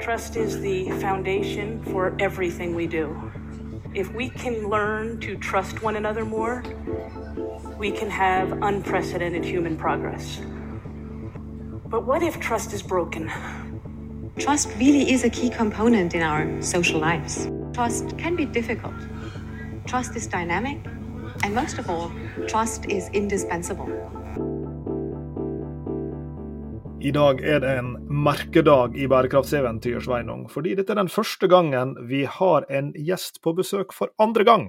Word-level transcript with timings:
Trust 0.00 0.36
is 0.36 0.60
the 0.60 0.90
foundation 0.92 1.82
for 1.84 2.16
everything 2.18 2.74
we 2.74 2.86
do. 2.86 3.30
If 3.94 4.10
we 4.14 4.30
can 4.30 4.70
learn 4.70 5.20
to 5.20 5.36
trust 5.36 5.82
one 5.82 5.96
another 5.96 6.24
more, 6.24 6.62
we 7.78 7.90
can 7.90 8.08
have 8.08 8.50
unprecedented 8.62 9.44
human 9.44 9.76
progress. 9.76 10.40
But 11.86 12.06
what 12.06 12.22
if 12.22 12.40
trust 12.40 12.72
is 12.72 12.82
broken? 12.82 13.30
Trust 14.38 14.70
really 14.78 15.12
is 15.12 15.24
a 15.24 15.28
key 15.28 15.50
component 15.50 16.14
in 16.14 16.22
our 16.22 16.62
social 16.62 16.98
lives. 16.98 17.50
Trust 17.74 18.16
can 18.16 18.36
be 18.36 18.46
difficult. 18.46 18.94
Trust 19.86 20.16
is 20.16 20.26
dynamic. 20.26 20.78
And 21.42 21.54
most 21.54 21.78
of 21.78 21.90
all, 21.90 22.10
trust 22.48 22.86
is 22.86 23.10
indispensable. 23.10 23.88
I 27.00 27.10
dag 27.16 27.38
er 27.40 27.62
det 27.64 27.70
en 27.80 27.94
merkedag 28.12 28.92
i 29.00 29.06
bærekraftseventyr, 29.08 30.02
Sveinung. 30.04 30.42
Fordi 30.52 30.74
dette 30.76 30.92
er 30.92 30.98
den 30.98 31.08
første 31.08 31.48
gangen 31.48 31.94
vi 32.10 32.26
har 32.28 32.66
en 32.68 32.90
gjest 32.92 33.40
på 33.40 33.54
besøk 33.56 33.94
for 33.96 34.12
andre 34.20 34.44
gang. 34.44 34.66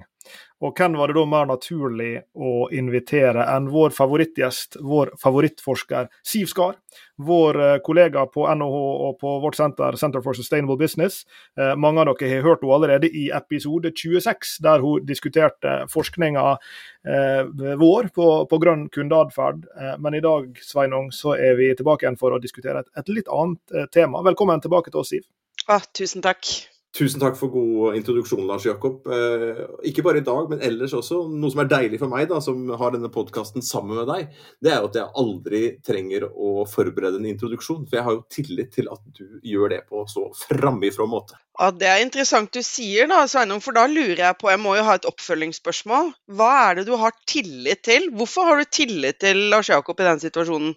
Og 0.62 0.78
hvem 0.78 0.94
var 0.94 1.10
det 1.10 1.16
da 1.16 1.24
mer 1.26 1.48
naturlig 1.50 2.12
å 2.38 2.68
invitere 2.70 3.42
enn 3.50 3.66
vår 3.72 3.90
favorittgjest, 3.96 4.78
vår 4.78 5.10
favorittforsker 5.18 6.06
Siv 6.22 6.46
Skar. 6.52 6.76
Vår 7.22 7.58
eh, 7.62 7.74
kollega 7.82 8.22
på 8.30 8.44
NHH 8.46 8.78
og 9.08 9.18
på 9.20 9.34
vårt 9.42 9.58
senter, 9.58 9.98
Center 9.98 10.22
for 10.22 10.38
Sustainable 10.38 10.78
Business. 10.78 11.22
Eh, 11.58 11.74
mange 11.74 12.04
av 12.04 12.12
dere 12.12 12.30
har 12.36 12.46
hørt 12.46 12.62
henne 12.62 12.78
allerede 12.78 13.10
i 13.10 13.26
episode 13.34 13.90
26, 13.90 14.56
der 14.62 14.84
hun 14.84 15.06
diskuterte 15.08 15.76
forskninga 15.90 16.46
eh, 16.54 17.42
vår 17.82 18.12
på, 18.14 18.28
på, 18.46 18.62
grønn 18.62 18.86
kundeatferd. 18.94 19.66
Men 19.98 20.14
i 20.14 20.22
dag 20.22 20.60
Sveinung, 20.62 21.10
så 21.14 21.34
er 21.34 21.58
vi 21.58 21.72
tilbake 21.74 22.06
igjen 22.06 22.20
for 22.20 22.34
å 22.34 22.42
diskutere 22.42 22.84
et, 22.84 22.92
et 23.02 23.10
litt 23.10 23.30
annet 23.32 23.90
tema. 23.94 24.22
Velkommen 24.22 24.62
tilbake 24.62 24.94
til 24.94 25.02
oss, 25.02 25.10
Siv. 25.10 25.26
Ah, 25.66 25.82
tusen 25.94 26.22
takk. 26.22 26.46
Tusen 26.92 27.22
takk 27.22 27.38
for 27.40 27.48
god 27.48 27.94
introduksjon, 27.96 28.42
Lars 28.44 28.66
Jakob. 28.68 29.06
Eh, 29.08 29.60
ikke 29.88 30.02
bare 30.04 30.20
i 30.20 30.24
dag, 30.26 30.50
men 30.50 30.60
ellers 30.60 30.92
også. 30.92 31.22
Noe 31.32 31.48
som 31.54 31.62
er 31.62 31.70
deilig 31.70 32.02
for 32.02 32.12
meg, 32.12 32.26
da, 32.28 32.36
som 32.44 32.66
har 32.76 32.92
denne 32.92 33.08
podkasten 33.12 33.64
sammen 33.64 33.96
med 33.96 34.10
deg, 34.10 34.34
det 34.60 34.74
er 34.74 34.82
jo 34.82 34.90
at 34.90 34.98
jeg 35.00 35.14
aldri 35.22 35.62
trenger 35.88 36.26
å 36.28 36.66
forberede 36.68 37.16
en 37.16 37.30
introduksjon. 37.30 37.86
For 37.88 37.96
jeg 37.96 38.04
har 38.04 38.18
jo 38.18 38.26
tillit 38.36 38.74
til 38.76 38.92
at 38.92 39.00
du 39.16 39.40
gjør 39.54 39.72
det 39.72 39.80
på 39.88 40.04
så 40.12 40.26
framifrå 40.42 41.08
måte. 41.08 41.40
Ja, 41.56 41.70
Det 41.72 41.88
er 41.88 42.04
interessant 42.04 42.52
du 42.52 42.60
sier, 42.60 43.08
da, 43.08 43.24
Sveinung, 43.24 43.64
for 43.64 43.72
da 43.72 43.86
lurer 43.88 44.20
jeg 44.26 44.40
på 44.40 44.52
Jeg 44.52 44.60
må 44.60 44.76
jo 44.76 44.84
ha 44.84 45.00
et 45.00 45.08
oppfølgingsspørsmål. 45.08 46.12
Hva 46.36 46.52
er 46.68 46.80
det 46.80 46.88
du 46.92 46.96
har 47.00 47.16
tillit 47.24 47.84
til? 47.88 48.10
Hvorfor 48.12 48.50
har 48.50 48.60
du 48.60 48.68
tillit 48.68 49.20
til 49.24 49.48
Lars 49.48 49.72
Jakob 49.72 49.96
i 49.96 50.10
den 50.12 50.20
situasjonen? 50.20 50.76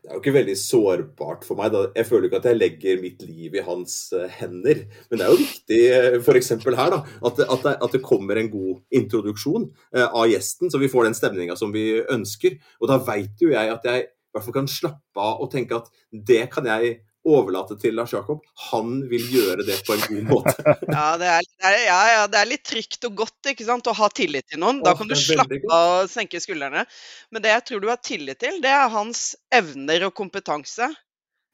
Det 0.00 0.08
er 0.08 0.16
jo 0.16 0.20
ikke 0.22 0.32
veldig 0.32 0.54
sårbart 0.56 1.42
for 1.44 1.60
meg. 1.60 1.74
Da. 1.74 1.82
Jeg 1.98 2.08
føler 2.08 2.28
ikke 2.28 2.38
at 2.40 2.46
jeg 2.48 2.58
legger 2.58 3.02
mitt 3.02 3.20
liv 3.28 3.58
i 3.58 3.64
hans 3.66 3.96
uh, 4.16 4.24
hender. 4.32 4.86
Men 5.10 5.20
det 5.20 5.26
er 5.26 5.34
jo 5.34 5.42
viktig 5.42 5.80
uh, 5.92 6.16
f.eks. 6.22 6.48
her 6.64 6.94
da, 6.94 7.02
at, 7.28 7.42
at, 7.44 7.68
at, 7.74 7.90
det, 7.92 8.00
kommer 8.04 8.40
en 8.40 8.48
god 8.52 8.80
introduksjon 8.96 9.68
uh, 9.68 10.06
av 10.06 10.30
gjesten, 10.32 10.72
så 10.72 10.80
vi 10.80 10.88
får 10.88 11.10
den 11.10 11.18
stemninga 11.18 11.58
som 11.60 11.74
vi 11.74 12.00
ønsker. 12.00 12.56
Og 12.80 12.88
da 12.88 12.96
veit 13.10 13.44
jo 13.44 13.52
jeg 13.52 13.74
at 13.74 13.84
jeg 13.90 14.08
i 14.08 14.36
hvert 14.36 14.46
fall 14.46 14.56
kan 14.60 14.70
slappe 14.70 15.20
av 15.20 15.44
og 15.44 15.52
tenke 15.52 15.76
at 15.76 15.92
det 16.10 16.44
kan 16.54 16.68
jeg 16.70 17.00
overlate 17.26 17.76
til 17.80 17.94
Lars 17.98 18.14
Jakob. 18.14 18.40
Han 18.70 19.02
vil 19.10 19.24
gjøre 19.34 19.64
det 19.66 19.80
på 19.86 19.94
en 19.96 20.04
god 20.06 20.22
måte. 20.30 20.54
ja, 20.96 21.06
det 21.20 21.28
er, 21.28 21.76
ja, 21.84 21.98
ja, 22.14 22.22
det 22.30 22.40
er 22.40 22.48
litt 22.48 22.64
trygt 22.66 23.04
og 23.08 23.18
godt 23.22 23.50
ikke 23.52 23.66
sant, 23.66 23.90
å 23.90 23.96
ha 23.96 24.08
tillit 24.14 24.48
til 24.48 24.62
noen. 24.62 24.80
Da 24.84 24.94
kan 24.96 25.10
du 25.10 25.16
slappe 25.18 25.60
av 25.68 25.94
og 25.98 26.10
senke 26.12 26.40
skuldrene. 26.42 26.86
Men 27.30 27.44
det 27.44 27.52
jeg 27.52 27.66
tror 27.68 27.84
du 27.84 27.90
har 27.92 28.00
tillit 28.04 28.40
til, 28.40 28.60
det 28.64 28.72
er 28.72 28.92
hans 28.92 29.34
evner 29.52 30.08
og 30.08 30.14
kompetanse. 30.16 30.88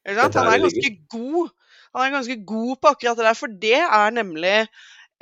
Han 0.07 0.19
er 0.23 0.63
ganske 0.63 0.93
god. 1.11 1.51
Han 1.97 2.05
er 2.05 2.15
ganske 2.15 2.39
god 2.47 2.77
på 2.79 2.93
akkurat 2.93 3.19
det 3.19 3.27
der, 3.27 3.39
for 3.39 3.59
det 3.67 3.81
er 3.83 4.15
nemlig 4.15 4.57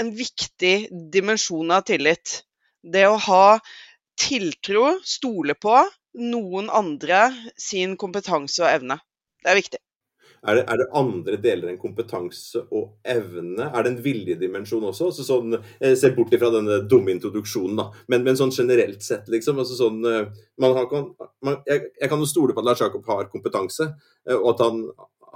en 0.03 0.11
viktig 0.13 0.75
dimensjon 1.15 1.73
av 1.73 1.87
tillit. 1.89 2.43
Det 2.85 3.07
å 3.09 3.17
ha 3.31 3.47
tiltro, 4.21 4.99
stole 5.07 5.57
på 5.57 5.79
noen 6.21 6.69
andre 6.71 7.27
sin 7.59 7.97
kompetanse 7.99 8.63
og 8.63 8.71
evne. 8.71 8.99
Det 9.43 9.51
er 9.51 9.59
viktig. 9.59 9.81
Er 10.45 10.59
det, 10.59 10.65
er 10.69 10.81
det, 10.81 10.87
andre 10.99 11.39
deler 11.41 11.71
enn 11.73 11.81
kompetanse 11.81 12.61
og 12.69 12.99
evne? 13.09 13.71
Er 13.71 13.85
det 13.85 13.93
en 13.95 14.03
viljedimensjon 14.05 14.85
også? 14.91 15.09
Altså 15.09 15.25
sånn, 15.25 15.57
jeg 15.81 15.97
ser 16.01 16.13
bort 16.17 16.35
ifra 16.37 16.51
denne 16.53 16.83
dumme 16.91 17.15
introduksjonen, 17.15 17.79
da. 17.81 17.87
Men, 18.13 18.27
men 18.27 18.37
sånn 18.37 18.53
generelt 18.53 19.05
sett, 19.05 19.31
liksom. 19.33 19.63
Altså 19.63 19.79
sånn, 19.79 20.03
eh, 20.11 20.29
man 20.61 20.77
har, 20.77 20.93
man, 21.45 21.59
jeg, 21.69 21.89
jeg, 21.97 22.11
kan 22.13 22.21
jo 22.21 22.29
stole 22.29 22.57
på 22.57 22.61
at 22.61 22.69
Lars 22.69 22.85
Jakob 22.85 23.09
har 23.09 23.31
kompetanse, 23.33 23.89
eh, 24.29 24.37
og 24.37 24.51
at 24.53 24.65
han 24.67 24.83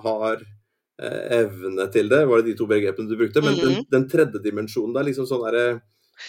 har 0.04 0.42
eh, 0.44 1.22
evne 1.40 1.88
til 1.94 2.12
det. 2.12 2.24
Var 2.28 2.42
det 2.42 2.52
de 2.52 2.58
to 2.60 2.68
begrepene 2.68 3.08
du 3.08 3.16
brukte? 3.16 3.44
Men 3.44 3.56
mm 3.56 3.60
-hmm. 3.60 3.78
den, 3.78 3.86
den, 3.96 4.08
tredje 4.12 4.44
dimensjonen 4.44 4.94
der, 4.94 5.08
liksom 5.08 5.26
sånn 5.26 5.46
derre 5.46 5.80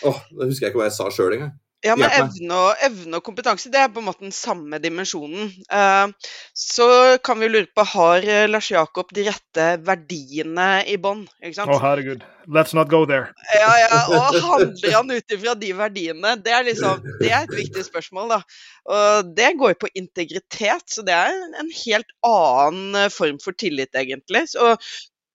Åh, 0.06 0.18
nå 0.32 0.46
husker 0.46 0.68
jeg 0.68 0.70
ikke 0.70 0.84
hva 0.84 0.86
jeg 0.86 0.94
sa 0.94 1.10
sjøl 1.10 1.34
engang. 1.34 1.56
Ja, 1.80 1.94
men 1.96 2.12
evne 2.12 2.56
og, 2.58 2.82
evne 2.84 3.20
og, 3.22 3.24
kompetanse 3.24 3.70
det 3.72 3.80
er 3.80 3.92
på 3.94 4.02
en 4.02 4.08
måte 4.10 4.26
den 4.26 4.34
samme 4.36 4.82
dimensjonen. 4.84 5.48
Uh, 5.72 6.12
så 6.52 6.88
kan 7.24 7.40
vi 7.40 7.48
lure 7.48 7.70
på 7.72 7.86
har 7.94 8.26
eh, 8.28 8.48
Lars 8.50 8.68
Jakob 8.74 9.14
de 9.16 9.24
rette 9.30 9.68
verdiene 9.88 10.68
i 10.92 10.98
bånn? 11.00 11.24
Å 11.24 11.64
oh, 11.64 11.80
herregud. 11.80 12.26
Let's 12.52 12.76
not 12.76 12.92
go 12.92 13.06
there. 13.08 13.32
Ja, 13.56 13.72
ja, 13.80 14.02
og 14.12 14.40
handler 14.50 14.98
han 14.98 15.14
ut 15.14 15.36
ifra 15.38 15.56
de 15.56 15.72
verdiene? 15.78 16.36
Det 16.44 16.52
er, 16.58 16.68
liksom, 16.68 17.00
det 17.22 17.32
er 17.32 17.48
et 17.48 17.56
viktig 17.62 17.86
spørsmål, 17.88 18.36
da. 18.36 18.42
Og 18.92 19.32
det 19.40 19.54
går 19.62 19.76
jo 19.76 19.82
på 19.86 19.94
integritet, 20.04 20.84
så 20.92 21.06
det 21.08 21.16
er 21.16 21.32
en 21.64 21.72
helt 21.86 22.12
annen 22.28 23.06
eh, 23.06 23.12
form 23.14 23.40
for 23.40 23.56
tillit, 23.56 23.96
egentlig. 23.96 24.50
Så 24.52 24.76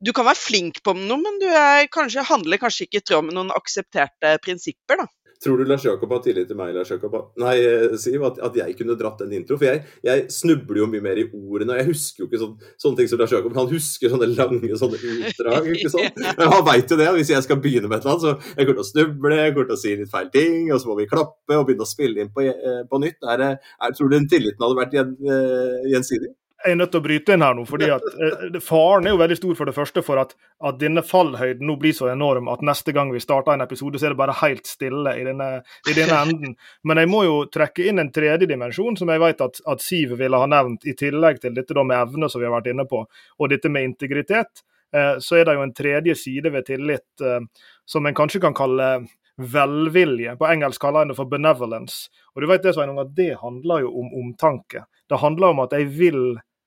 du 0.05 0.13
kan 0.13 0.29
være 0.29 0.45
flink 0.45 0.85
på 0.85 0.93
noe, 0.99 1.23
men 1.25 1.41
du 1.41 1.49
er, 1.49 1.87
kanskje, 1.89 2.29
handler 2.29 2.61
kanskje 2.61 2.85
ikke 2.85 3.01
i 3.01 3.09
tråd 3.09 3.31
med 3.31 3.39
noen 3.39 3.55
aksepterte 3.57 4.37
prinsipper, 4.45 5.07
da. 5.07 5.09
Tror 5.43 5.59
du 5.59 5.65
Lars 5.69 5.85
Jakob 5.85 6.13
har 6.15 6.21
tillit 6.25 6.47
til 6.49 6.59
meg, 6.59 6.73
Lars 6.77 6.91
Jakob? 6.93 7.15
Nei, 7.41 7.55
eh, 7.61 7.95
Siv, 8.01 8.23
at, 8.27 8.39
at, 8.47 8.59
jeg 8.59 8.77
kunne 8.79 8.97
dratt 8.99 9.23
en 9.25 9.33
intro? 9.35 9.59
For 9.61 9.69
jeg, 9.69 9.83
jeg, 10.07 10.27
snubler 10.33 10.83
jo 10.83 10.89
mye 10.91 11.05
mer 11.05 11.21
i 11.21 11.27
ordene. 11.29 11.75
og 11.75 11.81
Jeg 11.81 11.89
husker 11.91 12.25
jo 12.25 12.29
ikke 12.29 12.41
sånn, 12.43 12.55
sånne 12.81 13.01
ting 13.01 13.11
som 13.11 13.21
Lars 13.21 13.35
Jakob. 13.35 13.57
Han 13.59 13.73
husker 13.73 14.13
sånne 14.13 14.31
lange 14.33 14.79
sånne 14.81 15.01
utdrag. 15.01 15.71
ikke 15.75 15.93
sant? 15.93 16.23
Men 16.39 16.55
han 16.55 16.65
veit 16.69 16.95
jo 16.95 17.01
det. 17.01 17.11
Hvis 17.19 17.35
jeg 17.35 17.47
skal 17.47 17.61
begynne 17.65 17.91
med 17.91 17.99
et 17.99 18.07
eller 18.07 18.15
annet, 18.15 18.25
så 18.25 18.55
jeg 18.55 18.69
kommer 18.69 18.79
til 18.79 18.85
å 18.85 18.91
snuble, 18.93 19.41
jeg 19.41 19.57
kommer 19.57 19.73
til 19.73 19.79
å 19.79 19.83
si 19.83 19.97
litt 20.01 20.15
feil 20.15 20.31
ting, 20.35 20.71
og 20.71 20.81
så 20.81 20.91
må 20.91 20.99
vi 21.01 21.11
klappe 21.11 21.59
og 21.59 21.67
begynne 21.69 21.89
å 21.89 21.93
spille 21.95 22.25
inn 22.25 22.33
på, 22.35 22.47
eh, 22.49 22.81
på 22.91 23.03
nytt. 23.03 23.21
Er, 23.35 23.45
er, 23.59 23.99
tror 23.99 24.11
du 24.11 24.17
den 24.19 24.31
tilliten 24.31 24.65
hadde 24.65 24.81
vært 24.81 24.99
uh, 25.01 25.85
gjensidig? 25.91 26.33
Jeg 26.65 26.73
er 26.73 26.79
nødt 26.81 26.93
til 26.95 27.01
å 27.03 27.05
bryte 27.05 27.35
inn 27.37 27.45
her 27.45 27.57
nå. 27.57 27.65
fordi 27.69 27.89
at 27.93 28.05
eh, 28.25 28.59
Faren 28.65 29.07
er 29.07 29.13
jo 29.13 29.21
veldig 29.21 29.37
stor 29.37 29.57
for 29.59 29.69
det 29.69 29.75
første 29.77 30.03
for 30.05 30.21
at, 30.23 30.35
at, 30.65 30.79
denne 30.81 31.03
fallhøyden 31.05 31.67
nå 31.69 31.77
blir 31.81 31.93
så 31.97 32.09
enorm 32.13 32.49
at 32.53 32.65
neste 32.65 32.95
gang 32.97 33.13
vi 33.13 33.21
starter 33.23 33.53
en 33.55 33.65
episode, 33.65 34.01
så 34.01 34.09
er 34.09 34.15
det 34.15 34.21
bare 34.21 34.37
helt 34.41 34.69
stille 34.69 35.13
i 35.21 35.27
denne, 35.27 35.49
i 35.91 35.97
denne 35.97 36.21
enden. 36.25 36.55
Men 36.89 37.03
jeg 37.03 37.11
må 37.13 37.25
jo 37.27 37.41
trekke 37.53 37.89
inn 37.91 38.01
en 38.01 38.13
tredje 38.15 38.49
dimensjon 38.51 38.97
som 39.01 39.13
jeg 39.13 39.23
vet 39.23 39.45
at, 39.45 39.61
at 39.71 39.85
Siv 39.85 40.15
ville 40.21 40.41
ha 40.41 40.49
nevnt, 40.51 40.87
i 40.89 40.97
tillegg 40.97 41.43
til 41.43 41.57
dette 41.57 41.77
da 41.77 41.85
med 41.85 42.01
evne 42.01 42.31
som 42.33 42.41
vi 42.41 42.49
har 42.49 42.57
vært 42.57 42.73
inne 42.73 42.89
på, 42.89 43.03
og 43.05 43.53
dette 43.53 43.73
med 43.73 43.91
integritet. 43.91 44.65
Eh, 44.95 45.19
så 45.21 45.41
er 45.41 45.49
det 45.49 45.59
jo 45.59 45.67
en 45.67 45.77
tredje 45.77 46.17
side 46.23 46.55
ved 46.55 46.69
tillit 46.71 47.25
eh, 47.27 47.69
som 47.85 48.07
en 48.07 48.17
kanskje 48.17 48.41
kan 48.45 48.57
kalle 48.57 48.89
velvilje. 49.37 50.37
På 50.41 50.49
engelsk 50.49 50.81
kaller 50.81 51.05
en 51.05 51.13
det 51.13 51.19
for 51.19 51.29
benevolence. 51.29 52.09
Og 52.35 52.43
du 52.43 52.49
vet 52.49 52.65
det, 52.65 52.75
Sveinung, 52.77 53.01
at 53.03 53.15
det 53.17 53.35
handler 53.41 53.85
jo 53.85 53.95
om 54.01 54.13
omtanke. 54.23 54.87
Det 55.11 55.21
handler 55.21 55.53
om 55.53 55.65
at 55.67 55.75
jeg 55.77 55.91
vil 55.99 56.21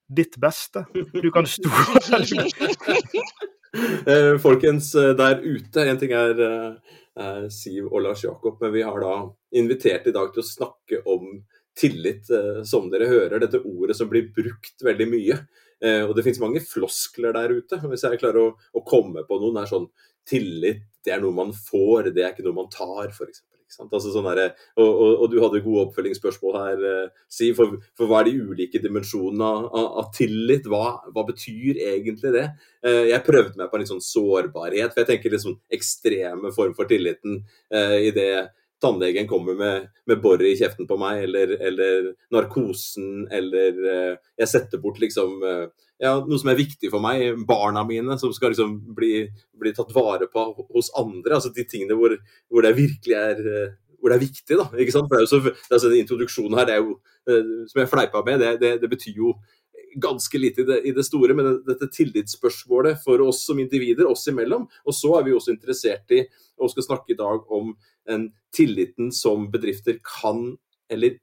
ditt 0.07 0.37
beste. 0.39 0.85
Du 1.13 1.31
kan 1.31 1.47
stole 1.49 2.23
eh, 4.07 4.37
Folkens 4.41 4.95
eh, 4.95 5.13
der 5.17 5.41
ute, 5.43 5.83
en 5.83 5.99
ting 5.99 6.13
er, 6.15 6.41
eh, 6.43 6.97
er, 7.19 7.47
Siv 7.53 7.89
og 7.91 8.01
Lars 8.05 8.23
Jakob, 8.25 8.59
men 8.61 8.73
vi 8.75 8.85
har 8.87 8.99
da 9.03 9.13
invitert 9.59 10.07
i 10.07 10.15
dag 10.15 10.33
til 10.33 10.43
å 10.43 10.47
snakke 10.47 11.01
om 11.09 11.39
tillit, 11.77 12.25
som 12.65 12.87
dere 12.89 13.05
hører. 13.05 13.37
Dette 13.37 13.59
ordet 13.61 13.93
som 13.99 14.07
blir 14.09 14.31
brukt 14.33 14.81
veldig 14.81 15.05
mye. 15.11 15.35
Og 16.07 16.13
det 16.17 16.23
finnes 16.25 16.39
mange 16.41 16.63
floskler 16.65 17.35
der 17.35 17.53
ute. 17.53 17.77
Hvis 17.83 18.01
jeg 18.01 18.17
klarer 18.17 18.39
å, 18.41 18.55
å 18.73 18.81
komme 18.81 19.21
på 19.27 19.37
noen, 19.37 19.59
er 19.61 19.69
sånn 19.69 19.85
tillit, 20.25 20.87
det 21.05 21.13
er 21.13 21.21
noe 21.21 21.37
man 21.37 21.53
får, 21.53 22.09
det 22.15 22.23
er 22.23 22.33
ikke 22.33 22.47
noe 22.47 22.63
man 22.63 22.71
tar, 22.73 23.13
f.eks. 23.13 23.43
Altså 23.67 24.11
sånn 24.13 24.27
der, 24.29 24.53
og, 24.79 24.87
og, 24.87 25.09
og, 25.11 25.25
du 25.31 25.37
hadde 25.43 25.61
gode 25.65 25.87
oppfølgingsspørsmål 25.87 26.57
her, 26.61 26.85
eh, 26.87 27.23
Siv. 27.31 27.57
For, 27.57 27.75
for, 27.99 28.09
hva 28.09 28.21
er 28.21 28.29
de 28.29 28.51
ulike 28.51 28.81
dimensjonene 28.83 29.47
av, 29.47 29.89
av 30.01 30.11
tillit? 30.15 30.69
Hva, 30.71 30.97
hva, 31.11 31.25
betyr 31.27 31.81
egentlig 31.89 32.31
det? 32.35 32.45
Eh, 32.87 33.03
jeg 33.11 33.25
prøvde 33.27 33.59
meg 33.59 33.69
på 33.69 33.77
en 33.77 33.83
litt 33.83 33.91
sånn 33.91 34.05
sårbarhet. 34.05 34.93
For 34.93 35.03
jeg 35.03 35.11
tenker 35.11 35.35
litt 35.35 35.43
sånn 35.43 35.59
ekstreme 35.73 36.53
form 36.55 36.77
for 36.77 36.89
tilliten 36.89 37.41
eh, 37.73 37.97
i 38.07 38.13
det 38.15 38.31
tannlegen 38.81 39.27
kommer 39.27 39.57
med, 39.57 39.87
med 40.05 40.21
boret 40.21 40.51
i 40.51 40.57
kjeften 40.59 40.87
på 40.89 40.97
meg, 41.01 41.23
eller, 41.25 41.55
eller 41.69 42.11
narkosen, 42.33 43.25
eller 43.33 43.81
eh, 43.93 44.13
jeg 44.43 44.51
setter 44.51 44.81
bort 44.83 45.01
liksom 45.01 45.41
eh, 45.41 45.65
ja, 46.03 46.13
noe 46.21 46.37
som 46.37 46.51
er 46.51 46.59
viktig 46.59 46.91
for 46.93 47.01
meg, 47.03 47.41
barna 47.49 47.83
mine, 47.87 48.19
som 48.21 48.33
skal 48.35 48.53
liksom 48.53 48.77
bli, 48.97 49.25
bli 49.57 49.73
tatt 49.73 49.93
vare 49.95 50.29
på 50.29 50.45
hos 50.75 50.91
andre. 50.97 51.39
altså 51.39 51.53
De 51.55 51.65
tingene 51.65 51.97
hvor, 51.97 52.13
hvor 52.51 52.65
det 52.65 52.75
virkelig 52.77 53.17
er 53.17 53.43
eh, 53.53 53.75
hvor 53.97 54.13
det 54.13 54.19
er 54.19 54.27
viktig. 54.27 54.57
da, 54.59 54.67
ikke 54.77 54.93
sant? 54.93 55.09
For 55.09 55.17
det 55.17 55.23
er 55.23 55.25
jo 55.25 55.31
så, 55.31 55.55
altså, 55.73 55.93
Introduksjonen 55.97 56.59
her, 56.59 56.67
det 56.69 56.75
er 56.75 56.83
jo, 56.85 56.99
som 57.67 57.79
jeg 57.81 57.89
fleipa 57.89 58.21
med, 58.23 58.43
det, 58.43 58.51
det, 58.61 58.69
det 58.83 58.89
betyr 58.91 59.17
jo 59.17 59.33
ganske 59.95 60.37
lite 60.37 60.61
i 60.61 60.67
det, 60.67 60.81
i 60.89 60.91
det 60.95 61.05
store, 61.07 61.35
men 61.37 61.61
dette 61.67 61.89
tillitsspørsmålet 61.93 62.99
for 63.03 63.21
oss 63.25 63.45
som 63.47 63.59
individer, 63.59 64.07
oss 64.09 64.27
imellom. 64.27 64.67
Og 64.85 64.95
så 64.95 65.13
er 65.17 65.27
vi 65.27 65.35
også 65.35 65.53
interessert 65.55 66.15
i, 66.15 66.23
og 66.57 66.73
skal 66.73 66.89
snakke 66.89 67.13
i 67.13 67.19
dag 67.19 67.47
om 67.53 67.73
den 68.07 68.29
tilliten 68.55 69.11
som 69.15 69.49
bedrifter 69.53 69.99
kan 70.03 70.55
eller 70.91 71.17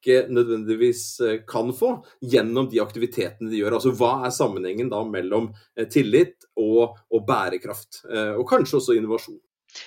ikke 0.00 0.26
nødvendigvis 0.32 1.20
eh, 1.20 1.40
kan 1.48 1.72
få 1.76 1.92
gjennom 2.24 2.70
de 2.72 2.80
aktivitetene 2.80 3.50
de 3.50 3.60
gjør. 3.60 3.76
Altså 3.76 3.92
Hva 3.96 4.24
er 4.24 4.32
sammenhengen 4.32 4.88
da 4.92 5.02
mellom 5.04 5.50
eh, 5.76 5.88
tillit 5.92 6.48
og, 6.56 6.96
og 7.10 7.24
bærekraft, 7.28 8.04
eh, 8.08 8.32
og 8.38 8.46
kanskje 8.48 8.78
også 8.80 8.96
innovasjon? 8.96 9.40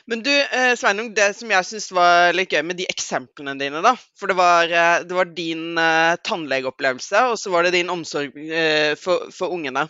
Men 0.06 0.24
du, 0.24 0.32
eh, 0.32 0.74
Sveinung, 0.76 1.14
det 1.16 1.30
som 1.38 1.52
jeg 1.52 1.68
syns 1.68 1.90
var 1.96 2.34
litt 2.36 2.52
gøy 2.54 2.64
med 2.66 2.80
de 2.80 2.88
eksemplene 2.92 3.56
dine, 3.60 3.82
da. 3.86 3.94
For 4.20 4.32
det 4.32 4.36
var, 4.40 4.68
eh, 4.68 5.06
det 5.08 5.16
var 5.16 5.32
din 5.32 5.80
eh, 5.80 6.16
tannlegeopplevelse, 6.28 7.24
og 7.32 7.38
så 7.40 7.54
var 7.54 7.64
det 7.64 7.76
din 7.78 7.92
omsorg 7.94 8.36
eh, 8.44 8.94
for, 9.00 9.30
for, 9.32 9.56
ungene. 9.56 9.88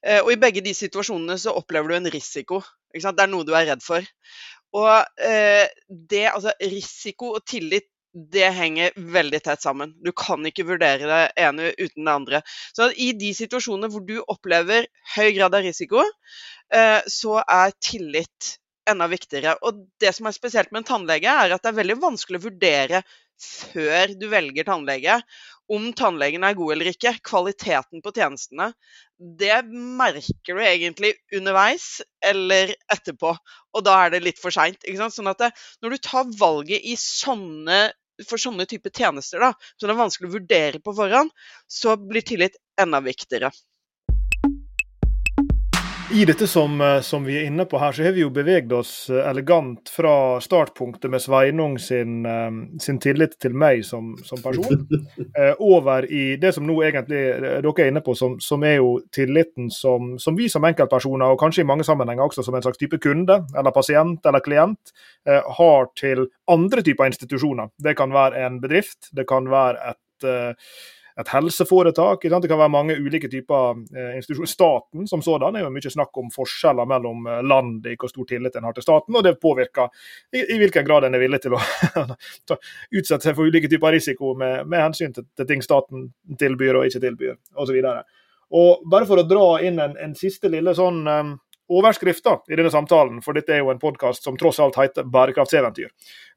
Eh, 0.00 0.20
og 0.22 0.32
i 0.32 0.40
begge 0.40 0.64
de 0.64 0.74
situasjonene 0.76 1.36
så 1.40 1.54
opplever 1.58 1.92
du 1.92 1.98
en 1.98 2.12
risiko. 2.14 2.62
Ikke 2.92 3.06
sant? 3.06 3.18
Det 3.20 3.26
er 3.26 3.32
noe 3.32 3.48
du 3.48 3.54
er 3.56 3.68
redd 3.72 3.84
for. 3.84 4.06
Og 4.72 5.20
det, 6.08 6.22
altså 6.30 6.54
risiko 6.64 7.34
og 7.36 7.42
tillit 7.44 7.90
det 8.32 8.46
henger 8.56 8.94
veldig 8.96 9.40
tett 9.44 9.60
sammen. 9.64 9.92
Du 10.00 10.14
kan 10.16 10.40
ikke 10.48 10.64
vurdere 10.68 11.04
det 11.08 11.18
ene 11.44 11.74
uten 11.76 12.08
det 12.08 12.14
andre. 12.14 12.40
Så 12.72 12.88
I 12.96 13.10
de 13.20 13.34
situasjonene 13.36 13.92
hvor 13.92 14.04
du 14.08 14.14
opplever 14.22 14.88
høy 15.12 15.34
grad 15.36 15.52
av 15.56 15.64
risiko, 15.64 16.00
så 16.72 17.36
er 17.44 17.76
tillit 17.84 18.54
enda 18.90 19.08
viktigere. 19.10 19.56
Og 19.66 19.84
det 20.02 20.12
som 20.16 20.28
er 20.28 20.36
spesielt 20.36 20.72
med 20.72 20.82
en 20.82 20.90
tannlege, 20.92 21.30
er 21.30 21.54
at 21.54 21.62
det 21.62 21.72
er 21.72 21.80
veldig 21.80 21.98
vanskelig 22.02 22.40
å 22.40 22.46
vurdere 22.48 23.02
før 23.42 24.12
du 24.18 24.28
velger 24.30 24.66
tannlege, 24.68 25.16
om 25.72 25.88
tannlegen 25.96 26.44
er 26.44 26.56
god 26.58 26.74
eller 26.74 26.90
ikke. 26.90 27.14
Kvaliteten 27.24 28.02
på 28.04 28.12
tjenestene. 28.14 28.72
Det 29.16 29.62
merker 29.70 30.58
du 30.58 30.62
egentlig 30.66 31.14
underveis 31.34 32.02
eller 32.24 32.74
etterpå, 32.92 33.32
og 33.72 33.86
da 33.86 33.96
er 34.04 34.14
det 34.14 34.22
litt 34.26 34.42
for 34.42 34.54
seint. 34.54 34.84
Sånn 34.84 35.30
at 35.30 35.40
det, 35.42 35.50
når 35.82 35.96
du 35.96 36.04
tar 36.04 36.30
valget 36.38 36.84
i 36.84 36.96
sånne 36.98 37.84
for 38.28 38.38
sånne 38.38 38.66
type 38.68 38.90
tjenester, 38.94 39.40
da, 39.40 39.52
som 39.80 39.88
det 39.88 39.94
er 39.94 40.02
vanskelig 40.02 40.28
å 40.28 40.34
vurdere 40.36 40.80
på 40.84 40.94
forhånd, 40.94 41.32
så 41.66 41.96
blir 41.96 42.22
tillit 42.26 42.58
enda 42.80 43.00
viktigere. 43.02 43.50
I 46.12 46.24
dette 46.24 46.46
som, 46.46 46.80
eh, 46.80 47.00
som, 47.00 47.24
vi 47.24 47.38
er 47.38 47.46
inne 47.48 47.64
på 47.64 47.78
her, 47.80 47.92
så 47.92 48.02
har 48.04 48.12
vi 48.12 48.20
jo 48.20 48.28
beveget 48.30 48.72
oss 48.76 49.08
eh, 49.10 49.22
elegant 49.30 49.88
fra 49.88 50.40
startpunktet 50.44 51.08
med 51.10 51.22
Sveinung 51.24 51.78
sin, 51.80 52.26
eh, 52.28 52.50
sin 52.84 52.98
tillit 53.00 53.38
til 53.40 53.56
meg 53.56 53.80
som, 53.88 54.10
som, 54.20 54.42
person, 54.44 54.84
over 55.72 56.04
i 56.04 56.36
det 56.42 56.52
som 56.52 56.68
nå 56.68 56.76
egentlig 56.84 57.22
dere 57.40 57.72
er 57.72 57.88
inne 57.88 58.04
på, 58.04 58.12
som, 58.18 58.36
som 58.44 58.64
er 58.68 58.76
jo 58.82 58.92
tilliten 59.14 59.70
som, 59.72 60.18
som, 60.20 60.36
vi 60.36 60.50
som 60.52 60.68
enkeltpersoner, 60.68 61.32
og 61.32 61.40
kanskje 61.40 61.64
i 61.64 61.70
mange 61.72 61.88
sammenhenger 61.88 62.28
også 62.28 62.44
som 62.44 62.60
en 62.60 62.66
slags 62.66 62.80
type 62.82 63.00
kunde, 63.00 63.40
eller 63.56 63.72
pasient 63.72 64.28
eller 64.28 64.44
klient, 64.44 64.92
har 65.56 65.92
til 65.96 66.26
andre 66.50 66.82
typer 66.84 67.08
institusjoner. 67.08 67.72
Det 67.78 67.96
kan 67.96 68.12
være 68.12 68.44
en 68.44 68.60
bedrift, 68.60 69.08
det 69.16 69.24
kan 69.30 69.48
være 69.48 69.94
et 69.94 70.28
et 71.20 71.28
helseforetak. 71.28 72.22
Det 72.22 72.48
kan 72.48 72.60
være 72.60 72.72
mange 72.72 72.96
ulike 72.96 73.28
typer 73.32 73.82
eh, 73.96 74.16
institusjoner. 74.18 74.50
Staten 74.52 75.08
som 75.08 75.22
sådan 75.24 75.56
er 75.56 75.66
jo 75.66 75.72
mye 75.74 75.92
snakk 75.92 76.18
om 76.22 76.30
forskjeller 76.32 76.88
mellom 76.88 77.26
eh, 77.26 77.42
land 77.44 77.86
i 77.90 77.96
hvor 77.98 78.12
stor 78.12 78.28
tillit 78.28 78.56
en 78.56 78.68
har 78.68 78.76
til 78.76 78.86
staten, 78.86 79.16
og 79.16 79.26
det 79.26 79.38
påvirker 79.42 79.92
i, 80.32 80.44
i 80.54 80.58
hvilken 80.62 80.86
grad 80.88 81.06
en 81.06 81.18
er 81.18 81.22
villig 81.22 81.42
til 81.44 81.56
å 81.56 81.60
utsette 82.98 83.22
seg 83.22 83.36
for 83.36 83.46
ulike 83.46 83.70
typer 83.70 83.94
risiko 83.96 84.34
med, 84.38 84.66
med 84.66 84.86
hensyn 84.86 85.14
til, 85.14 85.28
til, 85.36 85.48
ting 85.48 85.64
staten 85.64 86.10
tilbyr 86.40 86.80
og 86.80 86.88
ikke 86.88 87.02
tilbyr, 87.02 87.38
osv. 87.60 87.80
Bare 88.92 89.08
for 89.08 89.20
å 89.20 89.24
dra 89.28 89.46
inn 89.64 89.80
en, 89.80 89.96
en 90.00 90.14
siste 90.18 90.50
lille 90.52 90.74
sånn 90.76 91.06
um, 91.08 91.32
overskrift 91.72 92.24
da, 92.24 92.36
i 92.48 92.58
denne 92.58 92.72
samtalen, 92.72 93.22
for 93.24 93.36
dette 93.36 93.54
er 93.54 93.62
jo 93.62 93.70
en 93.72 93.80
podkast 93.80 94.26
som 94.26 94.36
tross 94.40 94.60
alt 94.60 94.76
heter 94.80 95.08
Bærekraftseventyr, 95.08 95.88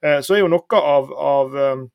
eh, 0.06 0.20
så 0.24 0.36
er 0.36 0.44
jo 0.44 0.52
noe 0.52 0.80
av, 0.80 1.12
av 1.12 1.58
um, 1.60 1.86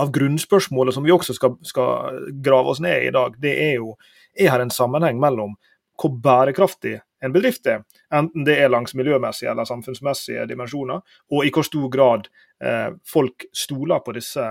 av 0.00 0.10
grunnspørsmålet 0.14 0.94
som 0.94 1.04
vi 1.06 1.12
også 1.14 1.36
skal, 1.36 1.56
skal, 1.66 2.20
grave 2.44 2.74
oss 2.74 2.82
ned 2.82 3.02
i 3.02 3.08
i 3.08 3.14
dag, 3.14 3.36
det 3.40 3.54
er 3.70 3.74
jo 3.78 3.94
er 4.34 4.50
her 4.50 4.64
en 4.64 4.72
sammenheng 4.74 5.20
mellom 5.22 5.54
hvor 6.00 6.16
bærekraftig 6.22 6.98
en 7.24 7.32
bedrift 7.32 7.66
er, 7.70 7.84
enten 8.12 8.44
det 8.44 8.58
er 8.60 8.68
langs 8.68 8.92
miljømessige 8.98 9.48
eller 9.48 9.64
samfunnsmessige 9.68 10.44
dimensjoner, 10.50 11.00
og 11.32 11.46
i 11.46 11.52
hvor 11.54 11.64
stor 11.64 11.86
grad 11.88 12.26
eh, 12.60 12.90
folk 13.08 13.46
stoler 13.56 14.02
på 14.04 14.12
disse 14.16 14.44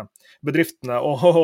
bedriftene. 0.45 0.97
Og, 0.97 1.21
og 1.27 1.41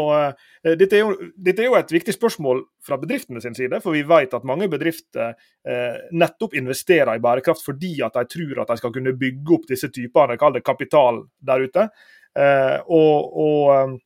og 0.63 0.77
dette, 0.79 0.97
er 0.97 1.03
jo, 1.03 1.29
dette, 1.37 1.61
er 1.61 1.69
jo, 1.69 1.75
et 1.77 1.93
viktig 1.93 2.15
spørsmål 2.15 2.63
fra 2.85 2.97
bedriftene 2.97 3.43
sin 3.43 3.55
side, 3.55 3.81
for 3.83 3.93
vi 3.93 4.01
vet 4.07 4.33
at 4.33 4.47
mange 4.47 4.69
bedrifter 4.71 5.35
eh, 5.67 5.99
nettopp 6.11 6.57
investerer 6.57 7.13
i 7.15 7.23
bærekraft 7.23 7.65
fordi 7.65 7.99
at 8.05 8.17
de 8.17 8.25
tror 8.33 8.63
at 8.63 8.73
de 8.73 8.79
skal 8.81 8.95
kunne 8.95 9.13
bygge 9.19 9.59
opp 9.59 9.69
disse 9.69 9.91
typene, 9.93 10.39
kall 10.39 10.57
det 10.57 10.65
kapital 10.65 11.23
der 11.45 11.67
ute. 11.67 11.89
Eh, 12.39 12.77
og, 12.87 13.37
og, 13.37 13.83
um, 13.83 13.97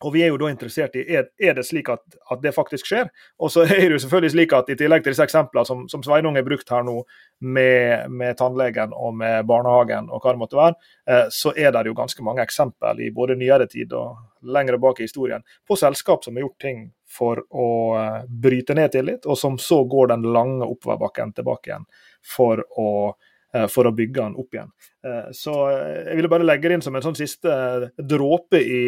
og, 0.00 0.10
vi 0.14 0.22
er 0.22 0.30
jo 0.30 0.38
da 0.38 0.50
interessert 0.52 0.94
i 1.00 1.02
er, 1.18 1.24
er 1.40 1.56
det 1.56 1.64
slik 1.66 1.88
at, 1.90 2.02
at, 2.30 2.40
det 2.42 2.52
faktisk 2.54 2.86
skjer. 2.86 3.08
Og 3.42 3.50
så 3.52 3.64
er 3.66 3.86
det 3.86 3.96
jo 3.96 4.02
selvfølgelig 4.04 4.34
slik 4.34 4.54
at 4.56 4.70
i 4.70 4.76
tillegg 4.78 5.04
til 5.04 5.14
disse 5.14 5.26
eksemplene 5.26 5.66
som, 5.68 5.86
som 5.90 6.04
Sveinung 6.04 6.38
har 6.38 6.46
brukt 6.46 6.70
her 6.70 6.84
nå, 6.86 7.00
med, 7.40 8.12
med, 8.12 8.36
tannlegen 8.38 8.94
og 8.94 9.16
med 9.18 9.48
barnehagen 9.48 10.10
og 10.10 10.22
hva 10.22 10.34
det 10.34 10.42
måtte 10.44 10.60
være, 10.60 10.78
eh, 11.10 11.26
så 11.32 11.54
er 11.56 11.74
det 11.74 11.86
jo 11.90 11.98
ganske 11.98 12.26
mange 12.26 12.44
eksempel 12.44 13.02
i 13.02 13.12
både 13.14 13.38
nyere 13.40 13.68
tid 13.72 13.94
og 13.96 14.20
lengre 14.46 14.78
bak 14.78 15.00
i 15.00 15.08
historien 15.08 15.42
på 15.66 15.78
selskap 15.80 16.24
som 16.24 16.36
har 16.36 16.46
gjort 16.46 16.60
ting 16.62 16.84
for 17.16 17.40
å 17.50 17.68
uh, 17.96 18.24
bryte 18.28 18.74
ned 18.76 18.90
tillit, 18.92 19.24
og 19.26 19.38
som 19.40 19.54
så 19.62 19.78
går 19.88 20.10
den 20.10 20.26
lange 20.34 20.66
oppoverbakken 20.66 21.32
tilbake 21.34 21.70
igjen 21.70 21.86
for 22.34 22.60
å 22.76 22.90
Eh, 23.10 23.35
for 23.72 23.88
å 23.88 23.94
bygge 23.94 24.20
den 24.22 24.36
opp 24.40 24.56
igjen. 24.56 24.72
Eh, 25.06 25.30
så 25.36 25.54
eh, 25.70 26.02
jeg 26.10 26.18
ville 26.18 26.32
bare 26.32 26.46
legge 26.46 26.68
det 26.68 26.78
inn 26.78 26.84
som 26.84 26.96
en 26.98 27.04
sånn 27.04 27.18
siste 27.18 27.52
dråpe 27.96 28.60
i, 28.60 28.82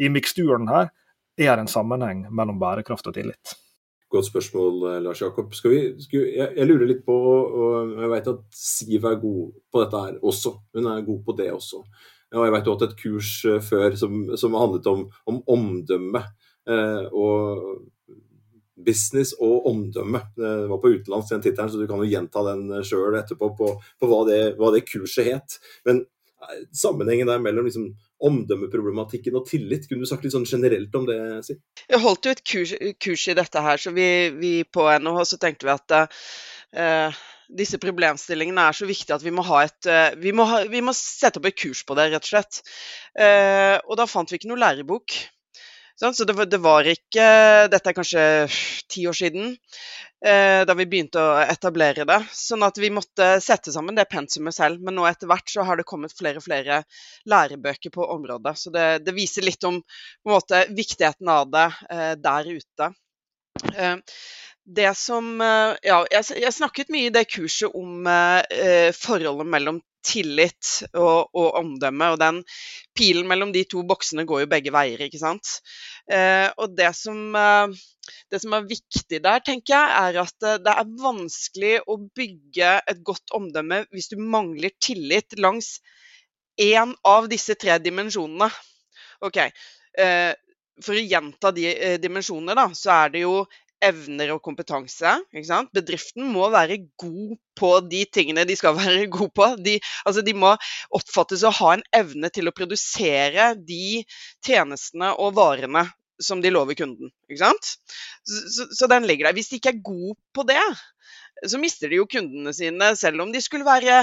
i 0.00 0.12
miksturen 0.12 0.68
her. 0.70 0.92
Er 1.40 1.54
det 1.54 1.64
en 1.64 1.72
sammenheng 1.72 2.26
mellom 2.36 2.60
bærekraft 2.60 3.08
og 3.08 3.16
tillit? 3.16 3.56
Godt 4.10 4.26
spørsmål, 4.26 5.02
Lars 5.04 5.22
Jakob. 5.22 5.54
Skal 5.54 5.72
vi, 5.72 5.80
skal, 6.02 6.24
jeg, 6.26 6.48
jeg, 6.58 6.66
lurer 6.66 6.88
litt 6.90 7.04
på, 7.06 7.14
og 7.14 7.92
jeg 7.94 8.10
vet 8.10 8.30
at 8.32 8.40
Siv 8.58 9.06
er 9.06 9.20
god 9.22 9.52
på 9.70 9.84
dette 9.84 10.00
her 10.02 10.16
også. 10.26 10.56
Hun 10.74 10.88
er 10.90 11.04
god 11.06 11.20
på 11.28 11.36
det 11.38 11.46
også. 11.54 11.84
Og 12.34 12.46
jeg 12.46 12.54
vet 12.54 12.66
du 12.66 12.70
har 12.70 12.76
hatt 12.78 12.88
et 12.90 12.98
kurs 12.98 13.30
før 13.66 13.94
som, 13.98 14.18
som 14.38 14.58
handlet 14.58 14.86
om, 14.90 15.06
om 15.30 15.40
omdømme. 15.50 16.24
Eh, 16.68 17.06
og 17.12 17.80
business 18.84 19.32
og 19.38 19.66
omdømme. 19.70 20.22
Det 20.36 20.52
var 20.70 20.80
på 20.82 20.92
utenlands 20.94 21.32
den 21.32 21.42
tittelen, 21.44 21.72
så 21.72 21.80
du 21.80 21.88
kan 21.90 22.02
jo 22.02 22.08
gjenta 22.10 22.44
den 22.50 22.84
sjøl 22.86 23.18
etterpå 23.20 23.52
på, 23.58 23.74
på 23.80 24.10
hva, 24.10 24.22
det, 24.28 24.40
hva, 24.60 24.72
det, 24.74 24.84
kurset 24.88 25.30
het. 25.30 25.58
Men 25.88 26.02
eh, 26.04 26.62
sammenhengen 26.76 27.30
der 27.30 27.42
mellom 27.42 27.68
liksom, 27.68 27.90
omdømmeproblematikken 28.30 29.38
og 29.40 29.48
tillit, 29.48 29.88
kunne 29.88 30.04
du 30.04 30.10
sagt 30.10 30.26
litt 30.26 30.36
sånn 30.36 30.48
generelt 30.48 30.94
om 30.96 31.08
det? 31.08 31.18
Si? 31.46 31.58
Jeg 31.86 32.02
holdt 32.04 32.28
jo 32.28 32.36
et 32.36 32.46
kurs, 32.52 32.76
kurs, 33.00 33.26
i 33.32 33.36
dette 33.38 33.66
her, 33.66 33.80
så 33.80 33.94
vi, 33.96 34.08
vi 34.36 34.54
på 34.64 34.86
NHH 35.00 35.26
så 35.32 35.40
tenkte 35.40 35.68
vi 35.68 35.72
at 35.72 35.96
uh, 35.96 37.20
disse 37.50 37.80
problemstillingene 37.82 38.68
er 38.68 38.76
så 38.76 38.86
viktige 38.88 39.16
at 39.16 39.24
vi 39.24 39.32
må, 39.34 39.42
et, 39.58 39.88
vi, 40.20 40.34
må 40.36 40.46
ha, 40.50 40.62
vi 40.70 40.84
må 40.84 40.94
sette 40.96 41.40
opp 41.40 41.48
et 41.48 41.58
kurs 41.58 41.80
på 41.88 41.96
det, 41.98 42.10
rett 42.12 42.28
og 42.28 42.32
slett. 42.34 42.62
Uh, 43.16 43.76
og 43.88 43.96
da 43.98 44.08
fant 44.10 44.30
vi 44.30 44.38
ikke 44.38 44.52
noe 44.52 44.60
lærebok. 44.60 45.16
Så 46.00 46.24
det 46.24 46.44
det 46.48 46.60
var, 46.64 46.86
ikke 46.88 47.24
Dette 47.68 47.90
er 47.90 47.96
kanskje 47.96 48.22
ti 48.88 49.02
år 49.08 49.16
siden, 49.18 49.50
eh, 50.24 50.62
da 50.64 50.76
vi 50.78 50.86
begynte 50.88 51.20
å 51.20 51.34
etablere 51.44 52.06
det. 52.08 52.16
Sånn 52.32 52.64
at 52.64 52.80
vi 52.80 52.88
måtte 52.88 53.34
sette 53.44 53.72
sammen 53.74 53.98
det 53.98 54.08
pensumet 54.08 54.56
selv. 54.56 54.80
Men 54.80 54.96
nå 54.96 55.04
etter 55.04 55.28
hvert 55.28 55.52
så 55.52 55.66
har 55.68 55.76
det 55.76 55.84
kommet 55.88 56.16
flere 56.16 56.40
og 56.40 56.46
flere 56.46 56.82
lærebøker 57.28 57.92
på 57.92 58.08
området. 58.16 58.56
Så 58.56 58.72
det, 58.72 58.86
det 59.04 59.16
viser 59.16 59.44
litt 59.44 59.64
om 59.68 59.82
måte, 60.28 60.64
viktigheten 60.72 61.28
av 61.28 61.52
det 61.52 61.68
eh, 61.92 62.14
der 62.16 62.48
ute. 62.48 62.92
Eh, 63.76 63.96
det 64.64 64.94
som 64.96 65.34
eh, 65.40 65.76
Ja, 65.84 66.00
jeg, 66.10 66.24
jeg, 66.40 66.56
snakket 66.56 66.92
mye 66.94 67.10
i 67.10 67.14
det 67.14 67.26
kurset 67.28 67.76
om 67.76 68.08
eh, 68.08 68.88
forholdet 68.96 69.52
mellom 69.52 69.84
tillit 70.06 70.70
og, 70.94 71.30
og, 71.34 71.48
omdømme. 71.60 72.10
Og 72.14 72.18
den 72.20 72.42
pilen 72.96 73.28
mellom 73.30 73.54
de 73.54 73.64
to 73.68 73.84
boksene 73.86 74.26
går 74.28 74.44
jo 74.44 74.50
begge 74.50 74.74
veier, 74.74 75.00
ikke 75.06 75.20
sant. 75.20 75.60
Eh, 76.10 76.48
og 76.56 76.76
det 76.78 76.90
som, 76.98 77.20
eh, 77.36 77.78
det 78.32 78.42
som, 78.42 78.56
er 78.56 78.68
viktig 78.70 79.22
der, 79.22 79.44
tenker 79.46 79.76
jeg, 79.76 79.94
er 80.02 80.20
at 80.24 80.48
eh, 80.48 80.60
det 80.64 80.74
er 80.74 80.92
vanskelig 81.04 81.74
å 81.86 81.98
bygge 82.16 82.74
et 82.92 83.02
godt 83.06 83.34
omdømme 83.36 83.84
hvis 83.94 84.10
du 84.12 84.18
mangler 84.20 84.74
tillit 84.82 85.38
langs 85.38 85.78
én 86.60 86.94
av 87.06 87.28
disse 87.30 87.56
tre 87.60 87.78
dimensjonene. 87.80 88.50
Ok, 89.24 89.42
eh, 89.98 90.32
For 90.80 90.96
å 90.96 91.02
gjenta 91.04 91.50
de 91.52 91.66
eh, 91.68 91.98
dimensjonene, 92.00 92.54
da, 92.56 92.70
så 92.72 92.92
er 93.02 93.10
det 93.12 93.20
jo 93.26 93.42
evner 93.84 94.34
og 94.34 94.42
kompetanse. 94.44 95.16
Bedriften 95.74 96.26
må 96.32 96.48
være 96.52 96.80
god 97.00 97.36
på 97.58 97.72
de 97.88 98.04
tingene 98.12 98.46
de 98.48 98.56
skal 98.58 98.76
være 98.80 99.08
god 99.12 99.32
på. 99.36 99.48
De, 99.64 99.78
altså 100.04 100.24
de 100.26 100.36
må 100.36 100.54
oppfattes 100.96 101.44
å 101.44 101.54
ha 101.60 101.74
en 101.76 101.86
evne 101.96 102.32
til 102.34 102.50
å 102.50 102.56
produsere 102.56 103.54
de 103.56 104.04
tjenestene 104.46 105.14
og 105.18 105.34
varene 105.38 105.86
som 106.20 106.42
de 106.44 106.52
lover 106.52 106.76
kunden. 106.76 107.10
Så, 107.32 107.52
så, 108.24 108.66
så, 108.68 108.88
den 108.90 109.06
ligger 109.08 109.28
der. 109.28 109.36
Hvis 109.36 109.48
de 109.50 109.60
ikke 109.60 109.72
er 109.72 109.84
god 109.84 110.18
på 110.36 110.44
det, 110.48 110.64
så 111.48 111.60
mister 111.60 111.88
de 111.88 112.00
jo 112.00 112.08
kundene 112.10 112.52
sine, 112.56 112.92
selv 113.00 113.24
om 113.24 113.32
de 113.32 113.40
skulle 113.40 113.64
være 113.64 114.02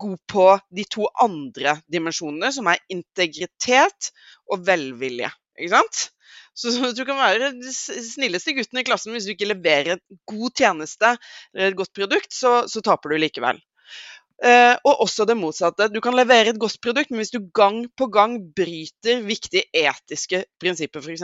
god 0.00 0.18
på 0.28 0.48
de 0.76 0.84
to 0.90 1.08
andre 1.22 1.78
dimensjonene, 1.92 2.52
som 2.52 2.68
er 2.68 2.82
integritet 2.92 4.12
og 4.50 4.66
velvilje. 4.68 5.32
Ikke 5.58 5.74
sant? 5.76 6.08
Så, 6.54 6.70
du 6.94 7.02
kan 7.06 7.18
være 7.18 7.50
den 7.50 7.74
snilleste 7.74 8.54
gutten 8.54 8.80
i 8.80 8.86
klassen, 8.86 9.14
hvis 9.14 9.26
du 9.26 9.34
ikke 9.34 9.50
leverer 9.50 9.96
et 9.96 10.04
god 10.30 10.54
tjeneste 10.58 11.14
eller 11.54 11.72
et 11.72 11.78
godt 11.78 11.94
produkt, 11.96 12.34
så, 12.34 12.62
så 12.70 12.82
taper 12.84 13.14
du 13.14 13.22
likevel. 13.22 13.58
Eh, 14.42 14.74
og 14.82 15.04
også 15.04 15.24
det 15.28 15.36
motsatte. 15.38 15.86
Du 15.94 16.00
kan 16.02 16.16
levere 16.16 16.50
et 16.50 16.58
godt 16.60 16.80
produkt, 16.82 17.12
men 17.12 17.22
hvis 17.22 17.30
du 17.30 17.38
gang 17.54 17.84
på 17.96 18.08
gang 18.12 18.36
bryter 18.56 19.22
viktige 19.22 19.62
etiske 19.70 20.42
prinsipper, 20.60 21.04
f.eks., 21.04 21.22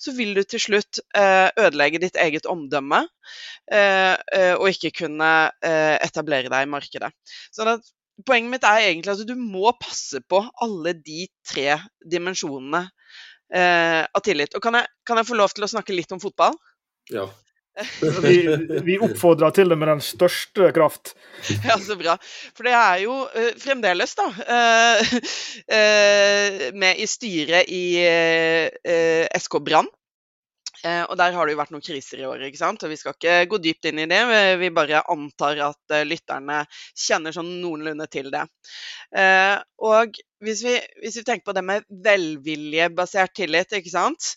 så 0.00 0.14
vil 0.16 0.32
du 0.38 0.42
til 0.48 0.62
slutt 0.62 1.02
eh, 1.16 1.50
ødelegge 1.60 2.00
ditt 2.00 2.16
eget 2.16 2.48
omdømme 2.48 3.04
eh, 3.70 4.16
og 4.56 4.70
ikke 4.72 4.94
kunne 5.02 5.30
etablere 6.00 6.52
deg 6.52 6.64
i 6.64 6.72
markedet. 6.72 7.12
Så 7.52 7.68
det, 7.68 7.76
poenget 8.26 8.56
mitt 8.56 8.64
er 8.66 8.86
egentlig 8.88 9.14
at 9.14 9.28
du 9.28 9.36
må 9.36 9.72
passe 9.80 10.22
på 10.28 10.42
alle 10.64 10.96
de 10.96 11.28
tre 11.46 11.76
dimensjonene 12.10 12.86
av 13.50 14.22
tillit. 14.22 14.52
Og 14.54 14.62
kan 14.62 14.78
jeg, 14.78 14.86
kan 15.06 15.18
jeg 15.18 15.26
få 15.26 15.38
lov 15.38 15.54
til 15.54 15.66
å 15.66 15.70
snakke 15.72 15.96
litt 15.96 16.12
om 16.14 16.20
fotball? 16.22 16.54
Ja. 17.10 17.24
Vi, 18.22 18.56
vi 18.84 18.96
oppfordrer 19.00 19.52
til 19.54 19.70
det 19.72 19.78
med 19.78 19.88
den 19.88 20.02
største 20.04 20.70
kraft. 20.76 21.14
Ja, 21.66 21.78
så 21.80 21.96
bra. 21.98 22.16
For 22.56 22.66
det 22.66 22.74
er 22.76 22.98
jo 23.04 23.14
eh, 23.28 23.52
fremdeles, 23.60 24.12
da, 24.18 24.26
eh, 24.56 25.14
uh, 25.70 26.66
med 26.82 27.00
i 27.00 27.08
styret 27.08 27.70
i 27.72 27.84
SK 29.40 29.60
Brann. 29.64 29.88
Og 30.82 31.16
der 31.20 31.34
har 31.36 31.46
det 31.46 31.54
jo 31.54 31.58
vært 31.60 31.72
noen 31.74 31.84
kriser 31.84 32.22
i 32.22 32.26
år, 32.28 32.44
ikke 32.46 32.60
sant? 32.60 32.82
og 32.84 32.92
vi 32.92 32.98
skal 33.00 33.16
ikke 33.16 33.36
gå 33.50 33.60
dypt 33.62 33.88
inn 33.90 34.00
i 34.02 34.08
det. 34.10 34.20
Vi 34.60 34.70
bare 34.74 35.02
antar 35.12 35.60
at 35.66 35.94
lytterne 36.08 36.62
kjenner 36.96 37.36
sånn 37.36 37.50
noenlunde 37.62 38.06
til 38.12 38.30
det. 38.32 38.46
og 39.90 40.20
hvis 40.40 40.62
vi, 40.64 40.74
hvis 41.02 41.20
vi 41.20 41.24
tenker 41.26 41.44
på 41.50 41.54
det 41.56 41.64
med 41.68 41.84
velviljebasert 42.04 43.34
tillit, 43.36 43.74
ikke 43.76 43.92
sant. 43.92 44.34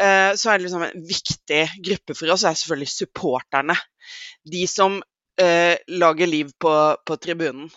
Eh, 0.00 0.34
så 0.36 0.52
er 0.52 0.58
det 0.58 0.66
liksom 0.66 0.84
en 0.84 1.06
viktig 1.08 1.62
gruppe 1.88 2.16
for 2.18 2.34
oss 2.34 2.44
det 2.44 2.52
er 2.52 2.60
selvfølgelig 2.62 2.94
supporterne. 2.94 3.78
De 4.44 4.66
som 4.68 5.00
lager 5.38 6.26
liv 6.26 6.48
på, 6.58 6.72
på 7.06 7.16
tribunen. 7.22 7.68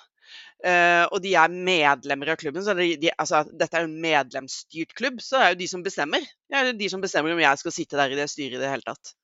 Uh, 0.61 1.07
og 1.09 1.21
de 1.23 1.31
er 1.39 1.53
medlemmer 1.53 2.33
av 2.33 2.37
klubben. 2.41 2.61
så 2.65 2.75
de, 2.77 2.91
de, 3.01 3.09
altså, 3.17 3.43
Dette 3.57 3.77
er 3.77 3.85
jo 3.85 3.89
en 3.89 4.01
medlemsstyrt 4.03 4.93
klubb, 4.97 5.21
så 5.23 5.39
det 5.39 5.45
er 5.45 5.55
jo 5.55 5.61
de 5.63 5.69
som 5.71 5.85
bestemmer. 5.85 6.27
Det 6.49 6.59
er 6.59 6.73
de 6.77 6.89
som 6.91 7.01
bestemmer 7.01 7.33
om 7.33 7.41
jeg 7.41 7.61
skal 7.61 7.75
sitte 7.75 7.97
der 7.97 8.13
i 8.13 8.19
det 8.19 8.27
styret 8.29 8.59
i 8.59 8.61
det 8.61 8.69
hele 8.69 8.85
tatt. 8.85 9.15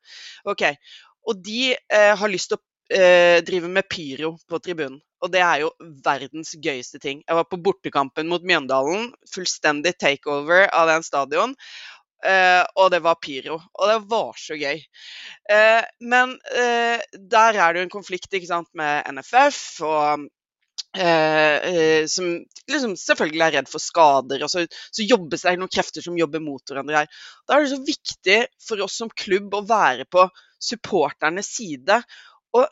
Ok, 0.49 0.65
Og 1.27 1.43
de 1.45 1.75
uh, 1.75 2.15
har 2.17 2.33
lyst 2.33 2.53
til 2.53 2.59
å 2.59 2.65
drive 3.43 3.67
med 3.67 3.83
pyro 3.91 4.29
på 4.47 4.61
tribunen. 4.63 5.01
Og 5.19 5.31
det 5.33 5.41
er 5.43 5.65
jo 5.65 5.73
verdens 6.05 6.53
gøyeste 6.63 7.01
ting. 7.03 7.19
Jeg 7.27 7.35
var 7.35 7.43
på 7.49 7.59
bortekampen 7.59 8.29
mot 8.31 8.45
Mjøndalen. 8.47 9.09
Fullstendig 9.33 9.97
takeover 9.99 10.69
av 10.71 10.87
den 10.87 11.03
stadion. 11.03 11.55
Uh, 12.25 12.63
og 12.81 12.89
det 12.93 13.03
var 13.05 13.19
pyro. 13.21 13.59
Og 13.77 13.91
det 13.91 13.97
var 14.09 14.39
så 14.41 14.57
gøy. 14.57 14.81
Uh, 15.51 15.83
men 16.01 16.33
uh, 16.49 16.97
der 17.13 17.59
er 17.59 17.73
det 17.73 17.83
jo 17.83 17.87
en 17.87 17.93
konflikt 17.93 18.33
ikke 18.33 18.49
sant, 18.49 18.69
med 18.77 19.05
NFF, 19.13 19.59
og, 19.85 20.25
som 20.95 22.29
liksom 22.71 22.93
selvfølgelig 22.97 23.43
er 23.45 23.55
redd 23.57 23.67
for 23.69 23.83
skader. 23.83 24.43
Og 24.45 24.51
så, 24.51 24.63
så 24.67 25.05
jobbes 25.05 25.43
det 25.45 25.55
noen 25.59 25.71
krefter 25.73 26.05
som 26.05 26.17
jobber 26.17 26.41
mot 26.43 26.63
hverandre 26.63 27.03
her. 27.03 27.19
Da 27.47 27.57
er 27.57 27.65
det 27.65 27.73
så 27.73 27.81
viktig 27.85 28.37
for 28.67 28.81
oss 28.85 28.97
som 29.01 29.11
klubb 29.13 29.53
å 29.53 29.65
være 29.67 30.07
på 30.09 30.27
supporternes 30.63 31.51
side. 31.57 31.99
Og 32.57 32.65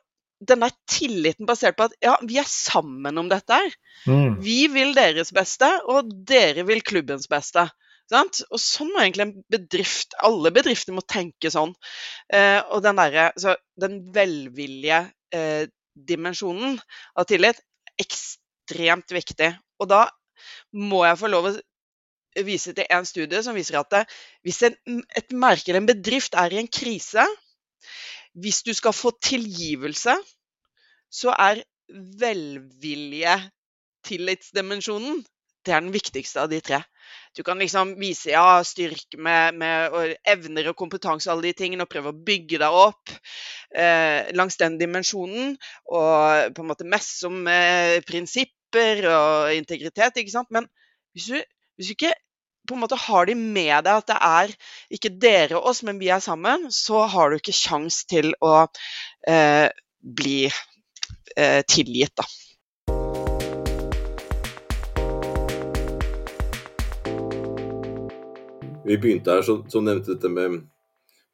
denne 0.45 0.69
tilliten 0.89 1.48
basert 1.48 1.77
på 1.77 1.88
at 1.88 1.95
ja, 2.03 2.15
vi 2.25 2.39
er 2.41 2.50
sammen 2.50 3.22
om 3.22 3.31
dette 3.31 3.60
her. 3.62 3.75
Mm. 4.10 4.38
Vi 4.43 4.60
vil 4.74 4.95
deres 4.98 5.31
beste, 5.36 5.69
og 5.89 6.12
dere 6.27 6.65
vil 6.67 6.84
klubbens 6.86 7.29
beste. 7.31 7.69
Sant? 8.12 8.43
Og 8.53 8.62
sånn 8.62 8.91
må 8.93 9.01
egentlig 9.01 9.24
en 9.25 9.38
bedrift 9.50 10.13
Alle 10.27 10.51
bedrifter 10.53 10.93
må 10.93 11.01
tenke 11.10 11.50
sånn. 11.50 11.72
Eh, 12.29 12.60
og 12.69 12.84
den 12.86 13.00
derre 13.00 13.31
Den 13.81 13.95
velvillige 14.13 15.00
eh, 15.34 15.65
dimensjonen 15.95 16.77
av 17.17 17.25
tillit 17.29 17.63
ekstremt 18.01 19.11
viktig. 19.15 19.51
Og 19.79 19.89
da 19.91 20.05
må 20.75 21.03
jeg 21.05 21.19
få 21.19 21.31
lov 21.31 21.49
å 21.51 21.55
vise 22.45 22.73
til 22.75 22.87
en 22.91 23.07
studie 23.07 23.41
som 23.45 23.55
viser 23.55 23.79
at 23.79 24.11
hvis 24.43 24.61
en, 24.67 24.75
et 25.15 25.31
merke 25.31 25.71
eller 25.71 25.83
en 25.83 25.91
bedrift 25.93 26.35
er 26.37 26.53
i 26.53 26.61
en 26.61 26.71
krise 26.71 27.23
Hvis 28.35 28.63
du 28.67 28.73
skal 28.75 28.91
få 28.91 29.13
tilgivelse, 29.23 30.11
så 31.07 31.31
er 31.39 31.61
velvilje 32.19 33.37
tillitsdimensjonen 34.03 35.21
det 35.65 35.74
er 35.74 35.84
den 35.84 35.93
viktigste 35.93 36.43
av 36.43 36.51
de 36.51 36.60
tre. 36.63 36.81
Du 37.36 37.43
kan 37.43 37.60
liksom 37.60 37.95
vise 38.00 38.31
ja, 38.31 38.62
styrke 38.65 39.19
med, 39.22 39.57
med 39.60 40.15
evner 40.27 40.72
og 40.72 40.77
kompetanse 40.79 41.29
og 41.29 41.36
alle 41.36 41.50
de 41.50 41.57
tingene, 41.60 41.86
og 41.86 41.91
prøve 41.91 42.13
å 42.13 42.25
bygge 42.27 42.62
deg 42.62 42.77
opp 42.79 43.12
eh, 43.75 44.31
langs 44.38 44.57
den 44.62 44.77
dimensjonen. 44.79 45.55
Og 45.91 46.53
på 46.55 46.63
en 46.63 46.69
måte 46.69 46.88
messe 46.88 47.27
om 47.27 47.43
eh, 47.51 48.00
prinsipper 48.07 49.03
og 49.12 49.55
integritet, 49.57 50.22
ikke 50.22 50.38
sant. 50.38 50.53
Men 50.55 50.69
hvis 51.15 51.31
du, 51.34 51.41
hvis 51.75 51.91
du 51.91 51.98
ikke 51.98 52.15
på 52.65 52.74
en 52.74 52.81
måte 52.81 52.98
har 52.98 53.27
de 53.29 53.36
med 53.38 53.86
deg 53.86 53.91
at 53.93 54.07
det 54.10 54.15
er 54.25 54.53
ikke 54.98 55.13
dere 55.22 55.60
og 55.60 55.69
oss, 55.72 55.84
men 55.86 56.00
vi 56.01 56.10
er 56.13 56.24
sammen, 56.24 56.69
så 56.74 57.05
har 57.12 57.29
du 57.29 57.38
ikke 57.38 57.55
kjangs 57.55 58.03
til 58.10 58.31
å 58.43 58.55
eh, 59.29 59.67
bli 60.01 60.39
eh, 60.48 61.62
tilgitt, 61.69 62.15
da. 62.17 62.25
Vi 68.85 68.97
begynte 69.01 69.33
her, 69.33 69.45
så, 69.45 69.59
så 69.71 69.81
nevnte 69.83 70.13
dette 70.13 70.29
med, 70.31 70.59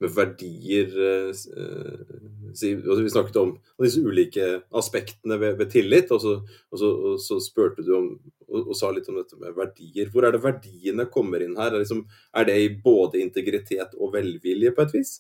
med 0.01 0.13
verdier 0.15 0.91
eh, 1.07 1.31
altså, 1.31 3.01
Vi 3.01 3.11
snakket 3.13 3.39
om 3.41 3.53
disse 3.81 4.01
ulike 4.03 4.47
aspektene 4.77 5.37
ved, 5.41 5.57
ved 5.59 5.71
tillit, 5.73 6.11
og 6.15 6.21
så, 6.23 6.37
og, 6.43 6.79
så, 6.79 6.91
og 7.11 7.19
så, 7.23 7.39
spurte 7.43 7.85
du 7.85 7.93
om 7.97 8.07
og, 8.47 8.57
og, 8.61 8.73
sa 8.75 8.91
litt 8.91 9.07
om 9.11 9.19
dette 9.19 9.37
med 9.39 9.55
verdier. 9.55 10.09
Hvor 10.11 10.27
er 10.27 10.35
det 10.35 10.43
verdiene 10.43 11.07
kommer 11.11 11.43
inn 11.43 11.55
her? 11.59 11.71
Er, 11.71 11.83
liksom, 11.83 12.03
er 12.35 12.47
det 12.49 12.57
i 12.59 12.73
både 12.83 13.21
integritet 13.23 13.95
og 13.97 14.11
velvilje 14.15 14.73
på 14.75 14.87
et 14.87 14.97
vis? 14.97 15.13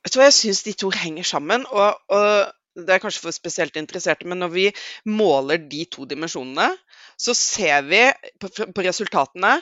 Vet 0.00 0.14
du 0.14 0.20
hva, 0.20 0.30
Jeg 0.30 0.38
syns 0.38 0.64
de 0.68 0.76
to 0.84 0.92
henger 0.94 1.28
sammen. 1.36 1.68
og, 1.68 2.00
det 2.80 2.94
er 2.94 3.00
kanskje 3.02 3.24
for 3.24 3.34
spesielt 3.34 3.74
interesserte, 3.76 4.28
men 4.30 4.38
når 4.40 4.50
vi 4.54 4.62
måler 5.10 5.58
de 5.58 5.82
to 5.90 6.04
dimensjonene, 6.08 6.68
så 7.18 7.34
ser 7.36 7.82
vi 7.88 8.04
på, 8.40 8.48
på 8.48 8.84
resultatene 8.86 9.56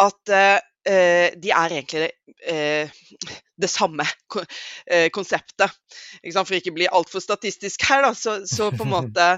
at 0.00 0.32
Eh, 0.32 0.60
de 0.84 1.50
er 1.56 1.72
egentlig 1.78 2.10
eh, 2.44 2.90
det 3.56 3.70
samme 3.72 4.04
eh, 4.04 5.08
konseptet. 5.14 5.72
For 6.34 6.56
ikke 6.56 6.72
å 6.74 6.76
bli 6.76 6.88
altfor 6.90 7.22
statistisk 7.24 7.86
her, 7.88 8.04
da, 8.04 8.10
så, 8.18 8.36
så, 8.48 8.68
på 8.74 8.84
en 8.84 8.92
måte 8.98 9.28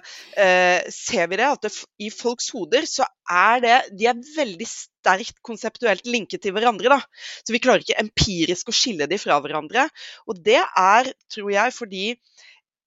ser 0.93 1.31
vi 1.31 1.39
det 1.39 1.47
at 1.47 1.69
det, 1.69 1.73
i 2.03 2.11
folks 2.11 2.51
hoder 2.55 2.87
så 2.91 3.07
er 3.31 3.63
det 3.63 3.77
De 3.99 4.09
er 4.11 4.25
veldig 4.37 4.69
sterkt 4.71 5.39
konseptuelt 5.47 6.07
linket 6.09 6.43
til 6.43 6.57
hverandre. 6.57 6.97
da. 6.97 7.01
Så 7.45 7.55
vi 7.55 7.63
klarer 7.63 7.85
ikke 7.85 8.01
empirisk 8.03 8.73
å 8.73 8.77
skille 8.77 9.09
de 9.11 9.21
fra 9.21 9.39
hverandre. 9.43 9.87
Og 10.27 10.43
det 10.47 10.61
er, 10.63 11.13
tror 11.33 11.53
jeg, 11.55 11.77
fordi 11.77 12.07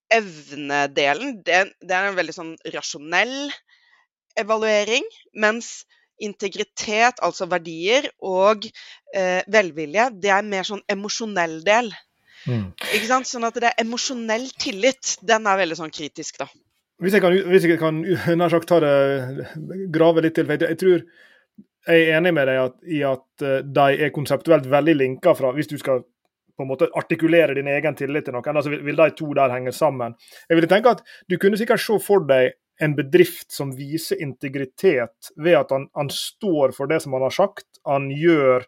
evnedelen 0.10 1.38
det, 1.46 1.66
det 1.86 1.96
er 1.96 2.10
en 2.10 2.18
veldig 2.18 2.36
sånn 2.36 2.54
rasjonell 2.74 3.52
evaluering, 4.40 5.06
mens 5.38 5.84
integritet, 6.26 7.22
altså 7.26 7.48
verdier, 7.52 8.10
og 8.26 8.68
eh, 9.16 9.42
velvilje, 9.52 10.10
det 10.22 10.34
er 10.36 10.48
mer 10.48 10.68
sånn 10.68 10.84
emosjonell 10.90 11.60
del. 11.66 11.92
Mm. 12.48 12.70
Ikke 12.96 13.08
sant? 13.10 13.30
Sånn 13.30 13.48
at 13.48 13.58
det 13.60 13.72
er 13.72 13.84
emosjonell 13.84 14.48
tillit, 14.60 15.18
den 15.26 15.48
er 15.50 15.60
veldig 15.60 15.80
sånn 15.80 15.94
kritisk, 15.94 16.42
da. 16.42 16.50
Hvis 17.00 17.16
jeg 17.16 17.24
kan, 17.24 17.36
hvis 17.48 17.66
jeg 17.66 17.80
kan 17.80 18.02
nær 18.40 18.52
sagt 18.52 18.68
ta 18.68 18.82
det, 18.84 18.94
grave 19.94 20.24
litt 20.26 20.36
til, 20.36 20.48
for 20.50 20.58
jeg, 20.58 20.76
jeg 20.76 20.80
tror 20.82 21.04
jeg 21.90 22.06
er 22.06 22.18
enig 22.18 22.34
med 22.36 22.50
deg 22.50 22.62
at, 22.62 22.78
i 22.92 23.04
at 23.08 23.46
eh, 23.46 23.62
de 23.64 24.06
er 24.06 24.16
konseptuelt 24.16 24.68
veldig 24.70 24.96
linka 25.00 25.34
fra 25.38 25.54
Hvis 25.56 25.72
du 25.72 25.78
skal 25.80 26.04
på 26.60 26.66
en 26.66 26.68
måte 26.68 26.90
artikulere 27.00 27.56
din 27.56 27.70
egen 27.72 27.96
tillit 27.96 28.26
til 28.28 28.36
noen, 28.36 28.58
altså 28.60 28.74
vil, 28.74 28.82
vil 28.84 28.98
de 29.00 29.14
to 29.16 29.30
der 29.38 29.54
henge 29.54 29.72
sammen. 29.72 30.18
Jeg 30.50 30.60
ville 30.60 30.68
tenke 30.68 30.92
at 30.92 31.06
Du 31.32 31.38
kunne 31.40 31.58
sikkert 31.58 31.80
se 31.80 31.96
for 32.04 32.26
deg 32.28 32.58
en 32.80 32.96
bedrift 32.96 33.52
som 33.52 33.72
viser 33.76 34.22
integritet 34.24 35.32
ved 35.36 35.58
at 35.60 35.72
han, 35.76 35.88
han, 35.98 36.10
står 36.14 36.72
for 36.76 36.88
det 36.92 37.02
som 37.04 37.16
han 37.18 37.26
har 37.28 37.36
sagt. 37.36 37.68
Han 37.88 38.10
gjør 38.12 38.66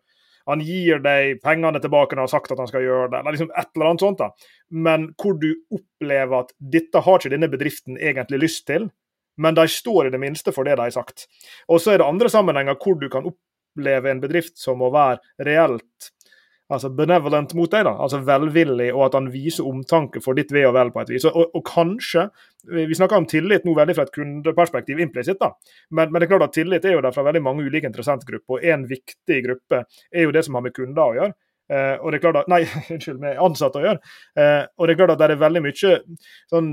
han 0.50 0.64
gir 0.66 1.00
deg 1.04 1.38
pengene 1.44 1.80
tilbake 1.80 2.16
når 2.16 2.24
han 2.24 2.28
har 2.28 2.34
sagt 2.34 2.52
at 2.52 2.60
han 2.60 2.70
skal 2.70 2.84
gjøre 2.84 3.12
det, 3.12 3.20
eller 3.20 3.36
liksom 3.36 3.52
et 3.54 3.70
eller 3.76 3.92
annet 3.92 4.04
sånt. 4.04 4.24
da. 4.24 4.32
Men 4.74 5.06
hvor 5.22 5.38
du 5.40 5.52
opplever 5.70 6.40
at 6.40 6.56
dette 6.74 7.04
har 7.06 7.22
ikke 7.22 7.34
denne 7.36 7.52
bedriften 7.52 8.00
egentlig 8.00 8.42
lyst 8.48 8.66
til, 8.68 8.90
men 9.38 9.56
de 9.56 9.68
står 9.70 10.10
i 10.10 10.14
det 10.14 10.20
minste 10.22 10.54
for 10.56 10.68
det 10.68 10.76
de 10.80 10.88
har 10.90 10.96
sagt. 10.96 11.28
Og 11.70 11.82
så 11.82 11.94
er 11.94 12.02
det 12.02 12.10
andre 12.10 12.32
sammenhenger 12.34 12.80
hvor 12.82 12.98
du 13.00 13.08
kan 13.14 13.30
oppleve 13.30 14.12
en 14.12 14.24
bedrift 14.24 14.58
som 14.60 14.82
må 14.82 14.90
være 14.94 15.22
reelt 15.46 16.12
altså 16.72 16.92
benevolent 16.96 17.54
mot 17.58 17.72
deg, 17.72 17.84
da, 17.88 17.94
altså 18.06 18.22
velvillig, 18.26 18.90
og 18.94 19.06
at 19.10 19.18
han 19.20 19.30
viser 19.34 19.68
omtanke 19.68 20.22
for 20.24 20.38
ditt 20.38 20.54
ve 20.56 20.64
og 20.68 20.76
vel 20.78 20.92
på 20.94 21.04
et 21.04 21.14
vis. 21.14 21.28
Og, 21.30 21.52
og, 21.52 21.64
kanskje 21.68 22.30
Vi 22.62 22.94
snakker 22.94 23.18
om 23.18 23.26
tillit 23.26 23.64
nå 23.66 23.74
veldig 23.74 23.96
fra 23.98 24.04
et 24.06 24.14
kundeperspektiv 24.14 25.00
implisitt, 25.02 25.40
da. 25.42 25.50
Men, 25.90 26.12
men, 26.12 26.22
det 26.22 26.28
er 26.28 26.34
klart 26.36 26.46
at 26.46 26.54
tillit 26.54 26.86
er 26.86 26.94
jo 26.94 27.02
der 27.02 27.16
fra 27.16 27.24
veldig 27.26 27.42
mange 27.42 27.66
ulike 27.66 27.90
interessentgrupper, 27.90 28.60
og 28.60 28.68
en 28.74 28.84
viktig 28.90 29.40
gruppe 29.48 29.80
er 30.14 30.28
jo 30.28 30.36
det 30.36 30.44
som 30.46 30.60
har 30.60 30.68
med 30.68 30.76
kunder 30.76 31.02
å 31.02 31.18
gjøre. 31.18 31.34
Eh, 31.72 31.96
og 31.98 32.12
det 32.12 32.20
er 32.20 32.24
klart 32.28 32.42
at, 32.44 32.52
Nei, 32.52 32.62
unnskyld, 32.94 33.20
med 33.24 33.42
ansatte 33.42 33.82
å 33.82 33.86
gjøre. 33.88 34.14
Eh, 34.38 34.62
og 34.78 34.88
det 34.88 34.94
er 34.94 35.02
klart 35.02 35.16
at 35.16 35.24
det 35.24 35.30
er 35.32 35.42
veldig 35.42 35.64
mye 35.66 35.98
sånn 36.52 36.72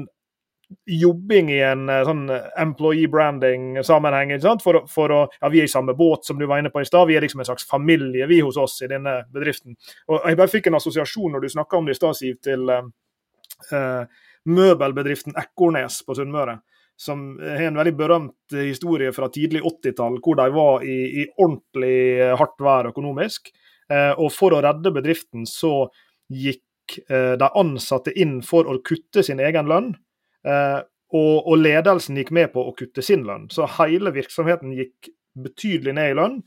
jobbing 0.85 1.51
i 1.53 1.61
en 1.65 1.89
eh, 1.89 2.05
sånn 2.07 2.29
employee 2.61 3.09
branding-sammenheng. 3.13 4.35
For, 4.63 4.83
for, 4.91 5.15
å, 5.15 5.21
ja, 5.41 5.51
Vi 5.53 5.63
er 5.63 5.69
i 5.69 5.73
samme 5.73 5.95
båt, 5.97 6.27
som 6.29 6.39
du 6.39 6.47
var 6.47 6.61
inne 6.61 6.73
på 6.75 6.83
i 6.83 6.89
stad. 6.89 7.09
Vi 7.09 7.17
er 7.17 7.25
liksom 7.25 7.43
en 7.43 7.49
slags 7.49 7.67
familie, 7.69 8.29
vi 8.29 8.41
hos 8.45 8.59
oss 8.61 8.81
i 8.85 8.91
denne 8.91 9.23
bedriften. 9.35 9.77
Og 10.09 10.25
Jeg 10.25 10.41
bare 10.41 10.53
fikk 10.53 10.69
en 10.69 10.79
assosiasjon 10.81 11.37
når 11.37 11.45
du 11.45 11.53
snakka 11.55 11.79
om 11.79 11.89
det 11.89 11.97
i 11.97 12.01
stad, 12.01 12.17
Siv, 12.19 12.41
til 12.45 12.69
uh, 12.73 14.03
møbelbedriften 14.49 15.37
Ekornes 15.39 16.03
på 16.07 16.17
Sunnmøre. 16.19 16.59
Som 16.99 17.37
har 17.39 17.69
en 17.69 17.79
veldig 17.79 17.95
berømt 17.95 18.57
historie 18.59 19.13
fra 19.15 19.29
tidlig 19.31 19.63
80-tall, 19.63 20.19
hvor 20.19 20.39
de 20.41 20.49
var 20.51 20.83
i, 20.83 20.99
i, 21.23 21.29
ordentlig 21.39 22.33
hardt 22.41 22.59
vær 22.65 22.91
økonomisk. 22.91 23.53
Uh, 23.89 24.13
og 24.19 24.33
for 24.35 24.57
å 24.57 24.63
redde 24.65 24.93
bedriften 24.93 25.47
så 25.49 25.87
gikk 26.29 26.99
uh, 27.09 27.39
de 27.39 27.49
ansatte 27.57 28.13
inn 28.19 28.41
for 28.45 28.69
å 28.69 28.81
kutte 28.85 29.23
sin 29.25 29.41
egen 29.41 29.71
lønn 29.71 29.95
Eh, 29.95 30.08
og, 30.47 31.35
og, 31.49 31.55
ledelsen 31.59 32.19
gikk 32.21 32.31
med 32.37 32.53
på 32.53 32.63
å 32.63 32.75
kutte 32.77 33.03
sin 33.05 33.25
lønn. 33.27 33.49
Så 33.53 33.67
hele 33.79 34.13
virksomheten 34.15 34.75
gikk 34.77 35.11
betydelig 35.43 35.95
ned 35.97 36.13
i 36.13 36.17
lønn. 36.19 36.41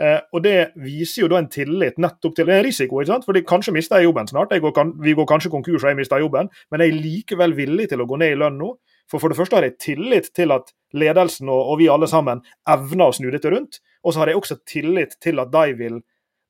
Eh, 0.00 0.20
og 0.32 0.42
Det 0.42 0.72
viser 0.80 1.22
jo 1.22 1.28
da 1.28 1.40
en 1.40 1.50
tillit 1.52 1.98
nettopp 2.00 2.36
til 2.36 2.50
en 2.50 2.62
risiko. 2.64 3.00
ikke 3.00 3.12
sant? 3.12 3.26
Fordi 3.28 3.42
Kanskje 3.44 3.72
mister 3.76 4.00
jeg 4.00 4.08
jobben 4.08 4.26
snart, 4.26 4.52
jeg 4.52 4.62
går, 4.62 5.02
vi 5.02 5.14
går 5.14 5.26
kanskje 5.26 5.50
konkurs 5.50 5.84
og 5.84 5.90
jeg 5.90 5.96
mister 5.96 6.18
jobben, 6.18 6.48
men 6.70 6.80
jeg 6.80 6.88
er 6.88 7.02
likevel 7.02 7.56
villig 7.56 7.90
til 7.90 8.00
å 8.00 8.06
gå 8.06 8.16
ned 8.16 8.32
i 8.32 8.40
lønn 8.40 8.58
nå. 8.58 8.76
For 9.10 9.18
for 9.18 9.28
det 9.28 9.36
første 9.36 9.56
har 9.56 9.62
jeg 9.62 9.78
tillit 9.78 10.30
til 10.34 10.52
at 10.52 10.72
ledelsen 10.94 11.48
og, 11.48 11.72
og 11.72 11.78
vi 11.78 11.88
alle 11.88 12.08
sammen 12.08 12.40
evner 12.66 13.10
å 13.10 13.12
snu 13.12 13.30
dette 13.30 13.50
rundt. 13.50 13.80
Og 14.04 14.14
så 14.14 14.20
har 14.22 14.28
jeg 14.28 14.36
også 14.36 14.60
tillit 14.64 15.18
til 15.20 15.38
at 15.38 15.52
de 15.52 15.74
vil 15.76 16.00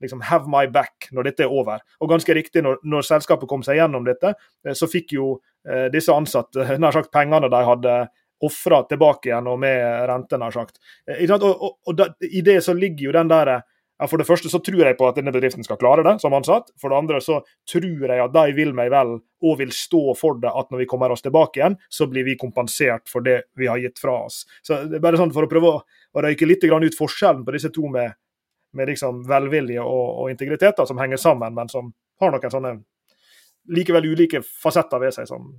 liksom 0.03 0.23
have 0.31 0.51
my 0.51 0.67
back 0.71 1.09
når 1.13 1.31
dette 1.31 1.47
er 1.47 1.53
over. 1.53 1.83
Og 2.01 2.11
ganske 2.11 2.35
riktig, 2.37 2.65
når, 2.67 2.81
når 2.85 3.07
selskapet 3.07 3.51
kom 3.51 3.65
seg 3.67 3.81
gjennom 3.81 4.07
dette, 4.07 4.35
eh, 4.67 4.77
så 4.77 4.89
fikk 4.91 5.17
jo 5.17 5.35
eh, 5.69 5.89
disse 5.93 6.15
ansatte 6.15 6.67
nær 6.83 6.97
sagt 6.97 7.13
pengene 7.15 7.51
de 7.53 7.63
hadde 7.67 7.97
ofra 8.41 8.85
tilbake 8.89 9.29
igjen, 9.29 9.51
og 9.53 9.59
med 9.61 9.83
rente, 10.09 10.39
nær 10.41 10.55
sagt. 10.55 10.81
Eh, 11.09 11.27
og, 11.29 11.51
og, 11.51 11.77
og 11.87 11.99
da, 11.99 12.11
I 12.25 12.45
det 12.45 12.61
så 12.65 12.77
ligger 12.77 13.11
jo 13.11 13.19
den 13.19 13.33
der 13.33 13.59
ja, 14.01 14.07
For 14.09 14.17
det 14.17 14.25
første 14.25 14.49
så 14.49 14.63
tror 14.65 14.81
jeg 14.81 14.97
på 14.97 15.09
at 15.11 15.19
denne 15.19 15.33
bedriften 15.35 15.65
skal 15.67 15.77
klare 15.77 16.05
det, 16.07 16.15
som 16.23 16.33
ansatt. 16.33 16.71
For 16.81 16.89
det 16.89 16.97
andre 17.03 17.19
så 17.21 17.43
tror 17.69 18.09
jeg 18.09 18.23
at 18.25 18.33
de 18.33 18.55
vil 18.57 18.73
meg 18.77 18.89
vel 18.93 19.19
og 19.21 19.59
vil 19.61 19.75
stå 19.77 20.15
for 20.17 20.41
det 20.41 20.49
at 20.49 20.73
når 20.73 20.83
vi 20.83 20.89
kommer 20.89 21.13
oss 21.13 21.25
tilbake 21.25 21.61
igjen, 21.61 21.77
så 21.93 22.09
blir 22.09 22.25
vi 22.25 22.39
kompensert 22.41 23.13
for 23.13 23.25
det 23.25 23.43
vi 23.61 23.69
har 23.69 23.81
gitt 23.83 24.01
fra 24.01 24.23
oss. 24.25 24.47
Så 24.65 24.87
det 24.89 24.97
er 24.97 25.05
bare 25.05 25.21
sånn 25.21 25.35
For 25.37 25.45
å 25.45 25.51
prøve 25.51 25.75
å, 25.77 25.85
røyke 26.17 26.49
litt 26.49 26.65
ut 26.65 26.97
forskjellen 26.97 27.45
på 27.45 27.55
disse 27.55 27.71
to 27.77 27.93
med 27.93 28.17
med 28.77 28.91
liksom 28.93 29.25
velvilje 29.29 29.83
og, 29.83 30.07
og 30.23 30.31
integritet 30.31 30.79
da, 30.79 30.87
som 30.87 30.99
henger 31.01 31.21
sammen, 31.21 31.55
men 31.55 31.71
som 31.73 31.93
har 32.21 32.35
noen 32.35 32.53
sånne 32.53 32.75
likevel 33.71 34.09
ulike 34.13 34.43
fasetter 34.43 35.03
ved 35.03 35.15
seg 35.15 35.29
som 35.29 35.51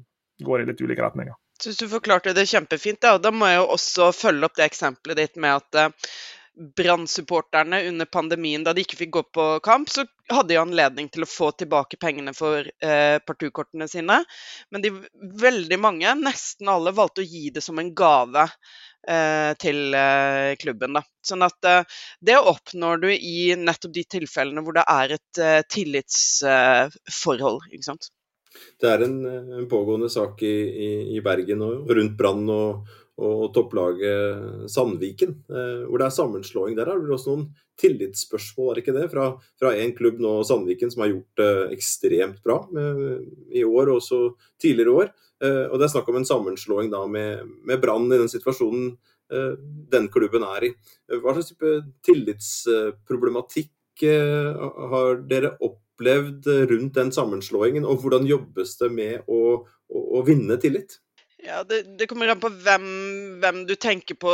går 0.41 0.63
i 0.63 0.68
litt 0.72 0.82
ulike 0.82 1.03
retninger. 1.03 1.36
Syns 1.62 1.77
du 1.77 1.88
forklarte 1.91 2.34
det 2.34 2.48
kjempefint. 2.50 3.01
Da, 3.03 3.18
da 3.22 3.32
må 3.34 3.50
jeg 3.50 3.60
jo 3.60 3.68
også 3.75 4.10
følge 4.15 4.48
opp 4.48 4.58
det 4.58 4.65
eksempelet 4.65 5.20
ditt 5.20 5.41
med 5.41 5.60
at 5.60 5.77
uh, 5.77 6.13
Brann-supporterne 6.77 7.82
under 7.89 8.10
pandemien, 8.10 8.63
da 8.63 8.74
de 8.75 8.84
ikke 8.86 9.00
fikk 9.00 9.13
gå 9.15 9.24
på 9.34 9.48
kamp, 9.65 9.89
så 9.89 10.06
hadde 10.32 10.53
de 10.53 10.60
anledning 10.62 11.10
til 11.12 11.25
å 11.25 11.30
få 11.30 11.50
tilbake 11.58 12.00
pengene 12.01 12.34
for 12.38 12.68
eh, 12.68 13.18
parturkortene 13.25 13.88
sine. 13.91 14.22
Men 14.72 14.86
de, 14.86 14.94
veldig 15.41 15.82
mange, 15.82 16.13
nesten 16.22 16.70
alle, 16.72 16.94
valgte 16.96 17.25
å 17.25 17.27
gi 17.27 17.50
det 17.56 17.65
som 17.65 17.82
en 17.82 17.94
gave 17.98 18.47
Eh, 19.08 19.54
til 19.58 19.95
eh, 19.97 20.54
klubben. 20.62 20.93
Da. 20.93 21.02
Sånn 21.26 21.41
at 21.41 21.65
eh, 21.65 21.82
det 22.21 22.38
oppnår 22.38 23.00
du 23.02 23.08
i 23.10 23.56
nettopp 23.58 23.95
de 23.95 24.04
tilfellene 24.06 24.62
hvor 24.62 24.78
det 24.78 24.84
er 24.86 25.15
et 25.17 25.41
tillitsforhold. 25.74 27.65
ikke 27.74 27.88
sant? 27.88 28.12
Det 28.82 28.89
er 28.91 29.06
en, 29.08 29.17
en 29.58 29.67
pågående 29.71 30.10
sak 30.12 30.43
i, 30.45 30.54
i, 30.69 30.91
i 31.17 31.21
Bergen 31.26 31.63
og 31.65 31.89
rundt 31.89 32.17
Brann 32.19 32.45
og, 32.54 32.86
og, 33.19 33.50
topplaget 33.54 34.69
Sandviken, 34.71 35.36
hvor 35.45 36.00
det 36.00 36.06
er 36.08 36.13
sammenslåing. 36.15 36.78
Der 36.78 36.89
er 36.89 37.02
det 37.02 37.12
også 37.12 37.36
noen 37.36 37.50
tillitsspørsmål, 37.82 38.71
er 38.71 38.82
ikke 38.82 38.95
det? 38.95 39.10
Fra, 39.12 39.74
én 39.76 39.91
klubb 39.97 40.21
nå, 40.24 40.38
Sandviken, 40.47 40.93
som 40.93 41.04
har 41.04 41.12
gjort 41.12 41.41
det 41.41 41.52
ekstremt 41.76 42.39
bra 42.45 42.62
i 43.52 43.65
år 43.67 43.91
og 43.91 44.00
også 44.00 44.21
tidligere 44.63 44.95
år. 45.04 45.12
Eh, 45.41 45.65
og 45.71 45.80
det 45.80 45.88
er 45.88 45.93
snakk 45.95 46.10
om 46.12 46.19
en 46.19 46.28
sammenslåing 46.28 46.91
da 46.93 47.02
med, 47.10 47.47
med 47.65 47.82
Brann 47.82 48.12
i 48.12 48.19
den 48.19 48.30
situasjonen 48.30 48.91
eh, 49.34 49.54
den 49.93 50.10
klubben 50.13 50.45
er 50.45 50.69
i. 50.69 50.71
Hva 51.10 51.34
slags 51.34 51.54
type 51.54 51.71
tillitsproblematikk 52.06 54.06
eh, 54.06 54.65
har 54.93 55.24
dere 55.30 55.56
opplevd 55.58 56.50
rundt 56.69 56.97
den 56.97 57.13
sammenslåingen, 57.15 57.88
og 57.89 58.04
hvordan 58.04 58.30
jobbes 58.30 58.78
det 58.82 58.91
med 58.93 59.26
å, 59.26 59.63
å, 59.65 60.04
å 60.19 60.24
vinne 60.28 60.60
tillit? 60.62 61.00
Ja, 61.41 61.63
det, 61.65 61.84
det, 61.97 62.06
kommer 62.10 62.30
an 62.30 62.41
på 62.41 62.51
hvem, 62.54 62.84
hvem, 63.41 63.63
du 63.65 63.73
tenker 63.80 64.17
på 64.19 64.34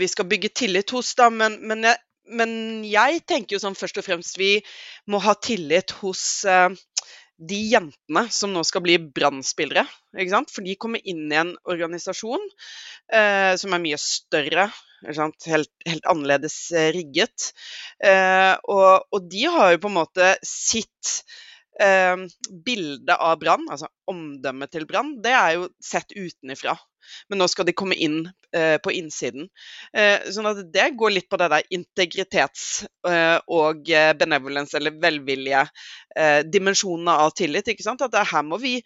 vi 0.00 0.08
skal 0.08 0.28
bygge 0.28 0.48
tillit 0.62 0.92
hos, 0.96 1.12
da. 1.18 1.28
Men, 1.28 1.58
men, 1.68 1.84
jeg, 1.84 2.00
men 2.32 2.52
jeg, 2.88 3.20
tenker 3.28 3.56
jo 3.56 3.62
sånn 3.62 3.76
først 3.76 4.00
og 4.00 4.06
fremst 4.06 4.40
vi 4.40 4.54
må 5.10 5.20
ha 5.20 5.34
tillit 5.36 5.92
hos 6.00 6.22
uh, 6.48 6.72
de 7.40 7.58
jentene 7.72 8.26
som 8.32 8.52
nå 8.52 8.62
skal 8.68 8.84
bli 8.84 8.98
brannspillere. 9.00 9.86
For 10.52 10.64
de 10.66 10.76
kommer 10.80 11.02
inn 11.08 11.28
i 11.30 11.40
en 11.40 11.54
organisasjon 11.68 12.42
eh, 13.14 13.56
som 13.60 13.74
er 13.76 13.82
mye 13.82 13.98
større, 14.00 14.68
helt, 15.06 15.46
helt, 15.48 16.04
annerledes 16.04 16.58
eh, 16.76 16.90
rigget. 16.96 17.52
Eh, 18.04 18.54
og, 18.68 19.06
og, 19.08 19.30
de 19.32 19.46
har 19.48 19.74
jo 19.74 19.82
på 19.86 19.92
en 19.92 19.98
måte 20.02 20.34
sitt 20.46 21.22
eh, 21.82 22.24
bilde 22.66 23.16
av 23.16 23.38
Brann, 23.42 23.66
altså 23.70 23.90
omdømmet 24.10 24.72
til 24.74 24.86
Brann, 24.90 25.16
det 25.24 25.34
er 25.36 25.56
jo 25.58 25.68
sett 25.84 26.14
utenifra. 26.16 26.76
Men 27.30 27.42
nå 27.42 27.48
skal 27.50 27.68
de 27.68 27.74
komme 27.76 27.96
inn 27.96 28.22
eh, 28.56 28.76
på 28.82 28.92
innsiden. 28.96 29.48
Eh, 29.96 30.28
sånn 30.32 30.48
at 30.50 30.62
det 30.72 30.90
går 30.98 31.14
litt 31.14 31.28
på 31.30 31.38
det 31.40 31.50
der 31.52 31.68
integritets- 31.76 32.84
eh, 33.08 33.38
og 33.48 33.90
eh, 33.90 34.12
benevolence, 34.18 34.76
eller 34.78 34.96
velvilje, 35.00 35.64
eh, 36.16 36.40
dimensjonene 36.46 37.16
av 37.24 37.34
tillit. 37.38 37.68
ikke 37.68 37.86
sant? 37.86 38.02
At 38.02 38.16
her 38.32 38.46
må 38.46 38.58
vi 38.60 38.78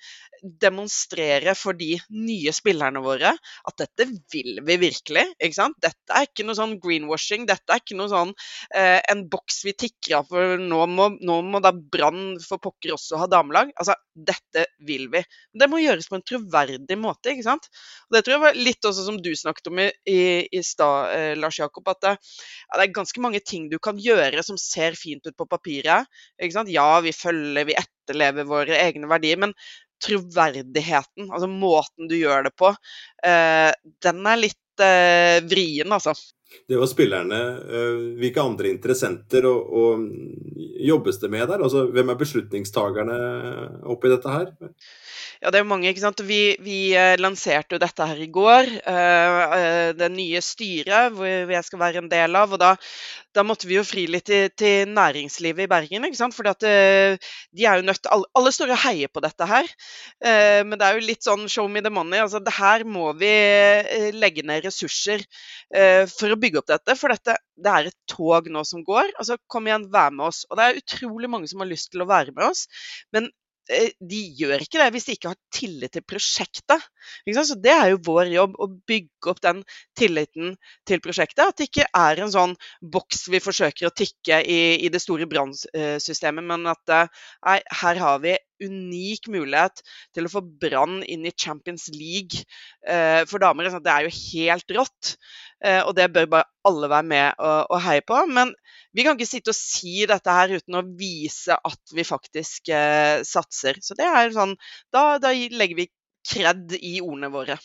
demonstrere 0.44 1.55
for 1.57 1.77
de 1.79 1.94
nye 2.12 2.53
spillerne 2.53 3.00
våre 3.05 3.31
at 3.33 3.77
dette 3.81 4.07
vil 4.33 4.61
vi 4.66 4.77
virkelig. 4.83 5.24
ikke 5.40 5.57
sant? 5.57 5.77
Dette 5.83 6.12
er 6.12 6.29
ikke 6.29 6.44
noe 6.46 6.59
sånn 6.59 6.77
greenwashing. 6.83 7.46
Dette 7.48 7.72
er 7.72 7.81
ikke 7.81 7.96
noe 7.98 8.11
sånn 8.12 8.35
eh, 8.74 9.00
en 9.11 9.24
boks 9.33 9.62
vi 9.64 9.74
tikker 9.85 10.18
av 10.20 10.29
for 10.29 10.59
nå 10.61 10.85
må, 10.90 11.09
nå 11.20 11.40
må 11.48 11.61
da 11.64 11.72
Brann 11.72 12.37
for 12.44 12.61
pokker 12.62 12.94
også 12.94 13.20
ha 13.22 13.29
damelag. 13.31 13.72
Altså, 13.81 13.96
dette 14.14 14.66
vil 14.87 15.09
vi. 15.12 15.24
Det 15.57 15.68
må 15.70 15.81
gjøres 15.83 16.09
på 16.11 16.18
en 16.18 16.27
troverdig 16.27 16.98
måte. 17.00 17.33
ikke 17.33 17.46
sant? 17.46 17.68
Og 18.08 18.16
Det 18.16 18.24
tror 18.24 18.34
jeg 18.36 18.44
var 18.44 18.58
litt 18.58 18.88
også 18.88 19.06
som 19.06 19.20
du 19.22 19.30
snakket 19.38 19.70
om 19.70 19.80
i, 19.84 19.88
i, 20.10 20.20
i 20.52 20.62
stad, 20.66 21.14
eh, 21.14 21.32
Lars 21.40 21.58
Jakob, 21.60 21.88
at 21.92 22.02
det, 22.04 22.14
ja, 22.16 22.76
det, 22.76 22.84
er 22.84 22.98
ganske 22.98 23.24
mange 23.24 23.40
ting 23.44 23.70
du 23.72 23.78
kan 23.82 24.00
gjøre 24.00 24.44
som 24.46 24.60
ser 24.60 24.98
fint 24.98 25.24
ut 25.26 25.36
på 25.36 25.48
papiret. 25.50 26.10
Ja, 26.72 26.90
vi 27.04 27.14
følger, 27.16 27.68
vi 27.68 27.78
etterlever 27.78 28.48
våre 28.48 28.78
egne 28.82 29.10
verdier. 29.10 29.40
men 29.40 29.56
troverdigheten, 30.04 31.30
altså 31.30 31.48
måten 31.48 32.10
du 32.10 32.16
gjør 32.18 32.48
det 32.48 32.54
på, 32.58 32.72
eh, 33.24 33.70
den 34.04 34.26
er 34.28 34.40
litt 34.40 34.82
eh, 34.84 35.38
vrien, 35.48 35.94
altså. 35.94 36.12
Det 36.68 36.76
var 36.80 36.88
spillerne. 36.88 37.40
Eh, 37.76 38.02
hvilke 38.20 38.44
andre 38.44 38.70
interessenter 38.72 39.46
og, 39.48 39.72
og 39.80 40.04
jobbes 40.85 41.20
det 41.20 41.33
med 41.33 41.48
der? 41.50 41.64
Altså, 41.64 41.87
hvem 41.92 42.12
er 42.12 42.20
beslutningstagerne 42.20 43.18
oppi 43.92 44.12
dette 44.12 44.33
her? 44.33 44.52
Ja, 45.44 45.50
det 45.52 45.61
er 45.61 45.66
mange. 45.68 45.90
ikke 45.90 46.00
sant? 46.00 46.22
Vi, 46.24 46.54
vi 46.64 46.78
eh, 46.96 47.18
lanserte 47.20 47.76
jo 47.76 47.83
dette 47.83 48.07
her 48.09 48.20
i 48.22 48.30
går. 48.33 48.70
Uh, 48.87 49.90
det 49.98 50.09
nye 50.14 50.40
styret 50.44 51.12
hvor 51.12 51.28
jeg 51.28 51.66
skal 51.66 51.83
være 51.83 52.00
en 52.00 52.09
del 52.09 52.38
av. 52.40 52.54
og 52.54 52.62
Da, 52.62 52.70
da 53.37 53.44
måtte 53.44 53.68
vi 53.68 53.76
jo 53.76 53.85
fri 53.85 54.07
litt 54.09 54.24
til, 54.30 54.48
til, 54.57 54.88
næringslivet 54.88 55.66
i 55.66 55.68
Bergen. 55.68 56.09
ikke 56.09 56.20
sant? 56.20 56.37
Fordi 56.37 56.54
at 56.54 56.64
de 56.64 57.66
er 57.66 57.80
jo 57.80 57.88
nødt 57.90 58.09
alle, 58.09 58.30
alle, 58.38 58.54
står 58.57 58.72
og 58.72 58.83
heier 58.87 59.12
på 59.12 59.20
dette 59.24 59.48
her. 59.50 59.68
Men 60.64 60.78
det 60.78 60.87
er 60.87 60.96
jo 60.96 61.09
litt 61.09 61.26
sånn 61.26 61.48
show 61.50 61.68
me 61.68 61.83
the 61.85 61.92
money. 61.92 62.22
altså 62.22 62.40
det 62.40 62.54
Her 62.54 62.87
må 62.88 63.11
vi 63.18 63.33
legge 64.16 64.46
ned 64.46 64.64
ressurser 64.64 65.26
for 66.14 66.33
å 66.34 66.40
bygge 66.40 66.60
opp 66.60 66.72
dette. 66.72 66.98
For 67.00 67.14
dette, 67.14 67.38
det 67.56 67.72
er 67.72 67.90
et 67.90 67.98
tog 68.10 68.50
nå 68.52 68.64
som 68.68 68.84
går. 68.86 69.14
altså 69.18 69.38
Kom 69.50 69.70
igjen, 69.70 69.88
vær 69.94 70.12
med 70.14 70.28
oss. 70.30 70.44
Og 70.50 70.58
det 70.58 70.66
er 70.66 70.82
utrolig 70.82 71.30
mange 71.30 71.50
som 71.50 71.64
har 71.64 71.70
lyst 71.70 71.92
til 71.94 72.04
å 72.04 72.10
være 72.10 72.34
med 72.36 72.46
oss. 72.50 72.66
Men 73.14 73.30
Eh, 73.72 73.94
de 73.96 74.18
gjør 74.36 74.60
ikke 74.60 74.76
det 74.76 74.90
hvis 74.92 75.06
de 75.08 75.14
ikke 75.16 75.30
har 75.30 75.38
tillit 75.54 75.94
til 75.96 76.04
prosjektet. 76.04 76.82
Så 77.24 77.56
Det 77.56 77.72
er 77.72 77.92
jo 77.92 78.02
vår 78.04 78.28
jobb 78.34 78.58
å 78.60 78.68
bygge 78.88 79.30
opp 79.32 79.40
den 79.44 79.62
tilliten 79.96 80.56
til 80.88 81.00
prosjektet. 81.00 81.46
At 81.46 81.56
det 81.56 81.70
ikke 81.70 81.88
er 81.88 82.20
en 82.20 82.32
sånn 82.32 82.56
boks 82.80 83.24
vi 83.32 83.40
forsøker 83.40 83.88
å 83.88 83.94
tikke 83.94 84.42
i, 84.44 84.60
i 84.84 84.92
det 84.92 85.00
store 85.00 85.28
brannsystemet, 85.30 86.44
men 86.44 86.68
at 86.68 86.96
nei, 86.96 87.58
her 87.80 88.02
har 88.02 88.20
vi 88.24 88.36
unik 88.62 89.28
mulighet 89.32 89.82
til 90.14 90.26
å 90.26 90.32
få 90.32 90.42
Brann 90.44 91.02
inn 91.02 91.26
i 91.26 91.34
Champions 91.34 91.88
League 91.94 92.44
eh, 92.86 93.22
for 93.28 93.42
damer. 93.42 93.70
Det 93.82 93.92
er 93.92 94.06
jo 94.06 94.14
helt 94.14 94.74
rått, 94.78 95.14
eh, 95.64 95.80
og 95.82 95.94
det 95.98 96.10
bør 96.14 96.30
bare 96.36 96.50
alle 96.68 96.90
være 96.92 97.08
med 97.10 97.42
og, 97.42 97.74
og 97.74 97.82
heie 97.86 98.04
på. 98.06 98.20
Men 98.30 98.54
vi 98.94 99.06
kan 99.06 99.18
ikke 99.18 99.30
sitte 99.30 99.54
og 99.54 99.58
si 99.58 100.04
dette 100.08 100.38
her 100.38 100.56
uten 100.56 100.80
å 100.80 100.86
vise 100.98 101.56
at 101.56 101.94
vi 101.94 102.06
faktisk 102.06 102.72
eh, 102.72 103.20
satser. 103.26 103.80
Så 103.82 103.98
det 103.98 104.08
er 104.08 104.34
sånn 104.34 104.56
Da, 104.94 105.18
da 105.18 105.32
legger 105.32 105.84
vi 105.84 105.90
kred 106.24 106.76
i 106.80 107.00
ordene 107.02 107.32
våre. 107.32 107.58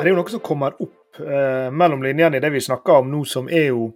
Her 0.00 0.06
er 0.08 0.14
jo 0.14 0.16
noe 0.16 0.32
som 0.32 0.40
kommer 0.40 0.76
opp 0.80 0.99
eh, 1.18 1.70
mellom 1.72 2.04
linjene 2.04 2.38
i 2.38 2.44
det 2.44 2.52
vi 2.54 2.62
snakker 2.62 3.00
om 3.00 3.10
nå, 3.10 3.24
som 3.28 3.48
er 3.48 3.70
jo 3.72 3.88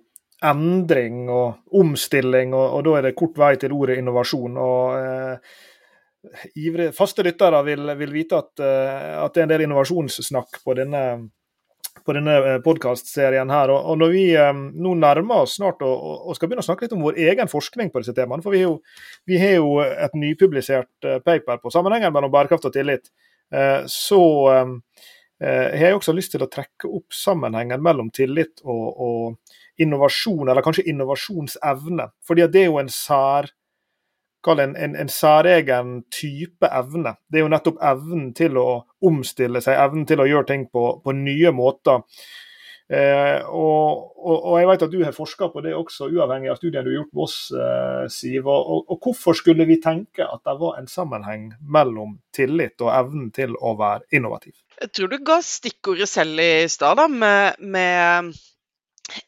endring 0.45 1.29
og 1.33 1.79
omstilling, 1.81 2.55
og, 2.57 2.67
og 2.79 2.83
da 2.87 2.99
er 2.99 3.09
det 3.09 3.15
kort 3.19 3.39
vei 3.41 3.55
til 3.61 3.73
ordet 3.77 4.01
innovasjon. 4.01 4.59
og 4.61 4.99
eh, 4.99 5.55
ivre, 6.55 6.91
faste 6.97 7.25
lyttere 7.25 7.63
vil, 7.67 7.95
vil 7.99 8.13
vite 8.15 8.39
at, 8.39 8.53
uh, 8.61 9.25
at, 9.25 9.35
det 9.35 9.43
er 9.43 9.47
en 9.47 9.55
del 9.55 9.65
innovasjonssnakk 9.67 10.61
på 10.65 10.77
denne, 10.79 11.03
på 12.05 12.15
denne 12.17 12.37
eh, 12.41 12.61
podkastserien 12.65 13.53
her. 13.53 13.73
Og, 13.75 13.99
når 14.01 14.15
vi 14.15 14.25
um, 14.41 14.65
nå 14.87 14.95
nærmer 15.01 15.45
oss 15.45 15.59
snart 15.59 15.85
og, 15.85 16.07
og, 16.25 16.33
skal 16.37 16.51
begynne 16.51 16.65
å 16.65 16.69
snakke 16.69 16.87
litt 16.87 16.97
om 16.97 17.05
vår 17.05 17.21
egen 17.27 17.51
forskning 17.51 17.93
på 17.93 18.03
disse 18.03 18.17
temaene, 18.17 18.45
for 18.45 18.57
vi 18.57 18.65
jo, 18.65 18.79
vi 19.29 19.41
har 19.41 19.59
jo 19.59 19.77
et 19.85 20.17
nypublisert 20.19 21.11
paper 21.27 21.61
på 21.63 21.73
sammenhengen 21.75 22.15
mellom 22.15 22.33
bærekraft 22.33 22.71
og 22.71 22.75
tillit, 22.75 23.13
så 23.91 24.21
um, 25.45 25.75
har 25.81 25.99
også 25.99 26.15
lyst 26.17 26.33
til 26.35 26.45
å 26.45 26.51
trekke 26.51 26.89
opp 26.89 27.15
sammenhengen 27.15 27.83
mellom 27.85 28.09
tillit 28.15 28.65
og, 28.65 28.87
og 29.07 29.83
innovasjon, 29.85 30.49
eller 30.49 30.65
kanskje 30.65 30.87
innovasjonsevne. 30.91 32.09
Fordi 32.27 32.49
det 32.49 32.65
er 32.65 32.73
jo 32.73 32.81
en 32.83 32.93
sær 32.93 33.51
en, 34.53 34.75
en, 34.77 34.97
en 34.97 35.09
særegen 35.09 36.03
type 36.13 36.69
evne. 36.69 37.15
Det 37.33 37.41
er 37.41 37.47
jo 37.47 37.53
nettopp 37.53 37.79
evnen 37.81 38.27
til 38.37 38.59
å 38.61 38.85
omstille 39.09 39.63
seg, 39.65 39.79
evnen 39.81 40.05
til 40.09 40.21
å 40.21 40.27
gjøre 40.29 40.49
ting 40.51 40.67
på, 40.69 40.83
på 41.05 41.15
nye 41.17 41.53
måter. 41.57 42.03
Eh, 42.93 43.41
og, 43.49 44.13
og, 44.21 44.35
og, 44.37 44.55
jeg 44.61 44.69
vet 44.69 44.83
at 44.85 44.93
du 44.93 44.99
har 45.01 45.15
forska 45.17 45.49
på 45.55 45.63
det 45.65 45.73
også, 45.73 46.11
uavhengig 46.13 46.51
av 46.53 46.59
studien 46.61 46.85
du 46.85 46.91
har 46.91 46.99
gjort 46.99 47.15
med 47.17 47.25
oss, 47.25 47.37
eh, 47.57 48.03
Siv. 48.13 48.49
Og, 48.51 48.83
og, 48.83 48.99
hvorfor 49.01 49.37
skulle 49.39 49.65
vi 49.69 49.79
tenke 49.83 50.27
at 50.27 50.45
det 50.45 50.57
var 50.61 50.81
en 50.81 50.91
sammenheng 50.91 51.51
mellom 51.65 52.19
tillit 52.37 52.77
og 52.85 52.93
evnen 52.93 53.31
til 53.35 53.57
å 53.57 53.77
være 53.81 54.05
innovativ? 54.19 54.59
Jeg 54.83 54.93
tror 54.93 55.13
du 55.15 55.21
ga 55.25 55.39
stikkordet 55.45 56.11
selv 56.11 56.43
i 56.43 56.67
stad, 56.69 57.01
med, 57.09 57.63
med 57.63 58.35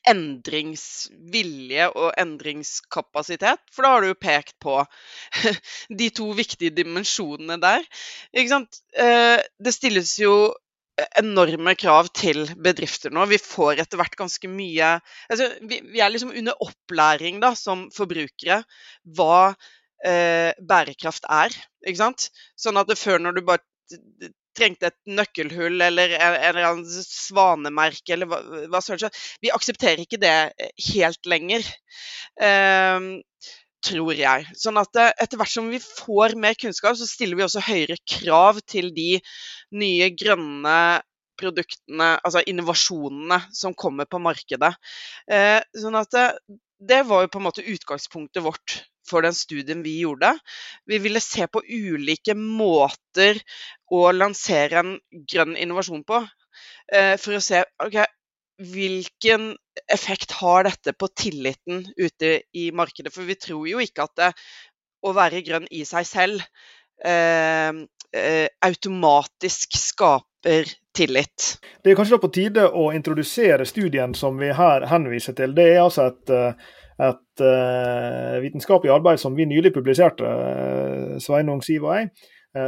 endringsvilje 0.08 1.88
og 1.92 2.12
endringskapasitet. 2.20 3.64
For 3.72 3.84
da 3.84 3.94
har 3.94 4.04
du 4.04 4.10
jo 4.10 4.20
pekt 4.20 4.56
på 4.62 4.78
de 6.00 6.10
to 6.16 6.30
viktige 6.36 6.74
dimensjonene 6.76 7.58
der. 7.62 7.88
Ikke 8.36 8.52
sant? 8.52 8.80
Eh, 8.92 9.40
det 9.40 9.74
stilles 9.76 10.16
jo 10.20 10.36
enorme 11.20 11.74
krav 11.76 12.08
til 12.16 12.46
bedrifter 12.62 13.12
nå. 13.12 13.26
Vi 13.28 13.38
får 13.42 13.82
etter 13.82 14.00
hvert 14.00 14.16
ganske 14.16 14.48
mye 14.48 14.94
altså, 14.96 15.50
vi, 15.60 15.82
vi, 15.92 16.00
er 16.00 16.12
liksom 16.12 16.32
under 16.32 16.56
opplæring 16.64 17.40
da, 17.42 17.52
som 17.58 17.86
forbrukere 17.94 18.62
hva 19.18 19.52
eh, 20.06 20.52
bærekraft 20.56 21.28
er. 21.28 21.54
Ikke 21.86 22.00
sant? 22.00 22.30
Sånn 22.58 22.80
at 22.80 22.92
før 22.98 23.22
når 23.22 23.36
du 23.36 23.44
bare 23.46 23.64
trengte 24.56 24.88
et 24.88 24.96
nøkkelhull 25.18 25.82
eller 25.84 26.16
en, 26.16 26.38
eller 26.48 26.68
annen 26.70 27.04
svanemerke 27.04 28.14
eller 28.16 28.30
hva, 28.30 28.40
hva 28.72 28.80
søren 28.80 29.12
Vi 29.44 29.52
aksepterer 29.52 30.00
ikke 30.02 30.20
det 30.22 30.36
eh, 30.56 30.72
helt 30.94 31.28
lenger. 31.28 31.66
Um, 32.40 33.10
tror 33.86 34.12
jeg. 34.16 34.46
Sånn 34.58 34.80
at 34.80 34.98
eh, 35.00 35.12
etter 35.22 35.40
hvert 35.40 35.52
som 35.52 35.70
vi 35.72 35.80
får 35.82 36.36
mer 36.40 36.58
kunnskap, 36.58 36.98
så 36.98 37.08
stiller 37.08 37.38
vi 37.38 37.46
også 37.46 37.64
høyere 37.66 37.98
krav 38.08 38.60
til 38.68 38.92
de 38.96 39.16
nye 39.76 40.10
grønne 40.18 40.78
produktene, 41.36 42.14
altså 42.24 42.42
innovasjonene 42.48 43.42
som 43.54 43.76
kommer 43.76 44.08
på 44.08 44.20
markedet. 44.24 44.72
Eh, 45.30 45.60
sånn 45.76 45.98
at 45.98 46.12
det, 46.14 46.26
det 46.80 47.02
var 47.08 47.24
jo 47.24 47.32
på 47.32 47.40
en 47.42 47.48
måte 47.48 47.66
utgangspunktet 47.66 48.44
vårt 48.44 48.80
for 49.06 49.22
den 49.22 49.36
studien 49.36 49.84
vi 49.84 50.00
gjorde. 50.00 50.32
Vi 50.88 50.98
ville 51.02 51.22
se 51.22 51.46
på 51.46 51.62
ulike 51.62 52.34
måter 52.34 53.38
å 53.92 54.08
lansere 54.12 54.82
en 54.82 54.96
grønn 55.30 55.54
innovasjon 55.56 56.02
på. 56.08 56.24
Eh, 56.92 57.14
for 57.20 57.36
å 57.36 57.42
se 57.44 57.62
okay, 57.82 58.06
hvilken 58.62 59.50
effekt 59.92 60.32
har 60.40 60.66
dette 60.68 60.94
på 60.96 61.08
tilliten 61.16 61.84
ute 61.96 62.40
i 62.56 62.70
markedet. 62.72 63.12
For 63.14 63.28
vi 63.28 63.36
tror 63.40 63.66
jo 63.68 63.82
ikke 63.82 64.06
at 64.06 64.16
det, 64.20 64.30
å 65.06 65.12
være 65.16 65.44
grønn 65.46 65.68
i 65.70 65.84
seg 65.86 66.08
selv 66.08 66.40
eh, 67.04 67.82
eh, 68.16 68.48
automatisk 68.64 69.76
skaper 69.78 70.72
tillit. 70.96 71.58
Det 71.84 71.92
er 71.92 71.98
kanskje 71.98 72.16
da 72.16 72.22
på 72.22 72.32
tide 72.32 72.64
å 72.70 72.88
introdusere 72.96 73.68
studien 73.68 74.16
som 74.16 74.40
vi 74.40 74.50
her 74.56 74.88
henviser 74.90 75.36
til. 75.36 75.54
Det 75.56 75.68
er 75.74 75.84
altså 75.84 76.08
et 76.10 76.32
uh, 76.32 76.74
et 76.96 77.42
uh, 77.44 78.40
vitenskapelig 78.40 78.92
arbeid 78.94 79.20
som 79.20 79.36
vi 79.36 79.44
nylig 79.44 79.74
publiserte, 79.74 80.24
uh, 80.24 81.18
Sveinung, 81.20 81.60
Siv 81.64 81.84
og 81.84 81.98
jeg, 81.98 82.08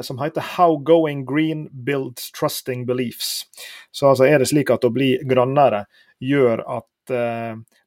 som 0.02 0.18
heter 0.18 0.40
'How 0.40 0.76
Going 0.84 1.24
Green 1.24 1.68
Builds 1.72 2.32
Trusting 2.32 2.86
Beliefs'. 2.86 3.44
Så 3.90 4.08
altså 4.08 4.24
er 4.24 4.38
det 4.38 4.48
slik 4.48 4.70
at 4.70 4.84
å 4.84 4.92
bli 4.92 5.18
grønnere 5.24 5.86
gjør 6.20 6.64
at 6.66 6.84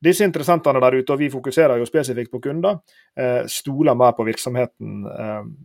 disse 0.02 0.26
interessentene 0.26 0.80
der 0.82 0.96
ute, 0.98 1.14
og 1.14 1.20
vi 1.20 1.30
fokuserer 1.30 1.78
jo 1.78 1.86
spesifikt 1.86 2.32
på 2.32 2.40
kunder, 2.42 2.80
stoler 3.46 3.94
mer 3.94 4.16
på 4.18 4.26
virksomheten 4.26 5.06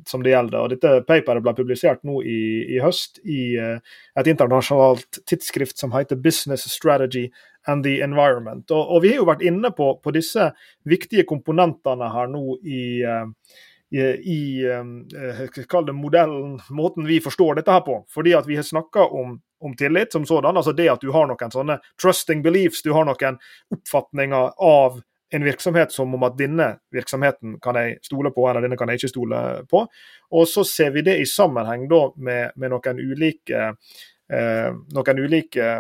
som 0.04 0.22
det 0.22 0.34
gjelder. 0.34 0.58
Og 0.60 0.68
Dette 0.74 1.00
paperet 1.08 1.42
ble 1.42 1.54
publisert 1.56 2.04
nå 2.04 2.20
i, 2.20 2.76
i 2.76 2.78
høst 2.84 3.16
i 3.24 3.56
et 3.56 4.26
internasjonalt 4.26 5.24
tidsskrift 5.24 5.78
som 5.78 5.92
heter 5.96 6.20
Business 6.20 6.68
Strategy 6.68 7.30
and 7.66 7.84
the 7.84 8.00
environment. 8.00 8.70
Og, 8.70 8.90
og 8.90 9.02
vi 9.02 9.12
har 9.12 9.20
jo 9.20 9.28
vært 9.28 9.44
inne 9.46 9.70
på, 9.74 9.90
på, 10.02 10.12
disse 10.14 10.50
viktige 10.88 11.26
komponentene 11.28 12.10
her 12.14 12.30
nå 12.30 12.58
i, 12.62 12.82
eh, 13.02 13.26
i, 14.02 14.64
eh, 14.64 15.64
kall 15.68 15.86
det 15.86 15.94
modellen, 15.96 16.60
måten 16.70 17.06
vi 17.06 17.20
forstår 17.20 17.54
dette 17.60 17.72
her 17.72 17.80
på. 17.80 18.04
Fordi 18.14 18.34
at 18.34 18.46
vi 18.46 18.56
har 18.56 18.66
snakka 18.66 19.04
om, 19.04 19.40
om, 19.60 19.76
tillit 19.76 20.12
som 20.12 20.26
sådan. 20.26 20.56
altså 20.56 20.72
Det 20.72 20.88
at 20.88 21.00
du 21.00 21.12
har 21.12 21.26
noen 21.26 21.52
sånne 21.52 21.78
trusting 22.02 22.42
beliefs, 22.42 22.82
du 22.82 22.92
har 22.92 23.04
noen 23.04 23.38
oppfatninger 23.74 24.50
av 24.58 25.00
en 25.34 25.44
virksomhet 25.44 25.92
som 25.92 26.14
om 26.14 26.22
at 26.22 26.36
denne 26.38 26.68
virksomheten 26.94 27.58
kan 27.62 27.74
jeg 27.74 27.98
stole 28.02 28.30
på, 28.30 28.46
eller 28.48 28.62
denne 28.62 28.76
kan 28.78 28.88
jeg 28.88 29.00
ikke 29.00 29.14
stole 29.14 29.42
på. 29.70 29.86
Og 30.30 30.48
så 30.48 30.64
ser 30.64 30.92
vi 30.94 31.02
det 31.06 31.18
i 31.20 31.26
sammenheng 31.26 31.88
da 31.90 32.02
med, 32.16 32.54
med 32.56 32.70
noen 32.70 33.00
ulike, 33.00 33.72
eh, 34.30 34.70
noen 34.94 35.22
ulike 35.24 35.70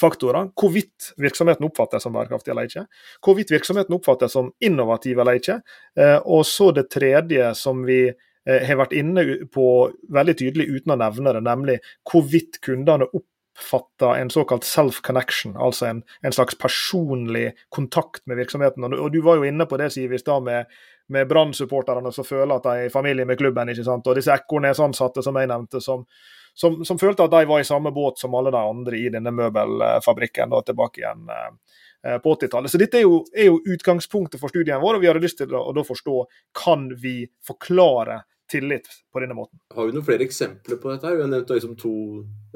faktorer. 0.00 0.50
Hvorvidt 0.60 1.12
virksomheten 1.20 1.66
oppfattes 1.66 2.02
som 2.02 2.14
bærekraftig 2.14 2.52
eller 2.52 2.68
ikke. 2.68 2.86
Hvorvidt 3.24 3.52
virksomheten 3.54 3.96
oppfattes 3.96 4.34
som 4.36 4.52
innovativ 4.64 5.20
eller 5.20 5.40
ikke. 5.40 5.60
Eh, 5.98 6.16
og 6.24 6.46
så 6.46 6.70
det 6.74 6.88
tredje 6.92 7.52
som 7.58 7.84
vi 7.86 8.00
eh, 8.08 8.64
har 8.66 8.80
vært 8.80 8.96
inne 8.96 9.26
på 9.52 9.68
veldig 10.14 10.38
tydelig 10.40 10.68
uten 10.72 10.96
å 10.96 11.00
nevne 11.04 11.36
det, 11.36 11.44
nemlig 11.46 11.78
hvorvidt 12.10 12.60
kundene 12.64 13.08
oppfatter 13.10 14.18
en 14.18 14.32
såkalt 14.34 14.66
self-connection, 14.66 15.54
altså 15.56 15.90
en, 15.90 16.02
en, 16.22 16.34
slags 16.34 16.58
personlig 16.58 17.52
kontakt 17.74 18.24
med 18.26 18.42
virksomheten. 18.42 18.86
Og, 18.90 19.12
du 19.14 19.22
var 19.22 19.38
jo 19.38 19.48
inne 19.48 19.68
på 19.70 19.78
det, 19.80 19.92
Siv, 19.94 20.12
i 20.12 20.22
stad 20.22 20.46
med, 20.46 20.70
med 21.14 21.28
Brann-supporterne 21.30 22.12
som 22.12 22.26
føler 22.26 22.56
at 22.56 22.66
de 22.66 22.78
er 22.78 22.88
i 22.88 22.94
familie 22.94 23.28
med 23.28 23.38
klubben. 23.38 23.70
ikke 23.70 23.86
sant? 23.86 24.06
Og 24.10 24.18
disse 24.18 24.34
Ekornes-ansatte 24.34 25.22
som 25.22 25.38
jeg 25.38 25.50
nevnte, 25.52 25.82
som, 25.84 26.06
som, 26.54 26.84
som, 26.86 26.98
følte 26.98 27.26
at 27.26 27.32
de 27.34 27.44
var 27.50 27.60
i 27.60 27.66
samme 27.66 27.90
båt 27.94 28.20
som 28.22 28.34
alle 28.38 28.52
de 28.54 28.60
andre 28.60 28.98
i 28.98 29.08
denne 29.12 29.32
møbelfabrikken 29.34 30.52
da, 30.54 30.60
tilbake 30.66 31.02
igjen 31.02 31.32
eh, 31.34 32.18
på 32.22 32.36
80-tallet. 32.36 32.70
Så 32.70 32.80
Dette 32.80 33.00
er 33.00 33.06
jo, 33.06 33.24
er 33.34 33.50
jo, 33.50 33.58
utgangspunktet 33.74 34.40
for 34.42 34.52
studien 34.52 34.82
vår, 34.82 34.98
og 34.98 35.04
vi 35.04 35.10
hadde 35.10 35.24
lyst 35.24 35.40
til 35.42 35.54
å, 35.56 35.66
å 35.70 35.86
forstå 35.86 36.20
kan 36.64 36.88
vi 37.00 37.24
forklare 37.46 38.22
tillit 38.50 38.88
på 39.12 39.22
denne 39.22 39.36
måten. 39.36 39.58
Har 39.74 39.88
vi 39.88 39.94
noen 39.96 40.06
flere 40.06 40.24
eksempler 40.26 40.78
på 40.80 40.92
dette? 40.92 41.12
Vi 41.16 41.24
har 41.24 41.30
nevnt 41.32 41.50
liksom 41.50 41.76
to 41.80 41.94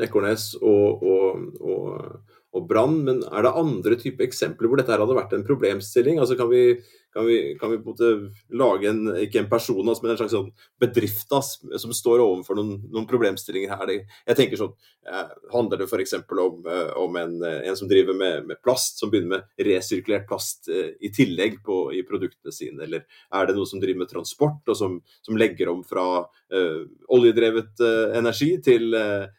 Ekornes 0.05 0.51
og, 0.61 1.03
og, 1.03 1.45
og, 1.65 2.35
og 2.55 2.69
Brann, 2.69 3.01
men 3.07 3.23
er 3.27 3.47
det 3.47 3.55
andre 3.63 3.99
typer 4.01 4.29
eksempler 4.29 4.69
hvor 4.69 4.81
dette 4.81 4.95
hadde 4.95 5.17
vært 5.17 5.35
en 5.37 5.47
problemstilling? 5.49 6.21
Altså 6.21 6.37
Kan 6.39 6.53
vi, 6.53 6.63
kan 7.13 7.27
vi, 7.27 7.57
kan 7.61 7.71
vi 7.71 7.79
på 7.79 7.83
en 7.83 7.95
måte 7.95 8.57
lage 8.59 8.89
en, 8.91 9.01
ikke 9.25 9.41
en 9.43 9.51
person, 9.51 9.81
men 9.85 10.13
en 10.13 10.19
slags 10.21 10.35
sånn 10.35 10.51
bedrift 10.81 11.33
som 11.33 11.95
står 11.95 12.21
overfor 12.23 12.59
noen, 12.59 12.83
noen 12.93 13.07
problemstillinger 13.09 13.81
her. 13.81 13.93
Jeg 14.29 14.39
tenker 14.39 14.61
sånn, 14.61 14.75
eh, 15.09 15.31
Handler 15.53 15.81
det 15.81 15.89
f.eks. 15.89 16.15
om, 16.19 16.61
eh, 16.69 16.91
om 17.01 17.17
en, 17.17 17.39
en, 17.43 17.77
som 17.79 17.89
driver 17.89 18.17
med, 18.17 18.47
med, 18.51 18.61
plast, 18.65 19.01
som 19.01 19.13
begynner 19.13 19.39
med 19.39 19.67
resirkulert 19.69 20.29
plast 20.29 20.69
eh, 20.69 20.93
i 21.01 21.13
tillegg 21.15 21.63
på, 21.65 21.81
i 21.97 22.05
produktene 22.07 22.53
sine? 22.55 22.85
Eller 22.85 23.07
er 23.07 23.49
det 23.49 23.57
noe 23.57 23.69
som 23.69 23.81
driver 23.81 24.05
med 24.05 24.13
transport, 24.13 24.61
og 24.69 24.77
som, 24.77 25.01
som 25.25 25.41
legger 25.41 25.73
om 25.73 25.83
fra 25.89 26.07
eh, 26.53 26.85
oljedrevet 27.15 27.81
energi 28.19 28.51
til, 28.65 28.93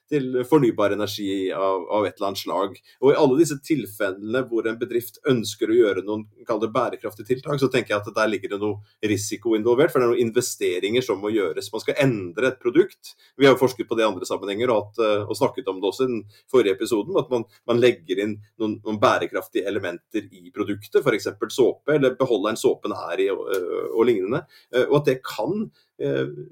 til, 0.09 0.41
fornybar 0.49 0.97
energi 0.97 1.51
av, 1.53 1.85
av, 1.85 2.07
et 2.07 2.17
eller 2.17 2.31
annet 2.31 2.43
slag? 2.43 2.81
Og 3.03 3.13
I 3.13 3.19
alle 3.21 3.39
disse 3.43 3.59
tilfellene 3.61 4.43
hvor 4.49 4.65
en 4.65 4.81
bedrift 4.81 5.21
ønsker 5.29 5.69
å 5.69 5.79
gjøre 5.83 6.05
noen 6.07 6.25
bærekraftige 6.49 7.35
tiltak, 7.35 7.58
så 7.61 7.69
tenker 7.71 7.93
jeg 7.93 8.01
at 8.01 8.15
der 8.15 8.29
ligger 8.31 8.53
det 8.53 8.59
noe 8.61 9.09
risiko 9.11 9.55
involvert. 9.57 9.91
For 9.93 10.01
det 10.01 10.07
er 10.07 10.13
noen 10.13 10.29
investeringer 10.29 11.05
som 11.05 11.21
må 11.21 11.31
gjøres. 11.33 11.71
Man 11.73 11.83
skal 11.83 11.99
endre 12.03 12.51
et 12.51 12.59
produkt. 12.61 13.13
Vi 13.39 13.47
har 13.47 13.55
jo 13.55 13.61
forsket 13.61 13.89
på 13.89 13.97
det 13.97 14.05
i 14.05 14.09
andre 14.09 14.27
sammenhenger 14.27 14.73
og, 14.73 14.89
at, 14.89 15.01
og 15.25 15.35
snakket 15.39 15.71
om 15.71 15.81
det 15.81 15.89
også 15.91 16.07
i 16.07 16.11
den 16.13 16.21
forrige 16.51 16.77
episoden. 16.77 17.17
At 17.21 17.31
man, 17.33 17.45
man 17.69 17.81
legger 17.81 18.23
inn 18.25 18.37
noen, 18.61 18.77
noen, 18.85 19.01
bærekraftige 19.01 19.67
elementer 19.69 20.25
i 20.25 20.53
produktet, 20.55 21.03
f.eks. 21.03 21.29
såpe, 21.55 21.95
eller 21.95 22.17
beholderen 22.19 22.59
såpen 22.59 22.95
er 22.95 23.25
i 23.25 23.29
og, 23.33 23.45
og 23.93 24.07
lignende. 24.09 24.43
Og 24.89 24.99
at 25.01 25.11
det 25.11 25.19
kan 25.25 25.67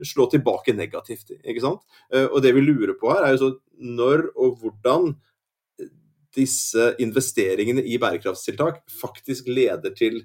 slå 0.04 0.26
tilbake 0.32 0.76
negativt. 0.76 1.32
ikke 1.40 1.64
sant? 1.64 1.86
Og 2.28 2.42
det 2.44 2.52
vi 2.56 2.66
lurer 2.66 2.98
på 3.00 3.12
her, 3.14 3.24
er 3.24 3.36
jo 3.36 3.44
så 3.46 3.54
når 3.78 4.30
og 4.36 4.58
hvordan 4.62 5.14
disse 6.38 6.92
investeringene 7.02 7.84
i 7.84 7.98
bærekraftstiltak 8.02 8.84
faktisk 9.02 9.50
leder 9.50 9.94
til 9.98 10.22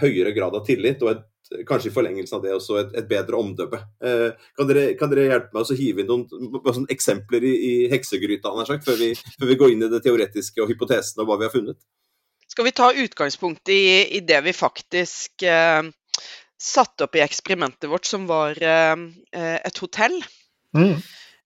høyere 0.00 0.30
grad 0.36 0.54
av 0.54 0.62
tillit 0.66 1.02
og 1.02 1.10
et 1.10 1.24
kanskje 1.68 1.90
i 1.90 1.94
forlengelsen 1.94 2.38
av 2.38 2.44
det 2.44 2.52
også 2.56 2.78
et, 2.80 2.92
et 3.00 3.08
bedre 3.08 3.38
omdømme. 3.38 3.80
Eh, 4.04 4.46
kan, 4.56 4.68
dere, 4.68 4.84
kan, 4.98 5.10
dere, 5.12 5.26
hjelpe 5.28 5.56
meg 5.56 5.72
å 5.72 5.78
hive 5.78 6.02
inn 6.02 6.10
noen, 6.10 6.52
noen 6.54 6.86
eksempler 6.92 7.44
i, 7.44 7.52
i 7.54 7.74
heksegryta 7.92 8.52
sagt, 8.64 8.86
før, 8.86 8.96
vi, 9.00 9.10
før, 9.14 9.50
vi, 9.50 9.58
går 9.60 9.74
inn 9.74 9.84
i 9.86 9.90
det 9.92 10.00
teoretiske 10.06 10.62
og 10.62 10.72
hypotesene 10.72 11.24
og 11.24 11.30
hva 11.30 11.40
vi 11.40 11.48
har 11.48 11.54
funnet? 11.54 11.80
Skal 12.50 12.68
vi 12.68 12.76
ta 12.76 12.92
utgangspunkt 12.92 13.72
i, 13.72 13.82
i 14.16 14.22
det 14.24 14.40
vi 14.46 14.54
faktisk 14.56 15.44
eh, 15.48 15.82
satte 16.60 17.06
opp 17.06 17.18
i 17.18 17.24
eksperimentet 17.24 17.90
vårt, 17.90 18.08
som 18.08 18.28
var 18.30 18.58
eh, 18.60 18.96
et 19.34 19.82
hotell? 19.82 20.16
Mm. 20.76 20.96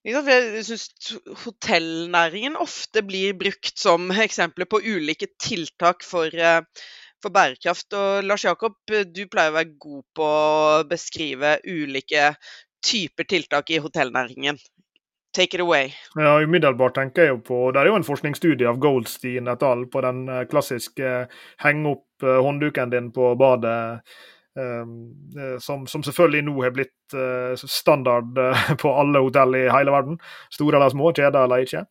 Jeg 0.09 0.63
syns 0.65 1.17
hotellnæringen 1.43 2.55
ofte 2.57 3.03
blir 3.05 3.35
brukt 3.37 3.75
som 3.77 4.13
eksempler 4.15 4.69
på 4.71 4.81
ulike 4.85 5.27
tiltak 5.43 6.07
for 6.07 6.33
eh, 6.33 6.63
for 7.23 7.35
bærekraft. 7.35 7.93
Og 7.99 8.25
Lars 8.27 8.45
Jakob, 8.47 8.79
du 8.89 9.23
pleier 9.31 9.53
å 9.53 9.59
være 9.59 9.77
god 9.81 10.03
på 10.17 10.27
å 10.29 10.83
beskrive 10.89 11.59
ulike 11.67 12.33
typer 12.85 13.27
tiltak 13.29 13.71
i 13.75 13.81
hotellnæringen. 13.83 14.59
Take 15.37 15.59
it 15.59 15.61
away. 15.61 15.93
Ja, 16.17 16.39
Umiddelbart 16.41 16.95
tenker 16.97 17.27
jeg 17.27 17.35
jo 17.35 17.41
på 17.45 17.59
Det 17.73 17.83
er 17.83 17.91
jo 17.91 17.99
en 17.99 18.07
forskningsstudie 18.07 18.69
av 18.69 18.79
Goldstein 18.81 19.51
et 19.53 19.63
al. 19.63 19.85
på 19.93 20.01
den 20.01 20.25
eh, 20.29 20.47
klassiske 20.49 21.05
eh, 21.05 21.37
heng 21.63 21.85
opp 21.87 22.25
eh, 22.25 22.41
håndduken 22.43 22.91
din 22.95 23.11
på 23.13 23.35
badet 23.39 24.01
som, 25.61 25.87
som, 25.87 26.03
selvfølgelig 26.03 26.45
nå 26.47 26.55
har 26.63 26.73
blitt 26.75 27.17
uh, 27.17 27.55
standard 27.57 28.39
uh, 28.39 28.69
på 28.83 28.93
alle 29.01 29.23
hotell 29.25 29.57
i 29.59 29.67
hele 29.71 29.95
verden. 29.95 30.21
Store 30.55 30.79
eller 30.79 30.93
små, 30.93 31.13
kjeder 31.17 31.45
eller 31.45 31.65
ikke. 31.65 31.85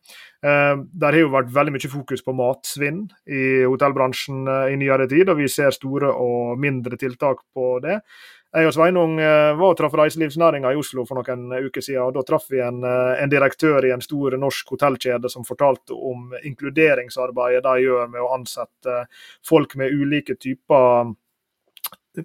Uh, 0.44 0.84
der 0.92 1.12
har 1.12 1.20
jo 1.22 1.34
vært 1.34 1.52
veldig 1.54 1.76
mye 1.76 1.92
fokus 1.92 2.24
på 2.24 2.34
matsvinn 2.38 3.04
i 3.26 3.44
hotellbransjen 3.66 4.48
i 4.72 4.80
nyere 4.80 5.08
tid, 5.10 5.30
og 5.30 5.40
vi 5.42 5.48
ser 5.52 5.74
store 5.74 6.12
og 6.14 6.58
mindre 6.60 6.98
tiltak 7.00 7.44
på 7.54 7.78
det. 7.84 8.00
Jeg 8.48 8.64
og 8.64 8.72
Sveinung 8.72 9.18
var 9.20 9.60
og 9.60 9.74
traff 9.76 9.92
reiselivsnæringa 9.92 10.70
i 10.72 10.78
Oslo 10.80 11.02
for 11.04 11.20
noen 11.20 11.50
uker 11.66 11.84
siden. 11.84 12.06
og 12.06 12.14
Da 12.16 12.22
traff 12.24 12.46
vi 12.48 12.62
en, 12.64 12.78
en, 12.80 13.28
direktør 13.28 13.84
i 13.84 13.90
en 13.92 14.00
stor 14.00 14.38
norsk 14.40 14.72
hotellkjede 14.72 15.28
som 15.28 15.44
fortalte 15.44 15.92
om 15.92 16.32
inkluderingsarbeidet 16.48 17.60
de 17.66 17.84
gjør 17.84 18.08
med 18.08 18.24
å 18.24 18.30
ansette 18.38 19.02
folk 19.44 19.76
med 19.76 19.92
ulike 19.92 20.38
typer 20.40 21.12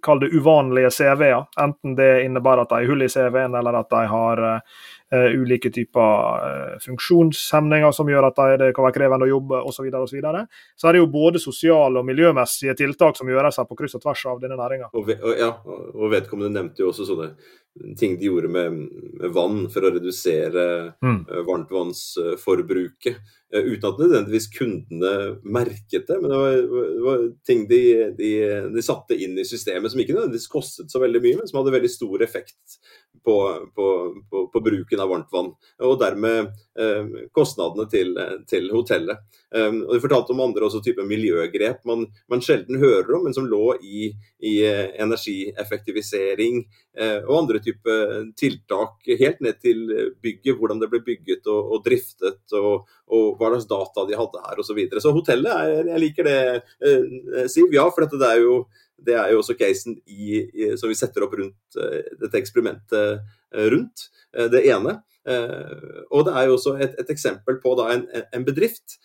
kall 0.02 0.20
det 0.20 0.32
uvanlige 0.34 0.90
CV-er. 0.92 1.46
Enten 1.60 1.96
det 1.96 2.24
innebærer 2.26 2.64
at 2.64 2.72
de 2.72 2.82
har 2.82 2.90
hull 2.90 3.06
i 3.06 3.10
CV-en, 3.12 3.56
eller 3.60 3.80
at 3.80 3.90
de 3.92 4.02
har 4.10 4.42
uh, 4.44 4.60
ulike 5.38 5.72
typer 5.74 6.44
uh, 6.44 6.76
funksjonshemninger 6.84 7.92
som 7.96 8.10
gjør 8.10 8.30
at 8.30 8.40
de, 8.40 8.60
det 8.64 8.70
kan 8.76 8.88
være 8.88 8.98
krevende 8.98 9.28
å 9.28 9.34
jobbe 9.34 9.62
osv. 9.62 9.76
Så, 9.78 9.88
videre, 9.88 10.06
og 10.06 10.10
så, 10.10 10.18
videre. 10.18 10.46
så 10.80 10.88
er 10.88 10.96
det 10.96 11.04
jo 11.04 11.12
både 11.12 11.42
sosiale 11.44 12.00
og 12.00 12.08
miljømessige 12.08 12.78
tiltak 12.80 13.20
som 13.20 13.30
gjøres 13.30 13.60
her 13.60 13.68
på 13.70 13.78
kryss 13.80 13.98
og 14.00 14.06
tvers 14.06 14.26
av 14.32 14.40
denne 14.44 14.58
næringa. 14.60 14.90
Og, 14.96 15.12
ja, 15.40 15.52
og 15.66 16.08
vedkommende 16.14 16.54
nevnte 16.56 16.86
jo 16.86 16.94
også 16.94 17.10
sånne 17.10 17.34
ting 17.98 18.20
de 18.20 18.30
gjorde 18.30 18.52
med, 18.54 18.76
med 19.18 19.32
vann 19.34 19.64
for 19.74 19.86
å 19.86 19.92
redusere 19.96 20.66
mm. 21.02 21.22
varmtvannsforbruket. 21.48 23.18
Uh, 23.54 23.68
uten 23.70 23.86
at 23.86 24.00
nødvendigvis 24.02 24.50
kundene 24.56 25.14
merket 25.46 26.08
det. 26.10 26.20
Men 26.22 26.32
det 26.32 26.40
var, 26.42 26.56
det 26.58 27.04
var 27.06 27.26
ting 27.46 27.68
de, 27.70 27.82
de, 28.18 28.32
de, 28.74 28.86
satte 28.86 29.18
inn 29.18 29.38
i 29.38 29.46
systemet 29.48 29.94
som 29.94 30.02
ikke 30.02 30.16
nødvendigvis 30.18 30.50
kostet 30.52 30.94
så 30.94 31.02
veldig 31.04 31.22
mye, 31.22 31.40
men 31.40 31.50
som 31.50 31.62
hadde 31.62 31.76
veldig 31.76 31.92
stor 31.94 32.26
effekt 32.26 32.80
på, 33.26 33.38
på, 33.76 33.88
på, 34.30 34.44
på 34.54 34.62
bruken 34.64 35.04
av 35.04 35.12
varmtvann. 35.12 35.52
Og 35.88 35.96
dermed 36.02 36.52
uh, 36.80 37.20
kostnadene 37.36 37.88
til, 37.92 38.14
til 38.50 38.70
hotellet. 38.74 39.24
Um, 39.54 39.84
og 39.86 39.96
De 39.96 40.02
fortalte 40.04 40.34
om 40.36 40.44
andre 40.46 40.68
også 40.68 40.82
type 40.84 41.06
miljøgrep 41.08 41.84
man, 41.90 42.08
man, 42.32 42.42
sjelden 42.44 42.82
hører 42.82 43.16
om, 43.18 43.28
men 43.28 43.36
som 43.36 43.48
lå 43.50 43.76
i, 43.82 44.10
i 44.44 44.54
energieffektivisering 44.66 46.64
og 47.26 47.32
andre 47.40 47.58
type 47.64 47.94
tiltak 48.38 49.08
helt 49.18 49.40
ned 49.42 49.58
til 49.64 49.80
bygget, 50.22 50.58
hvordan 50.60 50.82
det 50.82 50.90
ble 50.92 51.00
bygget 51.06 51.48
og, 51.50 51.72
og 51.74 51.86
driftet, 51.86 52.42
og, 52.58 52.90
og, 53.10 53.34
hva 53.40 53.52
slags 53.54 53.68
data 53.70 54.06
de 54.10 54.18
hadde 54.18 54.44
her 54.46 54.60
osv. 54.60 54.70
Så, 54.70 54.78
videre. 54.78 55.04
så 55.04 55.14
hotellet, 55.14 55.52
er, 55.54 55.92
jeg 55.92 56.02
liker 56.02 56.30
det, 56.30 56.40
eh, 56.86 57.48
Siv. 57.52 57.74
Ja, 57.76 57.86
for 57.94 58.06
dette, 58.06 58.20
det, 58.22 58.30
er 58.30 58.42
jo, 58.44 58.64
det 58.98 59.16
er 59.20 59.32
jo 59.34 59.42
også 59.42 59.56
casen 59.60 59.98
i, 60.06 60.44
i, 60.44 60.68
som 60.80 60.92
vi 60.92 60.98
setter 60.98 61.26
opp 61.26 61.36
rundt 61.40 61.80
uh, 61.80 62.02
dette 62.22 62.40
eksperimentet 62.40 63.18
uh, 63.20 63.66
rundt. 63.74 64.08
Uh, 64.36 64.48
det 64.54 64.66
ene. 64.70 65.00
og 66.12 66.26
det 66.28 66.32
er 66.36 66.50
jo 66.50 66.56
også 66.58 66.74
et, 66.84 66.98
et 67.00 67.12
eksempel 67.14 67.62
på 67.64 67.78
en, 67.80 68.02
en, 68.12 68.44
bedrift 68.44 68.98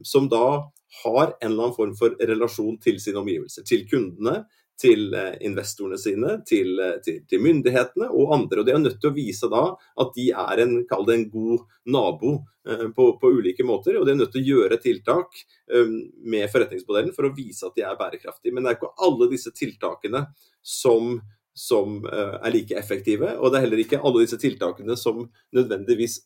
som 0.00 0.24
da 0.32 0.62
har 1.02 1.34
en 1.42 1.50
eller 1.50 1.66
annen 1.66 1.74
form 1.76 1.92
for 1.98 2.14
relasjon 2.30 2.78
til 2.80 2.96
sine 3.04 3.20
omgivelser. 3.20 3.66
Til 3.68 3.82
kundene, 3.90 4.46
til 4.78 5.14
eh, 5.16 5.34
investorene 5.46 5.98
sine, 6.00 6.36
til, 6.46 6.76
eh, 6.82 6.98
til, 7.04 7.22
til, 7.28 7.42
myndighetene 7.42 8.08
og 8.14 8.34
andre. 8.36 8.60
Og 8.60 8.66
De 8.66 8.74
er 8.74 8.82
nødt 8.82 9.00
til 9.02 9.10
å 9.10 9.16
vise 9.16 9.50
da 9.50 9.64
at 9.74 10.12
de 10.16 10.28
er 10.30 10.62
en, 10.64 10.74
det 10.86 11.16
en 11.16 11.24
god 11.32 11.64
nabo 11.90 12.34
eh, 12.68 12.86
på, 12.94 13.08
på, 13.20 13.32
ulike 13.40 13.66
måter. 13.66 13.98
Og 13.98 14.06
de 14.06 14.14
er 14.14 14.20
nødt 14.20 14.34
til 14.36 14.44
å 14.44 14.52
gjøre 14.54 14.80
tiltak 14.82 15.40
med 15.68 16.46
forretningsmodellen 16.48 17.12
for 17.12 17.28
å 17.28 17.34
vise 17.36 17.66
at 17.66 17.74
de 17.76 17.84
er 17.84 17.96
bærekraftige. 17.98 18.54
Men 18.54 18.64
det 18.64 18.70
er 18.70 18.78
ikke 18.78 18.94
alle 19.04 19.28
disse 19.32 19.52
tiltakene 19.52 20.22
som, 20.64 21.18
som 21.52 21.98
er 22.08 22.54
like 22.54 22.76
effektive. 22.78 23.34
Og 23.36 23.52
det 23.52 23.58
er 23.58 23.66
heller 23.66 23.82
ikke 23.82 24.00
alle 24.00 24.22
disse 24.22 24.38
tiltakene 24.40 24.96
som 24.96 25.26
nødvendigvis 25.56 26.22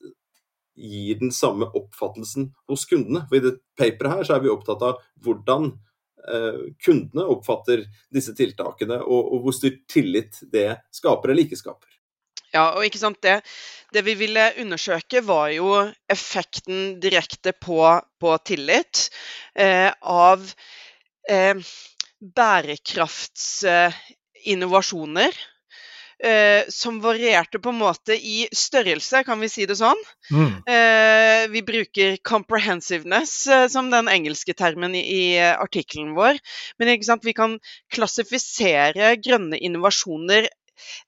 gir 0.78 1.18
den 1.20 1.32
samme 1.34 1.66
oppfattelsen 1.76 2.52
hos 2.70 2.86
kundene. 2.88 3.24
For 3.28 3.40
I 3.40 3.44
det 3.48 3.56
paperet 3.78 4.14
her 4.14 4.28
så 4.28 4.36
er 4.36 4.44
vi 4.44 4.52
opptatt 4.52 4.84
av 4.86 5.02
hvordan 5.24 5.72
kundene 6.84 7.24
oppfatter 7.34 7.82
disse 8.14 8.30
tiltakene, 8.38 9.00
og, 9.02 9.32
og 9.34 9.46
hvor 9.46 9.56
stor 9.56 9.74
tillit 9.90 10.38
det 10.52 10.68
skaper 10.94 11.32
eller 11.32 11.48
ikke 11.48 11.58
skaper. 11.58 11.88
Ja, 12.52 12.76
og 12.76 12.84
ikke 12.84 13.00
sant 13.00 13.16
det, 13.24 13.38
det 13.96 14.02
vi 14.04 14.12
ville 14.20 14.42
undersøke, 14.60 15.22
var 15.24 15.48
jo 15.54 15.70
effekten 16.12 17.00
direkte 17.00 17.54
på, 17.56 17.78
på 18.20 18.34
tillit 18.44 19.08
eh, 19.56 19.88
av 20.02 20.44
eh, 21.28 21.56
bærekraftsinnovasjoner 22.36 25.32
eh, 25.32 25.40
som 26.68 27.00
varierte 27.02 27.58
på 27.58 27.72
en 27.72 27.80
måte 27.80 28.14
i 28.14 28.46
størrelse, 28.54 29.24
kan 29.26 29.40
vi 29.42 29.48
si 29.50 29.66
det 29.66 29.76
sånn. 29.80 29.98
Mm. 30.30 30.52
Eh, 30.70 31.42
vi 31.50 31.62
bruker 31.66 32.16
'comprehensiveness' 32.22 33.46
eh, 33.50 33.66
som 33.68 33.90
den 33.90 34.08
engelske 34.08 34.54
termen 34.54 34.94
i, 34.94 35.02
i 35.02 35.24
artikkelen 35.40 36.14
vår. 36.14 36.38
Men 36.78 36.94
vi 37.22 37.34
kan 37.34 37.58
klassifisere 37.92 39.16
grønne 39.22 39.58
innovasjoner 39.58 40.48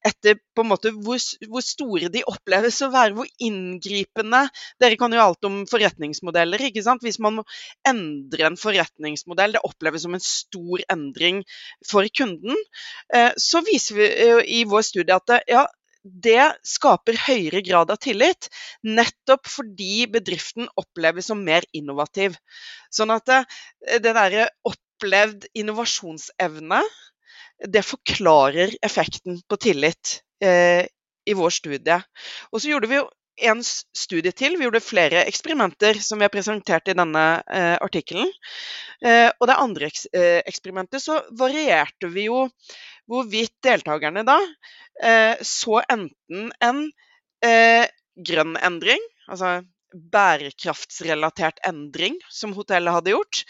etter 0.06 0.38
på 0.54 0.64
en 0.64 0.70
måte 0.70 0.92
hvor, 0.94 1.20
hvor, 1.48 1.64
store 1.64 2.10
de 2.12 2.24
oppleves 2.30 2.80
å 2.84 2.90
være, 2.92 3.14
hvor 3.16 3.30
inngripende 3.42 4.44
Dere 4.82 4.98
kan 5.00 5.14
jo 5.14 5.22
alt 5.22 5.46
om 5.48 5.62
forretningsmodeller. 5.70 6.66
ikke 6.68 6.84
sant? 6.84 7.04
Hvis 7.04 7.20
man 7.22 7.40
må 7.40 7.44
endre 7.88 8.48
en 8.48 8.58
forretningsmodell, 8.60 9.56
det 9.56 9.64
oppleves 9.66 10.04
som 10.04 10.16
en 10.16 10.24
stor 10.24 10.82
endring 10.92 11.42
for 11.88 12.08
kunden, 12.14 12.58
eh, 13.14 13.32
så 13.40 13.62
viser 13.66 13.98
vi 14.00 14.10
i 14.60 14.64
vår 14.68 14.84
studie 14.86 15.16
at 15.16 15.26
det, 15.30 15.40
ja, 15.50 15.64
det 16.04 16.44
skaper 16.68 17.16
høyere 17.26 17.62
grad 17.64 17.92
av 17.92 18.00
tillit, 18.04 18.50
nettopp 18.84 19.48
fordi 19.48 20.04
bedriften 20.12 20.68
oppleves 20.80 21.30
som 21.30 21.40
mer 21.46 21.64
innovativ. 21.72 22.36
Sånn 22.92 23.14
at 23.14 23.24
det, 23.30 23.40
det 24.04 24.12
derre 24.12 24.50
opplevd 24.68 25.48
innovasjonsevne 25.56 26.82
det 27.68 27.84
forklarer 27.86 28.74
effekten 28.82 29.40
på 29.48 29.58
tillit 29.60 30.20
eh, 30.44 30.86
i 31.24 31.34
vår 31.36 31.50
studie. 31.50 32.00
Og 32.52 32.60
så 32.60 32.72
gjorde 32.72 32.90
vi 32.90 32.98
jo 32.98 33.08
en 33.48 33.62
studie 33.64 34.32
til. 34.36 34.56
Vi 34.58 34.66
gjorde 34.66 34.82
flere 34.84 35.24
eksperimenter 35.26 35.98
som 36.02 36.20
vi 36.20 36.26
har 36.26 36.32
presentert 36.34 36.88
i 36.90 36.96
denne 36.96 37.24
eh, 37.50 37.76
artikkelen. 37.82 38.30
Eh, 39.04 39.30
og 39.40 39.48
det 39.50 39.58
andre 39.58 39.90
eks 39.90 40.06
eh, 40.14 40.40
eksperimentet 40.46 41.02
så 41.02 41.20
varierte 41.38 42.10
vi 42.14 42.28
jo 42.28 42.44
hvorvidt 43.10 43.56
deltakerne 43.64 44.24
da 44.26 44.38
eh, 45.02 45.34
så 45.42 45.82
enten 45.90 46.50
en 46.62 46.84
eh, 47.44 47.86
grønn 48.14 48.54
endring, 48.62 49.02
altså 49.28 49.58
bærekraftsrelatert 49.94 51.60
endring 51.66 52.16
som 52.32 52.54
hotellet 52.56 52.96
hadde 52.96 53.14
gjort, 53.14 53.42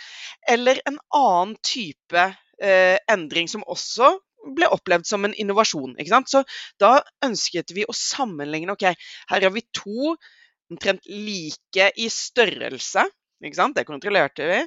eller 0.50 0.80
en 0.88 0.98
annen 1.16 1.54
type 1.64 2.24
eh, 2.24 2.40
endring 2.60 3.48
som 3.50 3.64
også 3.66 4.14
ble 4.56 4.68
opplevd 4.72 5.08
som 5.08 5.24
en 5.24 5.34
innovasjon. 5.40 5.96
Så 6.28 6.44
da 6.80 6.98
ønsket 7.24 7.72
vi 7.74 7.86
å 7.88 7.96
sammenligne. 7.96 8.72
ok, 8.72 8.94
Her 9.30 9.46
har 9.46 9.50
vi 9.54 9.64
to 9.72 10.16
omtrent 10.70 11.04
like 11.08 11.90
i 11.96 12.08
størrelse. 12.08 13.06
Det 13.44 13.84
kontrollerte 13.84 14.46
vi. 14.48 14.60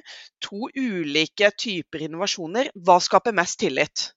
To 0.44 0.68
ulike 0.76 1.50
typer 1.50 2.04
innovasjoner. 2.06 2.70
Hva 2.74 3.00
skaper 3.00 3.34
mest 3.34 3.58
tillit? 3.58 4.12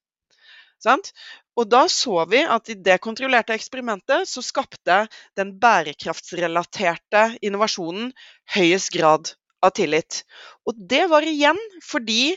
Sant? 0.82 1.12
Og 1.58 1.68
da 1.70 1.86
så 1.90 2.26
vi 2.30 2.42
at 2.42 2.70
i 2.70 2.78
det 2.78 2.98
kontrollerte 3.02 3.54
eksperimentet 3.54 4.30
så 4.30 4.42
skapte 4.42 5.04
den 5.38 5.54
bærekraftsrelaterte 5.62 7.38
innovasjonen 7.42 8.10
høyest 8.56 8.90
grad 8.94 9.34
av 9.62 9.74
tillit. 9.78 10.24
Og 10.68 10.78
det 10.78 11.04
var 11.12 11.26
igjen 11.28 11.60
fordi 11.86 12.34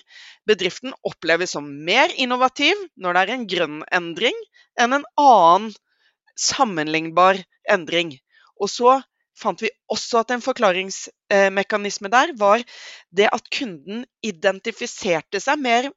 bedriften 0.49 0.95
oppleves 1.07 1.55
som 1.57 1.69
mer 1.87 2.13
innovativ 2.21 2.79
når 3.01 3.17
det 3.17 3.23
er 3.23 3.35
en 3.35 3.49
grønn 3.55 3.81
endring, 3.95 4.37
enn 4.81 4.99
en 4.99 5.09
annen 5.21 5.73
sammenlignbar 6.39 7.41
endring. 7.71 8.17
Og 8.61 8.71
så 8.71 8.99
fant 9.39 9.63
vi 9.63 9.71
også 9.91 10.23
at 10.23 10.33
en 10.35 10.45
forklaringsmekanisme 10.45 12.11
der 12.13 12.35
var 12.39 12.63
det 13.11 13.31
at 13.33 13.51
kunden 13.55 14.05
identifiserte 14.23 15.41
seg 15.43 15.63
mer 15.63 15.91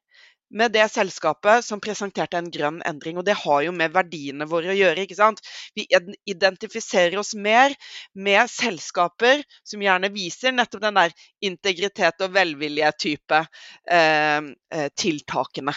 med 0.49 0.71
det 0.71 0.86
selskapet 0.91 1.65
som 1.65 1.81
presenterte 1.83 2.39
en 2.39 2.51
grønn 2.51 2.79
endring. 2.88 3.17
Og 3.19 3.25
det 3.27 3.38
har 3.41 3.63
jo 3.65 3.73
med 3.75 3.93
verdiene 3.95 4.47
våre 4.49 4.71
å 4.73 4.77
gjøre. 4.77 5.03
ikke 5.03 5.17
sant? 5.17 5.41
Vi 5.75 5.88
identifiserer 6.25 7.17
oss 7.19 7.33
mer 7.36 7.75
med 8.13 8.49
selskaper 8.51 9.43
som 9.63 9.83
gjerne 9.83 10.12
viser 10.13 10.55
nettopp 10.55 10.86
den 10.88 11.01
der 11.01 11.17
integritet 11.41 12.23
og 12.23 12.33
velvilje-type 12.38 13.43
eh, 13.43 14.41
eh, 14.41 14.89
tiltakene. 14.95 15.75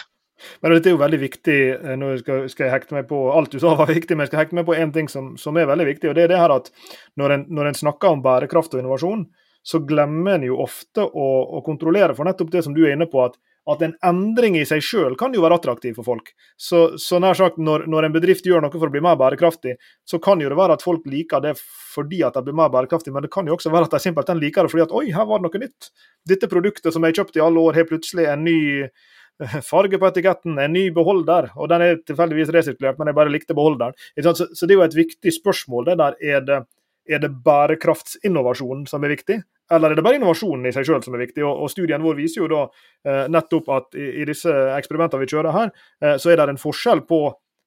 Men 0.61 0.73
dette 0.73 0.89
er 0.89 0.95
jo 0.95 1.01
veldig 1.01 1.19
viktig. 1.21 1.59
Eh, 1.75 1.93
nå 1.99 2.15
skal, 2.21 2.47
skal, 2.51 2.67
jeg 2.67 2.75
hekte 2.75 2.97
meg 2.97 3.07
på 3.11 3.21
Alt 3.33 3.53
du 3.53 3.59
sa 3.61 3.75
var 3.77 3.91
viktig, 3.91 4.15
men 4.15 4.25
jeg 4.25 4.33
skal 4.33 4.43
hekte 4.43 4.57
meg 4.57 4.67
på 4.69 4.77
én 4.77 4.93
ting 4.95 5.11
som, 5.11 5.35
som, 5.41 5.57
er 5.57 5.69
veldig 5.69 5.87
viktig. 5.93 6.09
og 6.09 6.17
det 6.17 6.25
er 6.25 6.33
det 6.33 6.41
her 6.41 6.55
at 6.55 6.71
Når 7.19 7.37
en, 7.37 7.45
når 7.49 7.71
en 7.71 7.79
snakker 7.83 8.15
om 8.15 8.25
bærekraft 8.25 8.73
og 8.75 8.83
innovasjon, 8.83 9.25
så 9.61 9.83
glemmer 9.85 10.39
en 10.39 10.47
jo 10.47 10.57
ofte 10.63 11.03
å, 11.05 11.29
å 11.57 11.61
kontrollere 11.65 12.15
for 12.17 12.25
nettopp 12.25 12.49
det 12.53 12.63
som 12.65 12.73
du 12.73 12.81
er 12.85 12.95
inne 12.95 13.09
på. 13.09 13.21
at 13.27 13.37
at 13.69 13.83
en 13.85 13.93
endring 14.05 14.55
i 14.57 14.63
seg 14.65 14.81
sjøl 14.83 15.15
kan 15.19 15.35
jo 15.35 15.43
være 15.43 15.59
attraktiv 15.59 15.93
for 15.99 16.07
folk. 16.07 16.31
Så, 16.57 16.97
så 17.01 17.19
nær 17.21 17.37
sagt, 17.37 17.59
når, 17.61 17.85
når, 17.91 18.07
en 18.07 18.15
bedrift 18.15 18.47
gjør 18.47 18.63
noe 18.63 18.73
for 18.73 18.89
å 18.89 18.93
bli 18.93 19.03
mer 19.05 19.19
bærekraftig, 19.19 19.75
så 20.07 20.19
kan 20.23 20.41
jo 20.41 20.49
det 20.49 20.57
være 20.57 20.79
at 20.79 20.85
folk 20.85 21.05
liker 21.09 21.43
det 21.45 21.53
fordi 21.61 22.23
at 22.25 22.37
de 22.37 22.45
blir 22.47 22.57
mer 22.57 22.71
bærekraftig, 22.73 23.13
men 23.13 23.25
det 23.25 23.31
kan 23.33 23.47
jo 23.47 23.57
også 23.57 23.73
være 23.73 23.89
at 23.89 23.95
de 23.95 24.01
simpelthen 24.01 24.41
liker 24.41 24.65
det 24.65 24.73
fordi 24.73 24.85
at 24.87 24.95
oi, 24.97 25.05
her 25.13 25.29
var 25.29 25.41
det 25.41 25.49
noe 25.49 25.63
nytt. 25.65 25.91
Dette 26.29 26.49
produktet 26.51 26.95
som 26.95 27.05
jeg 27.05 27.19
kjøpte 27.19 27.41
i 27.41 27.45
alle 27.45 27.61
år, 27.61 27.77
har 27.77 27.89
plutselig 27.89 28.27
en 28.31 28.45
ny 28.47 28.59
eh, 28.81 29.57
farge 29.67 30.01
på 30.01 30.09
etiketten, 30.09 30.57
en 30.57 30.73
ny 30.73 30.87
beholder, 30.95 31.51
og 31.53 31.69
den 31.69 31.85
er 31.85 32.01
tilfeldigvis 32.01 32.53
resirkulert, 32.55 32.97
men 32.97 33.11
jeg 33.11 33.19
bare 33.21 33.33
likte 33.33 33.57
beholderen. 33.57 33.97
Så, 34.17 34.33
så 34.41 34.65
det 34.65 34.73
er 34.73 34.79
jo 34.79 34.87
et 34.87 35.01
viktig 35.03 35.37
spørsmål. 35.37 35.91
det 35.91 35.99
der, 36.01 36.17
Er 36.21 36.45
det, 36.47 36.61
er 37.09 37.21
det 37.21 37.35
bærekraftsinnovasjonen 37.45 38.87
som 38.89 39.03
er 39.05 39.13
viktig, 39.13 39.41
eller 39.71 39.91
er 39.91 39.99
det 39.99 40.03
bare 40.05 40.19
innovasjonen 40.19 40.67
i 40.67 40.73
seg 40.75 40.87
selv 40.87 41.05
som 41.05 41.15
er 41.15 41.23
viktig? 41.25 41.43
Og, 41.47 41.63
og 41.65 41.71
Studien 41.71 42.03
vår 42.03 42.17
viser 42.19 42.43
jo 42.43 42.49
da 42.51 42.65
eh, 43.07 43.23
nettopp 43.31 43.71
at 43.77 43.95
i, 43.99 44.09
i, 44.21 44.27
disse 44.27 44.51
eksperimentene 44.75 45.23
vi 45.23 45.31
kjører 45.31 45.55
her, 45.55 45.71
eh, 46.03 46.17
så 46.21 46.33
er 46.33 46.41
det 46.41 46.49
en 46.51 46.61
forskjell 46.61 47.05
på 47.09 47.21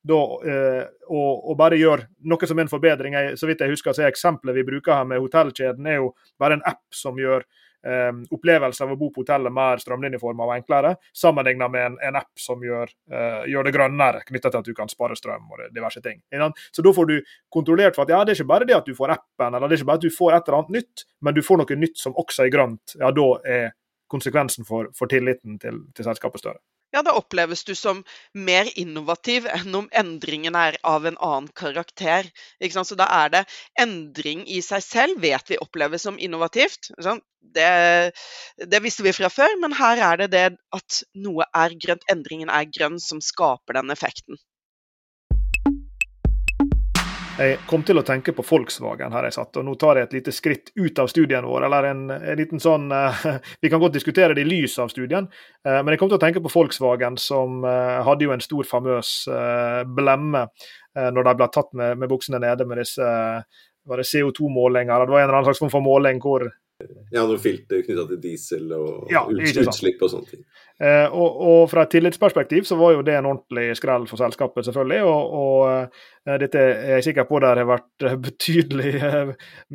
da, 0.05 0.21
eh, 0.45 0.83
å, 1.09 1.23
å, 1.51 1.57
bare 1.57 1.81
gjøre 1.81 2.11
noe 2.29 2.49
som 2.49 2.61
er 2.61 2.67
en 2.67 2.73
forbedring. 2.73 3.17
Jeg, 3.17 3.39
så 3.41 3.49
vidt 3.49 3.65
jeg 3.65 3.73
husker, 3.73 3.97
så 3.97 4.05
er 4.05 4.13
Eksempelet 4.13 4.59
vi 4.59 4.67
bruker 4.69 4.99
her 4.99 5.09
med 5.09 5.23
hotellkjeden, 5.25 5.89
er 5.89 6.03
jo 6.03 6.13
bare 6.41 6.59
en 6.59 6.67
app 6.69 6.85
som 6.95 7.17
gjør 7.21 7.47
eh, 7.87 8.11
opplevelsen 8.35 8.87
av 8.87 8.95
å 8.95 8.99
bo 9.01 9.11
på 9.15 9.23
hotellet 9.23 9.55
mer 9.55 9.83
strømlinjeforma 9.83 10.49
og 10.49 10.55
enklere, 10.57 10.95
sammenlignet 11.17 11.73
med 11.73 11.87
en, 11.91 11.99
en, 12.09 12.19
app 12.21 12.41
som 12.41 12.63
gjør, 12.65 12.93
eh, 13.13 13.45
gjør 13.53 13.69
det 13.69 13.75
grønnere, 13.77 14.25
knytta 14.29 14.51
til 14.51 14.63
at 14.63 14.71
du 14.71 14.75
kan 14.77 14.93
spare 14.93 15.19
strøm 15.19 15.49
og 15.53 15.65
diverse 15.75 16.03
ting. 16.05 16.23
Så 16.73 16.85
da 16.85 16.95
får 16.97 17.11
du 17.11 17.17
kontrollert 17.53 17.97
for 17.97 18.07
at 18.07 18.15
ja, 18.15 18.23
det 18.25 18.35
er 18.35 18.41
ikke 18.41 18.53
bare 18.53 18.69
det 18.69 18.79
at 18.79 18.89
du 18.89 18.95
får 18.97 19.17
appen, 19.17 19.55
eller 19.55 19.69
det 19.69 19.79
er 19.79 19.83
ikke 19.83 19.93
bare 19.93 20.03
at 20.03 20.09
du 20.09 20.19
får 20.19 20.37
et 20.37 20.49
eller 20.49 20.61
annet 20.61 20.77
nytt, 20.81 21.09
men 21.21 21.37
du 21.37 21.43
får 21.45 21.63
noe 21.63 21.81
nytt 21.81 21.99
som 22.01 22.21
også 22.21 22.47
er 22.47 22.55
grønt. 22.55 22.99
Ja, 23.01 23.11
da 23.15 23.31
er 23.57 23.75
konsekvensen 24.11 24.67
for, 24.69 24.93
for 24.95 25.11
tilliten 25.11 25.59
til, 25.59 25.85
til 25.97 26.07
selskapet 26.07 26.43
større 26.43 26.61
ja, 26.95 27.03
da 27.03 27.15
oppleves 27.19 27.65
du 27.67 27.75
som 27.75 28.03
mer 28.33 28.69
innovativ 28.79 29.49
enn 29.51 29.75
om 29.75 29.89
endringen 29.99 30.55
er 30.59 30.79
av 30.87 31.07
en 31.09 31.19
annen 31.19 31.51
karakter. 31.59 32.31
Så 32.75 32.99
da 32.99 33.09
er 33.11 33.33
det 33.35 33.43
endring 33.81 34.45
i 34.47 34.61
seg 34.63 34.85
selv 34.87 35.23
vet 35.25 35.51
vi 35.51 35.61
oppleves 35.61 36.07
som 36.07 36.19
innovativt. 36.23 36.93
Det, 37.55 37.71
det, 38.63 38.83
visste 38.85 39.05
vi 39.05 39.13
fra 39.17 39.29
før, 39.33 39.59
men 39.61 39.75
her 39.77 40.01
er 40.13 40.23
det 40.23 40.31
det 40.33 40.47
at 40.79 41.03
noe 41.27 41.47
er 41.51 41.75
grønt, 41.83 42.07
endringen 42.11 42.53
er 42.53 42.71
grønn, 42.71 43.01
som 43.03 43.21
skaper 43.23 43.81
den 43.81 43.93
effekten. 43.95 44.39
Jeg 47.35 47.57
kom 47.67 47.83
til 47.83 47.99
å 47.99 48.05
tenke 48.07 48.31
på 48.31 48.45
Volkswagen 48.47 49.11
her 49.11 49.27
jeg 49.27 49.35
satt, 49.35 49.57
og 49.59 49.65
nå 49.67 49.73
tar 49.75 49.99
jeg 49.99 50.07
et 50.07 50.13
lite 50.15 50.33
skritt 50.35 50.69
ut 50.79 51.01
av 51.03 51.09
studien 51.11 51.43
vår. 51.43 51.65
eller 51.67 51.89
en, 51.89 52.05
en 52.15 52.39
liten 52.39 52.63
sånn, 52.63 52.87
uh, 52.95 53.25
Vi 53.63 53.71
kan 53.73 53.83
godt 53.83 53.97
diskutere 53.97 54.37
det 54.39 54.45
i 54.45 54.47
lys 54.47 54.77
av 54.79 54.93
studien, 54.93 55.27
uh, 55.67 55.81
men 55.81 55.91
jeg 55.91 55.99
kom 55.99 56.13
til 56.13 56.21
å 56.21 56.23
tenke 56.23 56.43
på 56.45 56.53
Volkswagen, 56.53 57.19
som 57.19 57.67
uh, 57.67 58.05
hadde 58.07 58.29
jo 58.29 58.35
en 58.37 58.45
stor 58.45 58.69
famøs 58.71 59.13
blemme 59.97 60.47
når 60.95 61.27
de 61.27 61.33
ble 61.35 61.47
tatt 61.51 61.73
med, 61.75 61.99
med 61.99 62.07
buksene 62.07 62.39
nede 62.39 62.63
med 62.71 62.79
disse 62.79 63.07
var 63.85 63.99
det 63.99 64.07
CO2-målinger. 64.07 65.03
Det 65.03 65.11
var 65.11 65.25
en 65.25 65.27
eller 65.27 65.39
annen 65.41 65.49
slags 65.49 65.59
form 65.59 65.73
for 65.73 65.83
måling 65.83 66.21
hvor 66.23 66.47
ja, 67.11 67.23
noen 67.23 67.39
filter 67.39 67.85
knytta 67.87 68.05
til 68.09 68.19
diesel 68.23 68.73
og 68.75 69.11
ja, 69.13 69.23
utslipp 69.31 70.03
og 70.03 70.11
sånne 70.11 70.31
ting. 70.33 70.41
Eh, 70.83 71.07
og, 71.07 71.37
og, 71.39 71.61
fra 71.71 71.85
et 71.85 71.93
tillitsperspektiv 71.95 72.65
så 72.67 72.75
var 72.75 72.97
jo 72.97 73.05
det 73.07 73.15
en 73.15 73.29
ordentlig 73.31 73.77
skrell 73.79 74.09
for 74.11 74.19
selskapet, 74.19 74.67
selvfølgelig. 74.67 75.05
Og, 75.07 75.37
og 75.39 75.61
eh, 76.27 76.39
dette 76.43 76.59
er 76.59 76.97
jeg 76.97 77.07
sikker 77.09 77.29
på 77.29 77.39
der 77.45 77.61
har 77.63 77.69
vært 77.69 78.07
eh, 78.09 78.17
betydelige 78.25 79.11
eh, 79.21 79.31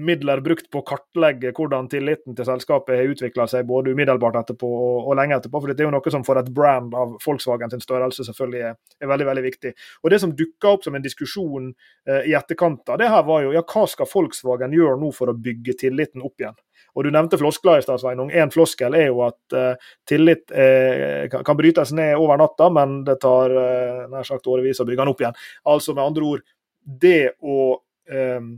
midler 0.09 0.43
brukt 0.43 0.67
på 0.67 0.81
å 0.81 0.88
kartlegge 0.91 1.53
hvordan 1.55 1.88
tilliten 1.91 2.35
til 2.35 2.49
selskapet 2.49 2.99
har 2.99 3.13
utvikla 3.13 3.47
seg 3.47 3.67
både 3.69 3.95
umiddelbart 3.95 4.41
etterpå 4.41 4.67
og, 4.67 4.97
og, 5.05 5.15
lenge 5.21 5.39
etterpå. 5.39 5.63
For 5.63 5.71
dette 5.71 5.85
er 5.85 5.88
jo 5.88 5.95
noe 5.95 6.15
som 6.17 6.27
for 6.27 6.43
et 6.43 6.51
brand 6.51 6.99
av 6.99 7.15
Volkswagen 7.23 7.71
sin 7.71 7.85
størrelse 7.85 8.27
selvfølgelig 8.27 8.65
er, 8.73 8.79
er 8.99 9.13
veldig 9.13 9.31
veldig 9.31 9.47
viktig. 9.47 9.75
Og 10.03 10.12
Det 10.12 10.19
som 10.19 10.35
dukka 10.35 10.75
opp 10.75 10.83
som 10.83 10.99
en 10.99 11.07
diskusjon 11.07 11.71
eh, 11.71 12.27
i 12.27 12.35
etterkant 12.35 12.91
av 12.91 12.99
det 12.99 13.07
her, 13.07 13.23
var 13.23 13.47
jo 13.47 13.55
ja, 13.55 13.63
hva 13.63 13.88
skal 13.88 14.12
Volkswagen 14.12 14.75
gjøre 14.75 14.99
nå 14.99 15.15
for 15.15 15.31
å 15.31 15.39
bygge 15.47 15.79
tilliten 15.79 16.27
opp 16.27 16.43
igjen? 16.43 16.59
Og 16.95 17.06
Du 17.06 17.12
nevnte 17.13 17.39
floskler 17.39 17.80
i 17.80 17.86
stad, 17.86 18.02
Sveinung. 18.02 18.32
En 18.32 18.54
floskel 18.54 18.95
er 18.97 19.10
jo 19.10 19.23
at 19.28 19.58
uh, 19.58 19.91
tillit 20.10 20.49
uh, 20.54 21.28
kan, 21.32 21.58
brytes 21.58 21.93
ned 21.95 22.15
over 22.19 22.39
natta, 22.39 22.69
men 22.73 23.02
det 23.08 23.19
tar 23.23 23.54
uh, 23.54 24.08
nær 24.12 24.28
sagt 24.28 24.49
årevis 24.49 24.82
å 24.82 24.88
bygge 24.88 25.04
den 25.04 25.13
opp 25.13 25.21
igjen. 25.23 25.38
Altså 25.69 25.95
med 25.95 26.06
andre 26.06 26.34
ord, 26.34 26.49
det 26.80 27.36
å 27.41 27.60
um, 27.80 28.58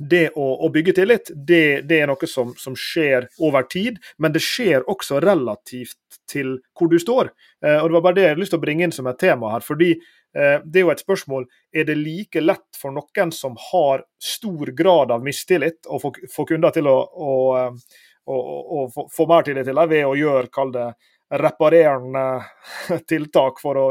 det 0.00 0.30
å, 0.32 0.44
å, 0.64 0.70
bygge 0.72 0.94
tillit, 0.96 1.28
det, 1.36 1.82
det 1.84 1.98
er 2.00 2.06
noe 2.08 2.28
som, 2.30 2.54
som, 2.56 2.72
skjer 2.72 3.26
over 3.44 3.66
tid, 3.68 3.98
men 4.16 4.32
det 4.32 4.40
skjer 4.40 4.86
også 4.88 5.18
relativt 5.20 6.16
til 6.24 6.54
hvor 6.72 6.88
du 6.88 6.96
står. 6.96 7.28
Og 7.60 7.84
Det 7.84 7.96
var 7.98 8.06
bare 8.06 8.16
det 8.16 8.24
jeg 8.24 8.32
hadde 8.32 8.40
lyst 8.40 8.54
til 8.54 8.62
å 8.62 8.64
bringe 8.64 8.86
inn 8.86 8.94
som 8.96 9.10
et 9.10 9.20
tema 9.20 9.50
her. 9.52 9.60
fordi 9.60 9.90
det 10.32 10.78
er 10.78 10.84
jo 10.84 10.92
et 10.92 11.02
spørsmål 11.02 11.46
er 11.74 11.86
det 11.88 11.96
like 11.98 12.42
lett 12.42 12.78
for 12.78 12.94
noen 12.94 13.32
som 13.34 13.56
har 13.70 14.04
stor 14.22 14.70
grad 14.78 15.10
av 15.10 15.24
mistillit, 15.26 15.82
å 15.86 15.98
få, 16.02 16.12
få 16.30 16.46
kunder 16.52 16.74
til 16.74 16.86
å, 16.90 16.96
å, 17.00 17.32
eh, 17.58 17.98
å, 18.30 18.36
å 18.80 19.08
få 19.10 19.26
mer 19.30 19.46
tillit 19.46 19.66
til 19.66 19.80
deg 19.80 19.90
ved 19.90 20.06
å 20.06 20.16
gjøre, 20.18 20.52
kall 20.54 20.74
det, 20.76 20.88
reparerende 21.30 22.26
tiltak 23.10 23.60
for 23.62 23.78
å 23.78 23.86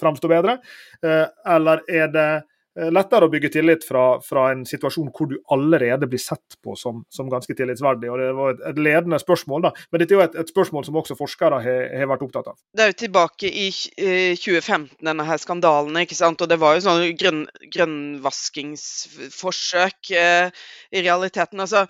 framstå 0.00 0.30
bedre? 0.30 0.58
Eh, 1.04 1.26
eller 1.56 1.84
er 1.88 2.12
det 2.12 2.30
Eh, 2.30 2.47
lettere 2.94 3.26
å 3.26 3.32
bygge 3.32 3.50
tillit 3.56 3.82
fra, 3.86 4.04
fra, 4.24 4.42
en 4.52 4.62
situasjon 4.68 5.10
hvor 5.14 5.26
du 5.30 5.36
allerede 5.54 6.06
blir 6.10 6.22
sett 6.22 6.48
på 6.64 6.70
som, 6.78 6.94
som 7.10 7.30
ganske 7.30 7.54
tillitsverdig. 7.56 8.10
og 8.10 8.18
Det 8.20 8.36
var 8.36 8.48
et, 8.54 8.60
et, 8.70 8.78
ledende 8.88 9.18
spørsmål, 9.18 9.60
da. 9.66 9.70
men 9.90 9.98
dette 10.02 10.12
er 10.14 10.18
jo 10.18 10.26
et, 10.26 10.36
et 10.42 10.52
spørsmål 10.52 10.82
som 10.86 10.98
også 11.00 11.14
forskere 11.18 11.56
har, 11.64 11.80
har, 12.00 12.08
vært 12.12 12.24
opptatt 12.28 12.50
av. 12.52 12.56
Det 12.76 12.82
er 12.84 12.90
jo 12.92 13.02
tilbake 13.02 13.46
i 13.48 13.50
eh, 13.68 14.34
2015, 14.38 14.96
denne 15.10 15.24
her 15.28 15.38
skandalen. 15.42 16.00
ikke 16.02 16.18
sant? 16.18 16.42
Og 16.44 16.48
det 16.50 16.58
var 16.62 16.70
jo 16.76 16.86
sånn 16.86 17.02
grønn, 17.18 17.42
grønnvaskingsforsøk 17.74 20.00
eh, 20.14 20.46
i 20.94 20.98
realiteten. 21.04 21.58
Altså, 21.64 21.80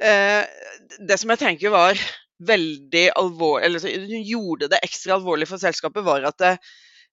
eh, 0.00 0.42
det 0.98 1.16
som 1.20 1.30
jeg 1.34 1.42
tenker 1.44 1.68
var 1.74 1.94
veldig 2.40 3.10
alvorlig, 3.20 3.66
eller 3.66 3.78
så, 3.82 3.88
gjorde 4.24 4.70
det 4.72 4.84
ekstra 4.84 5.14
alvorlig 5.18 5.48
for 5.50 5.58
selskapet, 5.60 6.06
var 6.06 6.24
at 6.28 6.38
det, 6.40 6.54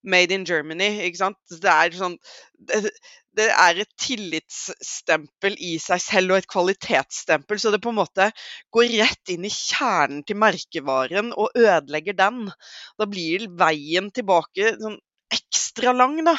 Made 0.08 0.36
in 0.36 0.46
Germany. 0.48 0.90
ikke 1.08 1.20
sant? 1.20 1.40
Det 1.52 1.72
er 1.72 1.96
sånn 1.98 2.18
det, 2.70 2.92
det 3.38 3.48
er 3.54 3.82
et 3.84 3.92
tillitsstempel 4.02 5.58
i 5.62 5.76
seg 5.82 6.02
selv 6.02 6.34
og 6.34 6.42
et 6.42 6.50
kvalitetsstempel, 6.50 7.60
så 7.62 7.74
det 7.74 7.82
på 7.84 7.92
en 7.94 8.00
måte 8.00 8.30
går 8.74 8.96
rett 8.98 9.34
inn 9.34 9.46
i 9.46 9.54
kjernen 9.54 10.24
til 10.28 10.40
merkevaren 10.42 11.34
og 11.36 11.54
ødelegger 11.58 12.18
den. 12.18 12.48
Da 12.98 13.10
blir 13.10 13.46
veien 13.60 14.10
tilbake 14.16 14.74
sånn 14.82 14.98
ekstra 15.34 15.92
lang, 15.94 16.20
da. 16.26 16.36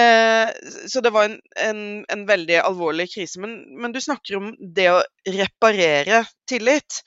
Eh, 0.00 0.50
så 0.88 1.02
det 1.04 1.12
var 1.14 1.28
en, 1.28 1.38
en, 1.60 1.82
en 2.08 2.24
veldig 2.28 2.60
alvorlig 2.62 3.08
krise. 3.12 3.40
Men, 3.42 3.58
men, 3.80 3.92
du 3.92 4.00
snakker 4.00 4.38
om 4.40 4.52
det 4.58 4.88
å 4.92 5.02
reparere 5.28 6.22
tillit. 6.48 7.02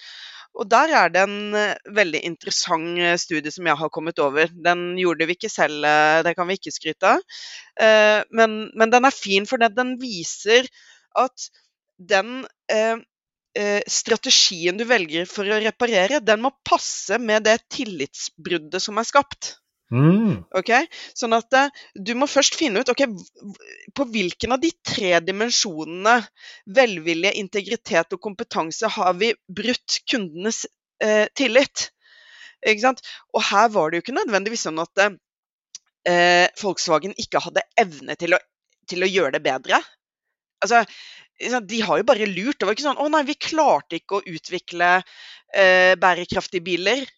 Og 0.59 0.67
der 0.69 0.91
er 0.99 1.11
det 1.11 1.21
en 1.23 1.55
uh, 1.55 1.93
veldig 1.95 2.21
interessant 2.27 2.99
uh, 2.99 3.15
studie 3.19 3.53
som 3.53 3.67
jeg 3.69 3.79
har 3.79 3.91
kommet 3.93 4.19
over. 4.19 4.51
Den 4.51 4.97
gjorde 4.99 5.27
vi 5.29 5.37
ikke 5.37 5.51
selv, 5.51 5.85
uh, 5.85 6.19
det 6.25 6.35
kan 6.37 6.49
vi 6.49 6.57
ikke 6.59 6.73
skryte 6.75 7.15
av. 7.15 7.23
Men, 8.35 8.67
men, 8.77 8.91
den 8.93 9.07
er 9.07 9.15
fin, 9.15 9.47
for 9.49 9.57
den 9.57 9.95
viser 9.97 10.67
at 11.17 11.45
den 11.97 12.43
strategien 13.89 14.77
du 14.77 14.83
velger 14.85 15.25
for 15.25 15.49
å 15.49 15.57
reparere, 15.63 16.19
den 16.21 16.43
må 16.43 16.51
passe 16.67 17.17
med 17.17 17.47
det 17.47 17.55
tillitsbruddet 17.73 18.83
som 18.83 18.99
er 19.01 19.07
skapt. 19.07 19.55
Mm. 19.91 20.45
Okay? 20.55 20.87
Sånn 21.17 21.35
at 21.35 21.51
uh, 21.57 21.71
du 21.95 22.13
må 22.15 22.27
først 22.31 22.55
finne 22.59 22.81
ut 22.81 22.91
okay, 22.93 23.11
på 23.97 24.05
hvilken 24.13 24.55
av 24.55 24.61
de 24.63 24.71
tre 24.87 25.17
dimensjonene 25.25 26.21
velvilje, 26.77 27.33
integritet 27.41 28.15
og 28.15 28.21
kompetanse 28.23 28.87
har 28.95 29.17
vi 29.19 29.33
brutt 29.51 29.99
kundenes 30.09 30.63
uh, 31.03 31.27
tillit. 31.35 31.89
Og 32.61 33.41
her 33.49 33.71
var 33.73 33.89
det 33.89 33.99
jo 33.99 34.05
ikke 34.05 34.19
nødvendigvis 34.19 34.67
sånn 34.69 34.79
at 34.79 35.05
uh, 35.07 36.47
Volkswagen 36.61 37.17
ikke 37.19 37.41
hadde 37.43 37.67
evne 37.83 38.15
til 38.21 38.37
å, 38.37 38.39
til 38.87 39.03
å 39.03 39.11
gjøre 39.11 39.35
det 39.35 39.43
bedre. 39.43 39.81
Altså, 40.61 40.85
de 41.41 41.79
har 41.81 41.97
jo 41.97 42.05
bare 42.05 42.29
lurt. 42.29 42.59
Det 42.61 42.67
var 42.67 42.77
ikke 42.77 42.85
sånn 42.85 42.99
'Å 43.01 43.07
nei, 43.09 43.23
vi 43.25 43.33
klarte 43.33 43.97
ikke 43.97 44.19
å 44.19 44.27
utvikle 44.29 44.99
bærekraftige 45.97 46.63
biler'. 46.63 47.09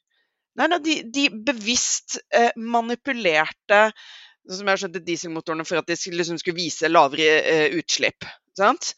Nei, 0.60 0.68
nei 0.70 0.80
de, 0.86 0.96
de, 1.14 1.30
bevisst 1.52 2.20
eh, 2.30 2.52
manipulerte 2.56 3.88
som 4.52 4.68
jeg 4.68 4.82
skjønte 4.82 5.04
dieselmotorene 5.06 5.66
for 5.68 5.80
at 5.80 5.88
de 5.88 5.96
skulle, 5.98 6.20
liksom, 6.20 6.40
skulle 6.42 6.60
vise 6.60 6.92
lavere 6.92 7.38
eh, 7.42 7.78
utslipp. 7.80 8.28
Sant? 8.58 8.94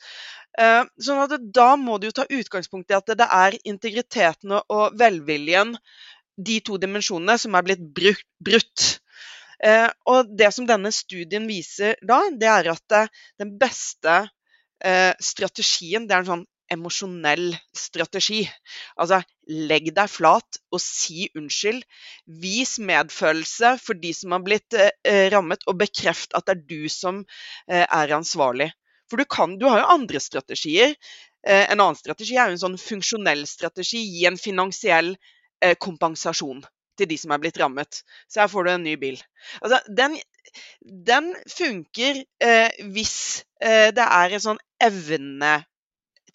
Eh, 0.60 0.82
sånn 1.02 1.22
at 1.26 1.36
Da 1.54 1.74
må 1.80 2.00
du 2.00 2.10
jo 2.10 2.16
ta 2.16 2.26
utgangspunkt 2.32 2.92
i 2.92 2.98
at 2.98 3.08
det, 3.12 3.20
det 3.22 3.30
er 3.38 3.58
integriteten 3.64 4.56
og, 4.58 4.98
velviljen, 5.00 5.76
de 6.36 6.60
to 6.68 6.80
dimensjonene, 6.82 7.38
som 7.40 7.56
er 7.56 7.64
blitt 7.68 7.84
brutt. 8.44 8.88
Eh, 9.64 9.88
og 10.12 10.34
Det 10.38 10.52
som 10.52 10.68
denne 10.68 10.92
studien 10.92 11.48
viser 11.48 11.96
da, 12.04 12.20
det 12.32 12.50
er 12.52 12.72
at 12.74 12.98
eh, 12.98 13.14
den 13.40 13.56
beste 13.60 14.18
eh, 14.84 15.14
strategien 15.24 16.10
det 16.10 16.18
er 16.18 16.26
en 16.26 16.32
sånn 16.34 16.46
emosjonell 16.72 17.54
strategi. 17.76 18.44
Altså, 19.00 19.22
legg 19.48 19.92
deg 19.96 20.10
flat 20.12 20.60
og 20.74 20.82
si 20.82 21.28
unnskyld. 21.38 21.84
Vis 22.42 22.78
medfølelse 22.82 23.76
for 23.82 24.00
de 24.02 24.14
som 24.18 24.36
har 24.36 24.44
blitt 24.46 24.78
eh, 24.78 25.28
rammet, 25.34 25.66
og 25.70 25.80
bekreft 25.84 26.36
at 26.38 26.48
det 26.48 26.58
er 26.58 26.66
du 26.70 26.90
som 26.92 27.22
eh, 27.24 27.86
er 27.86 28.16
ansvarlig. 28.18 28.72
For 29.10 29.22
du, 29.22 29.28
kan, 29.30 29.58
du 29.62 29.68
har 29.70 29.84
jo 29.84 29.92
andre 29.98 30.22
strategier. 30.24 30.96
Eh, 31.46 31.66
en 31.70 31.80
annen 31.80 32.00
strategi 32.00 32.38
er 32.38 32.50
jo 32.50 32.58
en 32.58 32.64
sånn 32.64 32.80
funksjonell 32.82 33.46
strategi. 33.50 34.02
Gi 34.18 34.26
en 34.30 34.40
finansiell 34.42 35.14
eh, 35.62 35.76
kompensasjon 35.78 36.64
til 36.96 37.10
de 37.12 37.18
som 37.20 37.34
er 37.36 37.42
blitt 37.44 37.60
rammet. 37.62 38.02
Så 38.32 38.42
her 38.42 38.50
får 38.52 38.66
du 38.66 38.72
en 38.74 38.86
ny 38.88 38.96
bil. 39.00 39.20
Altså, 39.62 39.82
den, 40.00 40.18
den 41.12 41.32
funker 41.52 42.24
eh, 42.42 42.84
hvis 42.96 43.46
eh, 43.62 43.92
det 43.96 44.06
er 44.06 44.36
en 44.36 44.46
sånn 44.50 44.62
evne 44.82 45.58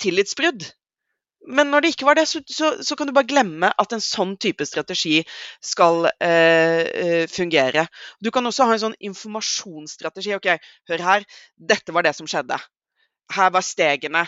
tillitsbrudd. 0.01 0.67
Men 1.49 1.71
når 1.73 1.83
det 1.83 1.93
ikke 1.95 2.05
var 2.05 2.19
det, 2.19 2.27
så, 2.29 2.43
så, 2.47 2.75
så, 2.85 2.97
kan 2.97 3.09
du 3.09 3.15
bare 3.17 3.29
glemme 3.29 3.71
at 3.81 3.95
en 3.97 4.03
sånn 4.05 4.35
type 4.41 4.65
strategi 4.69 5.23
skal 5.65 6.11
eh, 6.11 6.83
eh, 6.85 7.25
fungere. 7.33 7.87
Du 8.21 8.29
kan 8.35 8.45
også 8.47 8.69
ha 8.69 8.77
en 8.77 8.83
sånn 8.83 8.99
informasjonsstrategi. 9.09 10.35
OK, 10.37 10.51
hør 10.91 11.07
her. 11.07 11.27
Dette 11.57 11.97
var 11.97 12.05
det 12.05 12.13
som 12.19 12.29
skjedde. 12.29 12.61
Her 13.33 13.55
var 13.57 13.65
stegene 13.65 14.27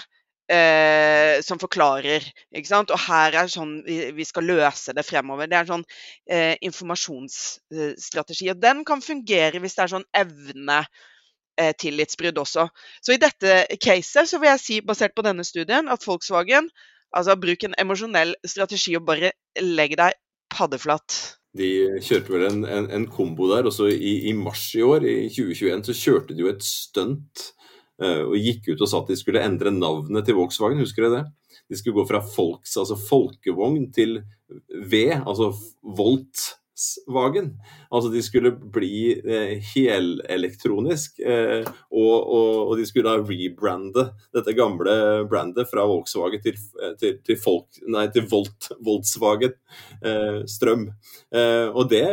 eh, 0.52 1.42
som 1.44 1.60
forklarer. 1.60 2.24
ikke 2.54 2.70
sant? 2.70 2.92
Og 2.94 3.04
her 3.06 3.36
er 3.42 3.52
sånn 3.52 3.78
vi, 3.86 3.98
vi 4.16 4.26
skal 4.28 4.48
løse 4.48 4.96
det 4.96 5.04
fremover. 5.06 5.50
Det 5.50 5.58
er 5.58 5.66
en 5.66 5.72
sånn 5.74 5.88
eh, 6.30 6.56
informasjonsstrategi. 6.64 8.50
Og 8.54 8.62
den 8.62 8.84
kan 8.88 9.04
fungere 9.04 9.60
hvis 9.62 9.76
det 9.76 9.86
er 9.86 9.96
sånn 9.98 10.08
evne 10.16 10.82
eh, 11.60 11.72
tillitsbrudd 11.78 12.40
også. 12.42 12.66
Så 13.04 13.14
i 13.14 13.20
dette 13.20 13.78
caset 13.82 14.30
så 14.30 14.40
vil 14.40 14.52
jeg 14.52 14.62
si, 14.62 14.80
basert 14.86 15.14
på 15.16 15.24
denne 15.26 15.44
studien, 15.46 15.90
at 15.92 16.06
Volkswagen 16.06 16.70
altså 17.12 17.36
bruk 17.36 17.64
en 17.66 17.76
emosjonell 17.80 18.34
strategi 18.48 18.96
og 18.96 19.06
bare 19.08 19.34
legg 19.60 19.96
deg 20.00 20.16
paddeflatt. 20.52 21.18
De 21.56 21.68
kjørte 22.00 22.32
vel 22.32 22.46
en, 22.48 22.62
en, 22.64 22.86
en 22.96 23.08
kombo 23.12 23.50
der. 23.50 23.68
Også 23.68 23.90
i, 23.92 24.30
i, 24.30 24.32
mars 24.36 24.70
i 24.78 24.84
år, 24.84 25.04
i 25.04 25.28
2021, 25.28 25.84
så 25.88 25.96
kjørte 25.98 26.36
de 26.36 26.46
jo 26.46 26.52
et 26.52 26.64
stunt 26.64 27.44
uh, 28.00 28.24
og 28.24 28.38
gikk 28.40 28.72
ut 28.72 28.84
og 28.86 28.88
sa 28.88 29.02
at 29.02 29.12
de 29.12 29.18
skulle 29.20 29.44
endre 29.44 29.74
navnet 29.74 30.24
til 30.28 30.38
Volkswagen. 30.38 30.80
Husker 30.80 31.06
dere 31.06 31.20
det? 31.20 31.60
De 31.68 31.78
skulle 31.78 32.00
gå 32.00 32.06
fra 32.08 32.22
folks, 32.24 32.74
altså 32.80 32.96
folkevogn 33.00 33.90
til 33.94 34.22
V, 34.72 35.04
altså 35.20 35.52
Volt 35.96 36.48
Volkswagen. 36.82 37.52
Altså 37.90 38.10
de 38.12 38.22
skulle 38.24 38.52
bli 38.72 39.12
eh, 39.20 39.60
helelektronisk, 39.74 41.20
eh, 41.20 41.66
og, 41.92 42.14
og, 42.16 42.68
og, 42.68 42.76
de 42.78 42.86
skulle 42.88 43.10
da 43.10 43.20
rebrande 43.20 44.08
dette 44.34 44.54
gamle 44.56 44.94
brandet 45.30 45.68
fra 45.70 45.84
Volkswagen 45.88 46.42
til, 46.42 46.56
eh, 46.80 46.94
til, 47.00 47.18
til, 47.24 47.38
folk, 47.40 47.68
nei, 47.86 48.06
til 48.12 48.26
Volt, 48.30 48.70
Volkswagen 48.84 49.54
eh, 50.02 50.42
Strøm. 50.48 50.88
Eh, 51.32 51.68
og 51.68 51.90
det 51.92 52.06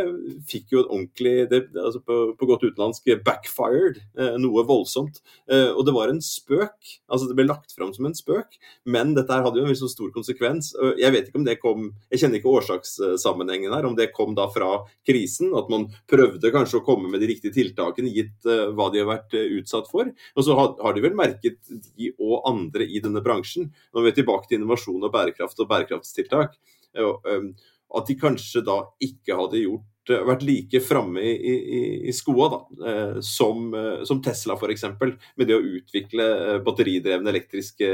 fikk 0.50 0.76
jo 0.76 0.84
et 0.84 0.92
ordentlig 0.92 1.36
det, 1.52 1.64
altså 1.78 2.04
på, 2.04 2.20
på, 2.38 2.50
godt 2.50 2.68
utenlandsk 2.68 3.10
backfired, 3.26 4.02
eh, 4.20 4.38
noe 4.40 4.66
voldsomt. 4.68 5.22
og 5.50 5.82
det 5.86 5.94
var 5.96 6.12
en 6.12 6.22
spøk. 6.22 7.00
altså 7.10 7.28
Det 7.28 7.36
ble 7.38 7.48
lagt 7.48 7.74
fram 7.76 7.94
som 7.96 8.06
en 8.06 8.16
spøk, 8.16 8.58
men 8.86 9.14
dette 9.16 9.34
her 9.34 9.44
hadde 9.46 9.60
jo 9.60 9.66
en 9.66 9.72
veldig 9.72 9.90
stor 9.92 10.12
konsekvens. 10.14 10.74
Jeg 11.00 11.14
vet 11.14 11.30
ikke 11.30 11.40
om 11.40 11.46
det 11.48 11.60
kom 11.62 11.90
Jeg 12.12 12.22
kjenner 12.22 12.40
ikke 12.40 12.52
årsakssammenhengen 12.60 13.74
her, 13.74 13.88
om 13.88 13.96
det 13.98 14.12
kom 14.16 14.36
da 14.38 14.48
fra 14.52 14.59
krisen. 15.08 15.54
At 15.58 15.70
man 15.72 15.88
prøvde 16.10 16.54
kanskje 16.54 16.82
å 16.82 16.86
komme 16.86 17.12
med 17.12 17.24
de 17.24 17.32
riktige 17.32 17.56
tiltakene 17.56 18.14
gitt 18.16 18.48
uh, 18.50 18.70
hva 18.76 18.90
de 18.94 19.04
har 19.04 19.10
vært 19.10 19.36
uh, 19.38 19.46
utsatt 19.60 19.90
for. 19.92 20.10
Og 20.36 20.46
så 20.46 20.58
har, 20.60 20.96
de 20.96 21.06
vel 21.06 21.18
merket, 21.18 21.60
de 21.70 22.14
og 22.18 22.48
andre 22.50 22.88
i 22.88 23.02
denne 23.04 23.24
bransjen, 23.26 23.70
når 23.96 24.06
vi 24.06 24.14
er 24.14 24.20
tilbake 24.22 24.50
til 24.50 24.60
innovasjon 24.60 25.06
og 25.06 25.14
bærekraft 25.14 25.62
og 25.64 25.70
bærekraftstiltak, 25.72 26.58
um, 27.00 27.54
at 28.00 28.10
de 28.10 28.18
kanskje 28.22 28.62
da 28.66 28.84
ikke 29.02 29.38
hadde 29.38 29.64
gjort 29.64 29.88
vært 30.10 30.44
like 30.48 30.82
framme 30.84 31.22
i, 31.22 31.54
i, 31.54 31.82
i 32.10 32.14
skoa 32.16 32.48
da, 32.54 32.60
eh, 32.90 33.20
som, 33.26 33.70
eh, 33.76 34.02
som 34.08 34.22
Tesla 34.24 34.58
f.eks. 34.58 34.86
Med 35.00 35.48
det 35.50 35.58
å 35.58 35.64
utvikle 35.64 36.26
eh, 36.26 36.58
batteridrevne 36.66 37.32
elektriske 37.32 37.90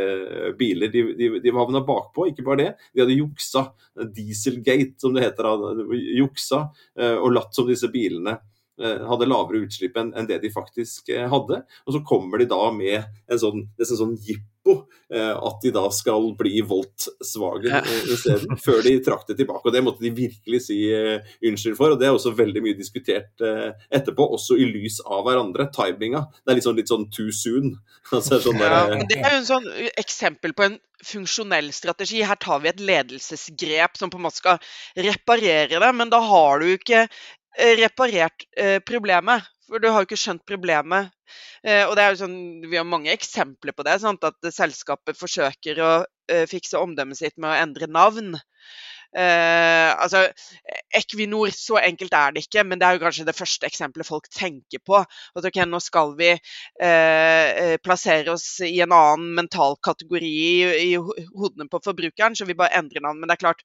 biler. 0.59 0.91
De, 0.93 1.05
de, 1.19 1.29
de 1.43 1.55
havna 1.55 1.83
bakpå, 1.85 2.29
ikke 2.31 2.45
bare 2.47 2.61
det. 2.61 2.71
De 2.93 3.03
hadde 3.03 3.19
juksa. 3.19 3.67
Dieselgate, 4.15 4.97
som 5.01 5.15
det 5.15 5.23
heter. 5.25 5.47
Juksa 6.17 6.65
og 7.21 7.29
latt 7.31 7.55
som 7.55 7.67
disse 7.69 7.87
bilene 7.91 8.33
hadde 8.75 9.27
lavere 9.29 9.61
utslipp 9.63 9.95
enn 10.01 10.27
det 10.27 10.41
de 10.43 10.51
faktisk 10.51 11.13
hadde. 11.31 11.61
Og 11.87 11.95
så 11.95 12.01
kommer 12.07 12.41
de 12.41 12.49
da 12.51 12.59
med 12.75 13.05
en 13.31 13.39
sånn, 13.39 13.63
nesten 13.79 14.01
sånn 14.01 14.17
jipp 14.19 14.43
Eh, 14.65 15.31
at 15.37 15.61
de 15.61 15.71
da 15.73 15.83
skal 15.93 16.31
bli 16.37 16.61
Voltswagen. 16.65 17.75
Eh, 17.77 18.07
isteden, 18.15 18.57
før 18.65 18.81
de 18.85 18.95
trakk 19.05 19.27
det 19.29 19.37
tilbake. 19.41 19.67
og 19.67 19.75
Det 19.75 19.83
måtte 19.85 20.03
de 20.05 20.13
virkelig 20.15 20.63
si 20.67 20.79
uh, 20.89 21.19
unnskyld 21.45 21.77
for. 21.77 21.93
og 21.93 22.01
Det 22.01 22.09
er 22.09 22.15
også 22.15 22.33
veldig 22.37 22.63
mye 22.65 22.77
diskutert 22.77 23.45
etterpå, 23.45 24.25
også 24.37 24.57
i 24.59 24.67
lys 24.69 25.01
av 25.05 25.25
hverandre. 25.27 25.69
Timinga. 25.75 26.25
Det 26.41 26.53
er 26.53 26.59
litt 26.59 26.67
sånn, 26.67 26.79
litt 26.79 26.91
sånn 26.91 27.07
too 27.13 27.29
soon. 27.35 27.75
altså, 28.15 28.41
sånn 28.43 28.59
der, 28.61 28.75
ja, 28.75 28.99
det 29.05 29.21
er 29.21 29.37
jo 29.37 29.43
en 29.43 29.49
sånn 29.53 29.71
eksempel 29.93 30.57
på 30.57 30.69
en 30.69 30.81
funksjonell 31.05 31.69
strategi. 31.75 32.23
Her 32.25 32.39
tar 32.41 32.63
vi 32.63 32.71
et 32.71 32.81
ledelsesgrep 32.81 33.99
som 33.99 34.09
på 34.09 34.17
en 34.17 34.25
måte 34.25 34.41
skal 34.41 34.61
reparere 34.97 35.77
det, 35.77 35.91
men 35.93 36.09
da 36.09 36.21
har 36.23 36.63
du 36.63 36.71
ikke 36.73 37.05
reparert 37.57 38.47
eh, 38.57 38.79
problemet. 38.85 39.45
For 39.65 39.81
du 39.81 39.89
har 39.89 40.03
jo 40.03 40.09
ikke 40.09 40.21
skjønt 40.21 40.45
problemet. 40.45 41.09
Eh, 41.65 41.83
og 41.87 41.95
det 41.97 42.03
er 42.03 42.13
jo 42.13 42.19
sånn, 42.21 42.37
Vi 42.69 42.77
har 42.77 42.85
mange 42.85 43.13
eksempler 43.13 43.73
på 43.73 43.85
det. 43.87 43.97
Sant? 44.03 44.25
At 44.27 44.51
selskapet 44.53 45.17
forsøker 45.17 45.81
å 45.81 45.93
eh, 46.29 46.45
fikse 46.49 46.81
omdømmet 46.81 47.21
sitt 47.21 47.37
med 47.37 47.51
å 47.51 47.61
endre 47.63 47.89
navn. 47.89 48.35
Uh, 49.15 49.95
altså, 50.03 50.25
Equinor, 50.91 51.47
så 51.55 51.77
enkelt 51.79 52.11
er 52.17 52.33
det 52.35 52.41
ikke, 52.43 52.65
men 52.67 52.81
det 52.81 52.87
er 52.87 52.97
jo 52.97 53.03
kanskje 53.05 53.23
det 53.29 53.35
første 53.37 53.67
eksempelet 53.69 54.07
folk 54.07 54.27
tenker 54.27 54.81
på. 54.83 54.99
At 55.07 55.47
ok, 55.47 55.61
Nå 55.69 55.79
skal 55.79 56.11
vi 56.19 56.33
eh 56.35 57.77
plassere 57.85 58.33
oss 58.33 58.59
i 58.65 58.81
en 58.83 58.91
annen 58.91 59.29
mental 59.37 59.77
kategori 59.87 60.27
i, 60.27 60.89
i 60.89 60.89
hodene 60.97 61.69
på 61.71 61.79
forbrukeren, 61.85 62.35
så 62.35 62.47
vi 62.49 62.57
bare 62.59 62.75
endrer 62.75 63.05
navn. 63.05 63.21
Men 63.21 63.31
det 63.31 63.37
er 63.37 63.43
klart, 63.45 63.63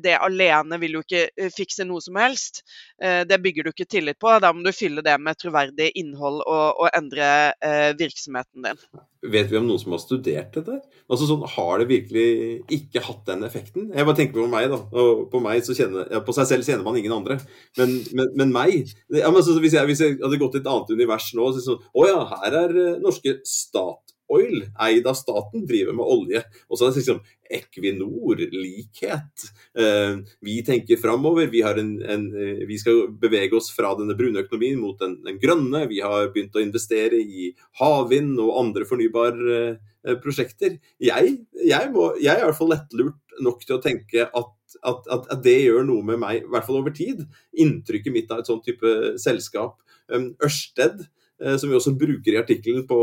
det 0.00 0.14
alene 0.16 0.78
vil 0.80 0.96
jo 0.96 1.02
ikke 1.04 1.24
eh, 1.28 1.50
fikse 1.52 1.84
noe 1.88 2.00
som 2.04 2.16
helst. 2.20 2.62
Eh, 3.02 3.22
det 3.28 3.40
bygger 3.44 3.66
du 3.66 3.72
ikke 3.72 3.88
tillit 3.90 4.18
på. 4.20 4.30
Da 4.42 4.52
må 4.54 4.64
du 4.64 4.72
fylle 4.74 5.04
det 5.04 5.16
med 5.20 5.38
troverdig 5.40 5.90
innhold 6.00 6.40
og, 6.44 6.80
og 6.80 6.88
endre 6.96 7.28
eh, 7.64 7.92
virksomheten 7.98 8.64
din. 8.64 8.80
Vet 9.28 9.50
vi 9.50 9.58
om 9.58 9.66
noen 9.66 9.80
som 9.82 9.94
har 9.96 10.02
studert 10.02 10.54
dette? 10.54 10.78
Altså 11.10 11.26
sånn, 11.26 11.44
Har 11.56 11.82
det 11.82 11.88
virkelig 11.90 12.26
ikke 12.74 13.02
hatt 13.02 13.24
den 13.28 13.44
effekten? 13.48 13.88
Jeg 13.92 14.06
bare 14.06 14.18
tenker 14.20 14.40
på 14.40 14.48
meg, 14.50 14.68
da. 14.72 14.80
Og 15.02 15.24
på 15.32 15.42
meg 15.44 15.64
så 15.66 15.76
kjenner, 15.76 16.06
ja, 16.14 16.22
på 16.24 16.34
seg 16.36 16.48
selv 16.52 16.68
kjenner 16.68 16.86
man 16.86 16.98
ingen 17.00 17.16
andre. 17.16 17.40
Men, 17.80 17.96
men, 18.14 18.34
men 18.38 18.54
meg 18.54 18.76
ja, 18.78 19.28
men 19.28 19.40
altså, 19.40 19.56
hvis, 19.60 19.74
jeg, 19.74 19.88
hvis, 19.88 20.04
jeg, 20.04 20.18
hadde 20.22 20.38
gått 20.40 20.54
til 20.56 20.62
et 20.62 20.70
annet 20.70 20.94
univers 20.94 21.32
nå, 21.36 21.50
så 21.52 21.64
sånn 21.64 21.82
Å 21.98 22.06
ja, 22.06 22.20
her 22.44 22.62
er 22.62 22.78
norske 23.02 23.40
stat 23.48 24.17
Oil, 24.28 24.66
eid 24.84 25.06
av 25.08 25.16
staten, 25.16 25.64
driver 25.68 25.96
med 25.96 26.04
olje. 26.04 26.42
Og 26.68 26.76
så 26.76 26.86
er 26.86 26.92
det 26.92 27.00
liksom 27.00 27.20
Equinor-likhet. 27.58 29.46
Eh, 29.80 30.18
vi 30.44 30.56
tenker 30.66 31.00
framover. 31.00 31.48
Vi, 31.52 31.62
eh, 31.62 32.66
vi, 32.68 32.78
skal 32.78 33.06
bevege 33.08 33.56
oss 33.56 33.70
fra 33.72 33.94
denne 33.96 34.16
brune 34.18 34.44
økonomien 34.44 34.80
mot 34.80 34.98
den, 35.00 35.18
den 35.24 35.40
grønne. 35.40 35.86
Vi 35.88 36.02
har 36.04 36.28
begynt 36.34 36.56
å 36.56 36.64
investere 36.64 37.20
i 37.22 37.52
havvind 37.80 38.36
og 38.44 38.56
andre 38.60 38.84
fornybare 38.88 39.56
eh, 39.64 40.18
prosjekter. 40.20 40.76
Jeg, 41.00 41.38
jeg, 41.64 41.90
må, 41.94 42.12
jeg, 42.20 42.34
er 42.34 42.44
i 42.44 42.48
hvert 42.50 42.60
fall 42.60 42.74
lettlurt 42.74 43.40
nok 43.44 43.64
til 43.64 43.78
å 43.78 43.82
tenke 43.84 44.28
at 44.28 44.54
at, 44.84 45.06
at, 45.08 45.28
at, 45.32 45.38
det 45.40 45.62
gjør 45.62 45.86
noe 45.88 46.04
med 46.04 46.18
meg, 46.20 46.42
i 46.42 46.50
hvert 46.52 46.66
fall 46.66 46.82
over 46.82 46.92
tid. 46.92 47.22
Inntrykket 47.56 48.12
mitt 48.12 48.32
av 48.34 48.42
et 48.42 48.50
sånt 48.50 48.66
type 48.66 49.14
selskap. 49.16 49.78
Um, 50.12 50.34
Ørsted 50.44 51.06
som 51.38 51.70
vi 51.70 51.76
også 51.78 51.92
bruker 51.98 52.34
i 52.34 52.40
artikkelen 52.40 52.82
på, 52.88 52.98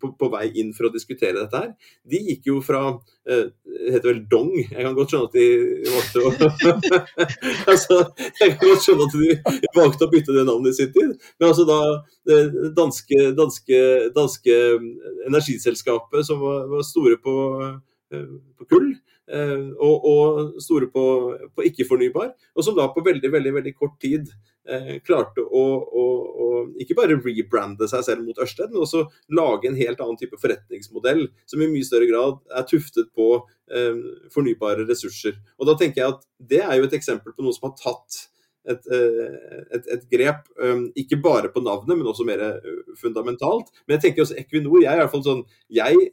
på, 0.00 0.10
på, 0.18 0.28
vei 0.32 0.48
inn 0.58 0.72
for 0.74 0.88
å 0.88 0.92
diskutere 0.94 1.36
dette 1.38 1.60
her, 1.60 1.92
de 2.02 2.20
gikk 2.32 2.48
jo 2.50 2.58
fra 2.64 2.80
eh, 2.90 3.46
Det 3.62 3.92
heter 3.94 4.08
vel 4.10 4.22
Dong? 4.30 4.50
Jeg 4.58 4.82
kan 4.82 4.96
godt 4.96 5.12
skjønne 5.12 5.28
at 5.28 5.36
de 5.36 5.46
valgte 5.92 6.22
å 6.22 6.32
altså, 7.72 8.00
Jeg 8.40 8.56
kan 8.56 8.64
godt 8.64 8.86
skjønne 8.86 9.06
at 9.06 9.16
de 9.20 9.70
valgte 9.78 10.08
å 10.08 10.12
bytte 10.12 10.34
det 10.34 10.46
navnet 10.48 10.74
i 10.74 10.80
sin 10.80 10.92
tid. 10.94 11.14
Men 11.38 11.48
altså 11.52 11.66
da 11.68 11.80
det 12.26 12.40
danske, 12.74 13.30
danske, 13.38 13.82
danske 14.16 14.56
energiselskapet 15.28 16.26
som 16.26 16.42
var, 16.42 16.66
var 16.72 16.86
store 16.86 17.20
på, 17.22 17.36
eh, 18.14 18.30
på 18.58 18.70
kull, 18.72 18.94
og, 19.26 20.04
og, 20.06 20.50
store 20.62 20.86
på, 20.94 21.04
på 21.50 21.64
ikke-fornybar, 21.66 22.28
og 22.54 22.62
som 22.62 22.76
da 22.76 22.84
på 22.94 23.02
veldig, 23.02 23.26
veldig, 23.32 23.52
veldig 23.56 23.72
kort 23.74 23.96
tid 23.98 24.28
eh, 24.30 24.55
klarte 25.06 25.44
å, 25.44 25.64
å, 25.86 26.04
å, 26.44 26.46
ikke 26.82 26.96
bare 26.98 27.18
rebrande 27.20 27.86
seg 27.90 28.04
selv 28.06 28.24
mot 28.26 28.38
Ørsted, 28.42 28.72
men 28.72 28.82
også 28.82 29.04
lage 29.38 29.70
en 29.70 29.78
helt 29.78 30.00
annen 30.02 30.18
type 30.20 30.38
forretningsmodell 30.42 31.26
som 31.46 31.62
i 31.62 31.68
mye 31.70 31.86
større 31.86 32.08
grad 32.10 32.40
er 32.50 32.66
tuftet 32.66 33.12
på 33.16 33.28
eh, 33.36 34.00
fornybare 34.34 34.86
ressurser. 34.88 35.36
Og 35.60 35.70
da 35.70 35.76
tenker 35.78 36.02
jeg 36.02 36.16
at 36.16 36.24
Det 36.36 36.62
er 36.62 36.78
jo 36.78 36.88
et 36.88 36.96
eksempel 36.98 37.34
på 37.36 37.44
noe 37.46 37.54
som 37.56 37.68
har 37.68 37.76
tatt 37.78 38.18
et, 38.66 38.88
eh, 38.90 39.62
et, 39.76 39.86
et, 39.94 40.08
grep, 40.10 40.48
um, 40.58 40.88
ikke 40.98 41.20
bare 41.22 41.50
på 41.54 41.62
navnet, 41.62 41.94
men 41.96 42.10
også 42.10 42.26
mer 42.26 42.42
eh, 42.48 42.82
fundamentalt. 42.98 43.70
Men 43.86 43.96
jeg 43.96 44.08
tenker 44.08 44.24
også 44.24 44.38
Equinor. 44.40 44.80
Jeg 44.82 44.92
er 44.92 45.00
i 45.00 45.04
hvert 45.04 45.14
fall 45.14 45.26
sånn 45.26 45.44
jeg, 45.72 46.10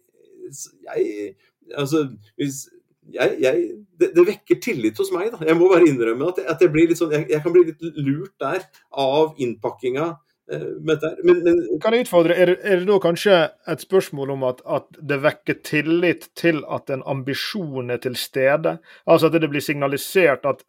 jeg 0.85 1.33
altså, 1.79 2.05
hvis, 2.37 2.67
jeg, 3.11 3.37
jeg, 3.43 3.63
det, 3.99 4.11
det, 4.15 4.25
vekker 4.27 4.59
tillit 4.63 4.99
hos 4.99 5.11
meg. 5.13 5.31
Da. 5.33 5.41
Jeg 5.47 5.57
må 5.59 5.69
bare 5.71 5.87
innrømme 5.89 6.29
at, 6.31 6.43
at 6.55 6.61
jeg, 6.63 6.97
sånn, 6.97 7.15
jeg, 7.17 7.41
kan 7.43 7.55
bli 7.55 7.65
litt 7.71 7.83
lurt 7.99 8.35
der 8.41 8.63
av 9.03 9.33
innpakkinga. 9.41 10.07
Eh, 10.51 10.65
men, 10.83 11.03
men, 11.23 11.61
kan 11.83 11.95
jeg 11.95 12.07
utfordre, 12.07 12.35
er, 12.35 12.55
er, 12.59 12.81
det 12.81 12.89
da 12.89 12.99
kanskje 13.03 13.37
et 13.71 13.83
spørsmål 13.83 14.33
om 14.35 14.47
at, 14.49 14.63
at, 14.79 14.89
det 14.99 15.21
vekker 15.23 15.61
tillit 15.65 16.29
til 16.39 16.63
at 16.71 16.91
en 16.93 17.05
ambisjon 17.09 17.93
er 17.93 18.01
til 18.03 18.17
stede? 18.19 18.77
Altså 19.07 19.29
at 19.29 19.39
det 19.39 19.51
blir 19.51 19.63
signalisert 19.63 20.47
at, 20.49 20.65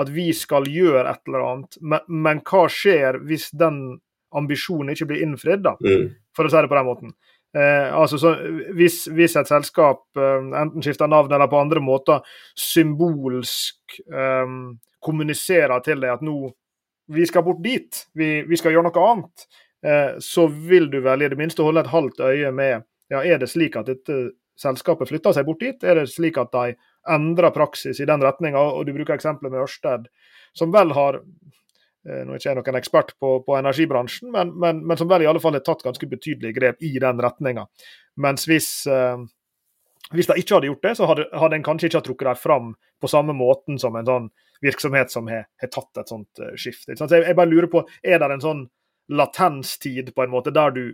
at 0.00 0.10
vi 0.12 0.30
skal 0.36 0.68
gjøre 0.70 1.06
et 1.08 1.30
eller 1.30 1.46
annet. 1.50 1.80
Men, 1.80 2.08
men, 2.08 2.42
hva 2.48 2.66
skjer 2.72 3.22
hvis 3.28 3.50
den 3.56 4.00
ambisjonen 4.34 4.92
ikke 4.94 5.12
blir 5.12 5.22
innfridd, 5.22 5.62
da? 5.64 5.76
Mm. 5.84 6.10
For 6.34 6.46
å 6.46 6.50
si 6.50 6.58
det 6.58 6.70
på 6.70 6.76
den 6.80 6.88
måten. 6.88 7.12
Eh, 7.54 7.94
altså 7.94 8.18
så, 8.18 8.32
hvis, 8.74 9.04
hvis, 9.14 9.36
et 9.38 9.50
selskap 9.50 10.02
eh, 10.18 10.46
enten 10.58 10.82
skifter 10.82 11.06
navn 11.10 11.30
eller 11.32 11.46
på 11.50 11.60
andre 11.60 11.82
måter 11.84 12.24
symbolsk 12.58 13.98
eh, 14.10 14.56
kommuniserer 15.04 15.84
til 15.84 16.02
deg 16.02 16.16
at 16.16 16.24
nå 16.26 16.38
vi 17.14 17.26
skal 17.28 17.44
bort 17.44 17.60
dit, 17.62 18.00
vi, 18.16 18.40
vi 18.48 18.56
skal 18.56 18.72
gjøre 18.72 18.88
noe 18.88 19.04
annet, 19.10 19.44
eh, 19.84 20.16
så 20.24 20.46
vil 20.48 20.88
du 20.90 20.98
vel 21.04 21.22
i 21.22 21.28
det 21.30 21.38
minste 21.38 21.62
holde 21.62 21.84
et 21.84 21.92
halvt 21.92 22.24
øye 22.24 22.50
med 22.56 22.82
ja, 23.12 23.20
er 23.20 23.38
det 23.38 23.50
slik 23.52 23.76
at 23.76 23.90
dette 23.90 24.32
selskapet 24.58 25.10
flytter 25.10 25.34
seg 25.36 25.46
bort 25.46 25.60
dit? 25.62 25.84
Er 25.84 26.00
det 26.00 26.08
slik 26.10 26.38
at 26.40 26.52
de 26.54 26.74
endrer 27.12 27.52
praksis 27.54 28.00
i 28.00 28.08
den 28.08 28.22
retninga? 28.24 28.58
Og 28.58 28.86
du 28.86 28.94
bruker 28.96 29.14
eksempelet 29.14 29.52
med 29.52 29.64
Ørsted, 29.66 30.08
som 30.56 30.72
vel 30.74 30.94
har 30.96 31.20
nå 32.04 32.34
er 32.34 32.40
ikke 32.40 32.50
jeg 32.50 32.58
noen 32.58 32.78
ekspert 32.78 33.14
på, 33.20 33.30
på 33.46 33.56
energibransjen, 33.56 34.28
men, 34.32 34.52
men, 34.60 34.82
men, 34.84 34.98
som 35.00 35.08
vel 35.08 35.24
i 35.24 35.28
alle 35.30 35.40
fall 35.40 35.56
har 35.56 35.64
tatt 35.64 35.84
ganske 35.86 36.08
betydelige 36.08 36.56
grep 36.58 36.84
i 36.84 36.92
den 37.00 37.22
retninga. 37.24 37.64
Mens 38.20 38.44
hvis, 38.50 38.68
eh, 38.92 39.18
hvis 40.12 40.28
de 40.28 40.36
ikke 40.40 40.58
hadde 40.58 40.68
gjort 40.68 40.84
det, 40.84 40.94
så 40.98 41.08
hadde, 41.08 41.24
hadde 41.32 41.56
en 41.58 41.64
kanskje 41.66 41.88
ikke 41.90 42.04
trukket 42.10 42.28
dem 42.28 42.40
fram 42.42 42.66
på 43.00 43.10
samme 43.10 43.32
måten 43.36 43.80
som 43.80 43.96
en 43.96 44.10
sånn 44.10 44.28
virksomhet 44.64 45.12
som 45.12 45.28
har, 45.32 45.48
har 45.60 45.70
tatt 45.72 46.00
et 46.00 46.12
sånt 46.12 46.40
uh, 46.40 46.52
skift. 46.60 46.86
Så 46.88 47.08
jeg, 47.08 47.24
jeg, 47.26 47.36
bare 47.36 47.50
lurer 47.50 47.68
på, 47.72 47.84
Er 48.04 48.18
det 48.20 48.30
en 48.32 48.44
sånn 48.44 48.62
latenstid 49.12 50.14
på 50.16 50.22
en 50.24 50.32
måte 50.32 50.50
der 50.54 50.70
du 50.72 50.84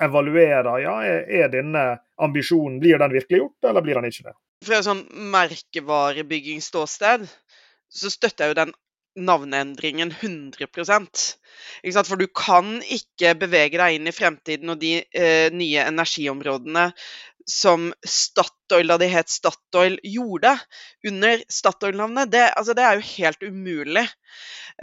evaluerer 0.00 0.78
ja, 0.80 0.94
er, 1.04 1.26
er 1.28 1.48
denne 1.52 1.98
ambisjonen, 2.22 2.78
blir 2.80 2.98
den 3.00 3.12
virkelig 3.12 3.38
gjort, 3.42 3.64
eller 3.68 3.84
blir 3.84 3.94
den 3.98 4.08
ikke 4.08 4.30
det? 4.30 4.36
Fra 4.64 4.78
et 4.78 4.86
sånn 4.86 5.02
merkevarebyggingsståsted 5.34 7.26
så 7.90 8.12
støtter 8.12 8.44
jeg 8.44 8.50
jo 8.52 8.60
den 8.62 8.72
navneendringen 9.20 10.12
100% 10.20 11.24
For 12.08 12.20
du 12.20 12.26
kan 12.26 12.78
ikke 12.82 13.34
bevege 13.40 13.80
deg 13.80 13.98
inn 13.98 14.10
i 14.10 14.14
fremtiden 14.14 14.72
og 14.72 14.80
de 14.82 14.96
eh, 15.02 15.48
nye 15.52 15.86
energiområdene 15.86 16.90
som 17.50 17.90
Statoil, 18.06 18.88
da 18.90 18.96
de 19.00 19.08
het 19.10 19.30
Statoil, 19.30 19.98
gjorde 20.06 20.54
under 21.06 21.42
Statoil-navnet. 21.50 22.30
Det, 22.32 22.44
altså, 22.56 22.74
det, 22.76 22.84
er 22.84 22.98
jo 22.98 23.08
helt 23.16 23.42
umulig. 23.42 24.06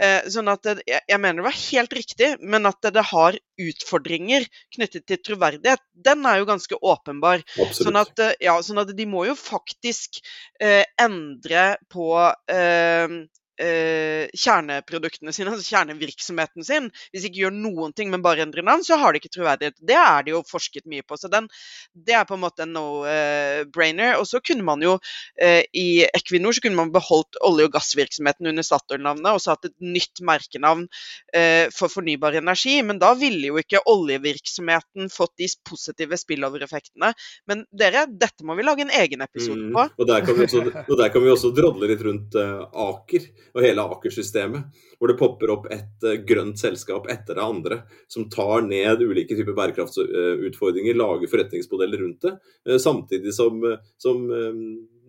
Eh, 0.00 0.28
sånn 0.30 0.50
at 0.52 0.66
det, 0.66 0.84
Jeg 0.86 1.18
mener 1.20 1.40
det 1.40 1.48
var 1.48 1.58
helt 1.58 1.96
riktig, 1.96 2.30
men 2.40 2.68
at 2.70 2.78
det, 2.84 2.94
det, 2.98 3.06
har 3.10 3.38
utfordringer 3.68 4.46
knyttet 4.76 5.06
til 5.08 5.22
troverdighet, 5.30 5.82
den 5.92 6.26
er 6.28 6.42
jo 6.42 6.50
ganske 6.50 6.78
åpenbar. 6.92 7.42
Sånn 7.72 7.98
at, 7.98 8.14
eh, 8.22 8.36
ja, 8.44 8.58
sånn 8.62 8.82
at, 8.84 8.94
de 8.98 9.08
må 9.08 9.26
jo 9.28 9.36
faktisk 9.38 10.20
eh, 10.60 10.84
endre 11.00 11.70
på 11.92 12.12
eh, 12.52 13.20
eh, 13.62 14.28
kjerneproduktene 14.34 15.34
sine, 15.34 15.52
altså 15.52 15.74
kjernevirksomheten 15.74 16.66
sin. 16.66 16.88
Hvis 17.12 17.24
de 17.24 17.30
ikke 17.30 17.44
gjør 17.44 17.56
noen 17.56 17.94
ting, 17.96 18.12
men 18.12 18.24
bare 18.24 18.44
endrer 18.46 18.66
navn, 18.66 18.84
så 18.86 18.98
har 19.00 19.12
de 19.12 19.22
ikke 19.22 19.32
troverdighet. 19.34 19.78
Det 19.82 19.98
er 19.98 20.26
det 20.26 20.34
jo 20.34 20.44
forsket 20.46 20.86
mye 20.90 21.04
på. 21.06 21.18
Så 21.20 21.30
den, 21.32 21.48
det 21.92 22.16
er 22.18 22.26
på 22.28 22.38
en 22.38 22.44
måte 22.44 22.64
en 22.64 22.74
no-brainer. 22.76 24.16
og 24.18 24.26
så 24.30 24.40
kunne 24.44 24.66
man 24.66 24.82
jo 24.84 24.96
eh, 25.40 25.64
i 25.72 26.04
Equinor 26.06 26.56
så 26.56 26.64
kunne 26.64 26.78
man 26.78 26.92
beholdt 26.94 27.38
olje- 27.44 27.68
og 27.68 27.74
gassvirksomheten 27.74 28.50
under 28.50 28.66
Statoil-navnet 28.66 29.30
og 29.34 29.44
hatt 29.48 29.68
et 29.68 29.76
nytt 29.82 30.22
merkenavn 30.24 30.86
eh, 31.34 31.68
for 31.74 31.92
fornybar 31.92 32.38
energi. 32.40 32.78
Men 32.86 33.00
da 33.02 33.14
ville 33.18 33.50
jo 33.50 33.58
ikke 33.60 33.82
oljevirksomheten 33.88 35.10
fått 35.12 35.36
de 35.40 35.48
positive 35.68 36.18
spillover-effektene. 36.20 37.12
Men 37.50 37.64
dere, 37.72 38.06
dette 38.08 38.46
må 38.46 38.56
vi 38.58 38.66
lage 38.66 38.84
en 38.86 38.94
egen 39.02 39.24
episode 39.24 39.70
på. 39.72 39.86
Mm, 39.88 39.94
og, 39.96 40.08
der 40.08 40.32
også, 40.34 40.64
og, 40.84 40.94
der 41.00 41.12
kan 41.14 41.24
vi 41.24 41.32
også, 41.32 41.52
drodle 41.56 41.88
litt 41.90 42.02
rundt 42.04 42.36
uh, 42.38 42.66
Aker 42.88 43.24
og 43.58 43.64
hele 43.66 43.84
Aker-systemet. 43.94 44.84
Hvor 44.98 45.10
det 45.10 45.18
popper 45.18 45.52
opp 45.54 45.66
et 45.74 46.06
uh, 46.06 46.18
grønt 46.26 46.60
selskap 46.60 47.08
etter 47.10 47.38
det 47.38 47.44
andre 47.44 47.80
som 48.10 48.28
tar 48.32 48.62
ned 48.66 49.02
ulike 49.04 49.36
typer 49.38 49.56
bærekraftsutfordringer, 49.58 50.98
lager 50.98 51.30
forretningsmodeller 51.30 52.04
rundt 52.04 52.28
det, 52.28 52.36
uh, 52.68 52.78
samtidig 52.82 53.34
som, 53.36 53.60
som 54.00 54.24
um, 54.30 54.62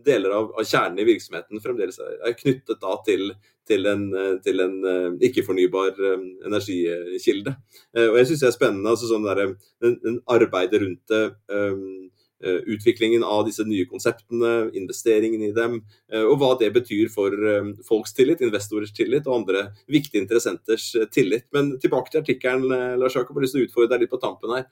deler 0.06 0.34
av, 0.34 0.52
av, 0.56 0.66
kjernen 0.66 1.02
i 1.04 1.08
virksomheten 1.10 1.62
fremdeles 1.64 2.00
er, 2.02 2.36
knyttet 2.39 2.80
da 2.82 2.93
til, 3.06 3.34
til 3.68 3.89
en, 3.91 4.06
en 4.16 5.18
ikke-fornybar 5.28 6.00
energikilde. 6.47 7.52
Og 8.00 8.16
jeg 8.22 8.30
syns 8.30 8.45
det 8.45 8.47
er 8.47 8.56
spennende. 8.56 8.93
altså 8.93 9.10
sånn 9.10 9.28
der, 9.28 9.52
den, 9.84 9.97
den 10.06 10.22
Arbeidet 10.32 10.80
rundt 10.86 11.12
det. 11.12 11.26
Um, 11.52 12.08
Eh, 12.10 12.19
utviklingen 12.40 13.24
av 13.24 13.44
disse 13.48 13.66
nye 13.68 13.86
konseptene, 13.90 14.70
investeringen 14.78 15.42
i 15.44 15.52
dem, 15.56 15.82
eh, 16.12 16.24
og 16.24 16.38
hva 16.40 16.54
det 16.60 16.72
betyr 16.76 17.12
for 17.12 17.34
eh, 17.34 17.72
folks 17.88 18.16
tillit, 18.16 18.44
investorers 18.46 18.94
tillit 18.96 19.28
og 19.28 19.42
andre 19.42 19.66
viktige 19.92 20.24
interessenters 20.24 20.94
tillit. 21.12 21.50
Men 21.56 21.74
tilbake 21.82 22.14
til 22.14 22.24
artikkelen, 22.24 22.70
Lars 23.00 23.18
Jakob, 23.18 23.36
har 23.36 23.46
lyst 23.46 23.58
til 23.58 23.66
å 23.66 23.70
utfordre 23.70 23.94
deg 23.96 24.06
litt 24.06 24.14
på 24.14 24.22
tampen 24.24 24.56
her. 24.56 24.70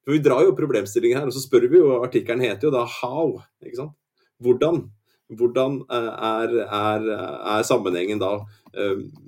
For 0.00 0.14
Vi 0.14 0.22
drar 0.24 0.46
jo 0.46 0.56
problemstillingen 0.56 1.20
her, 1.20 1.28
og 1.28 1.36
så 1.36 1.42
spør 1.42 1.68
vi 1.68 1.82
jo, 1.82 1.98
artikkelen 2.00 2.46
heter 2.46 2.68
jo 2.68 2.74
da 2.74 2.86
'how'. 2.86 3.42
ikke 3.66 3.76
sant? 3.76 3.96
Hvordan? 4.40 4.88
Hvordan 5.28 5.82
er, 5.90 6.54
er, 6.64 7.10
er 7.58 7.62
sammenhengen 7.62 8.18
da 8.18 8.40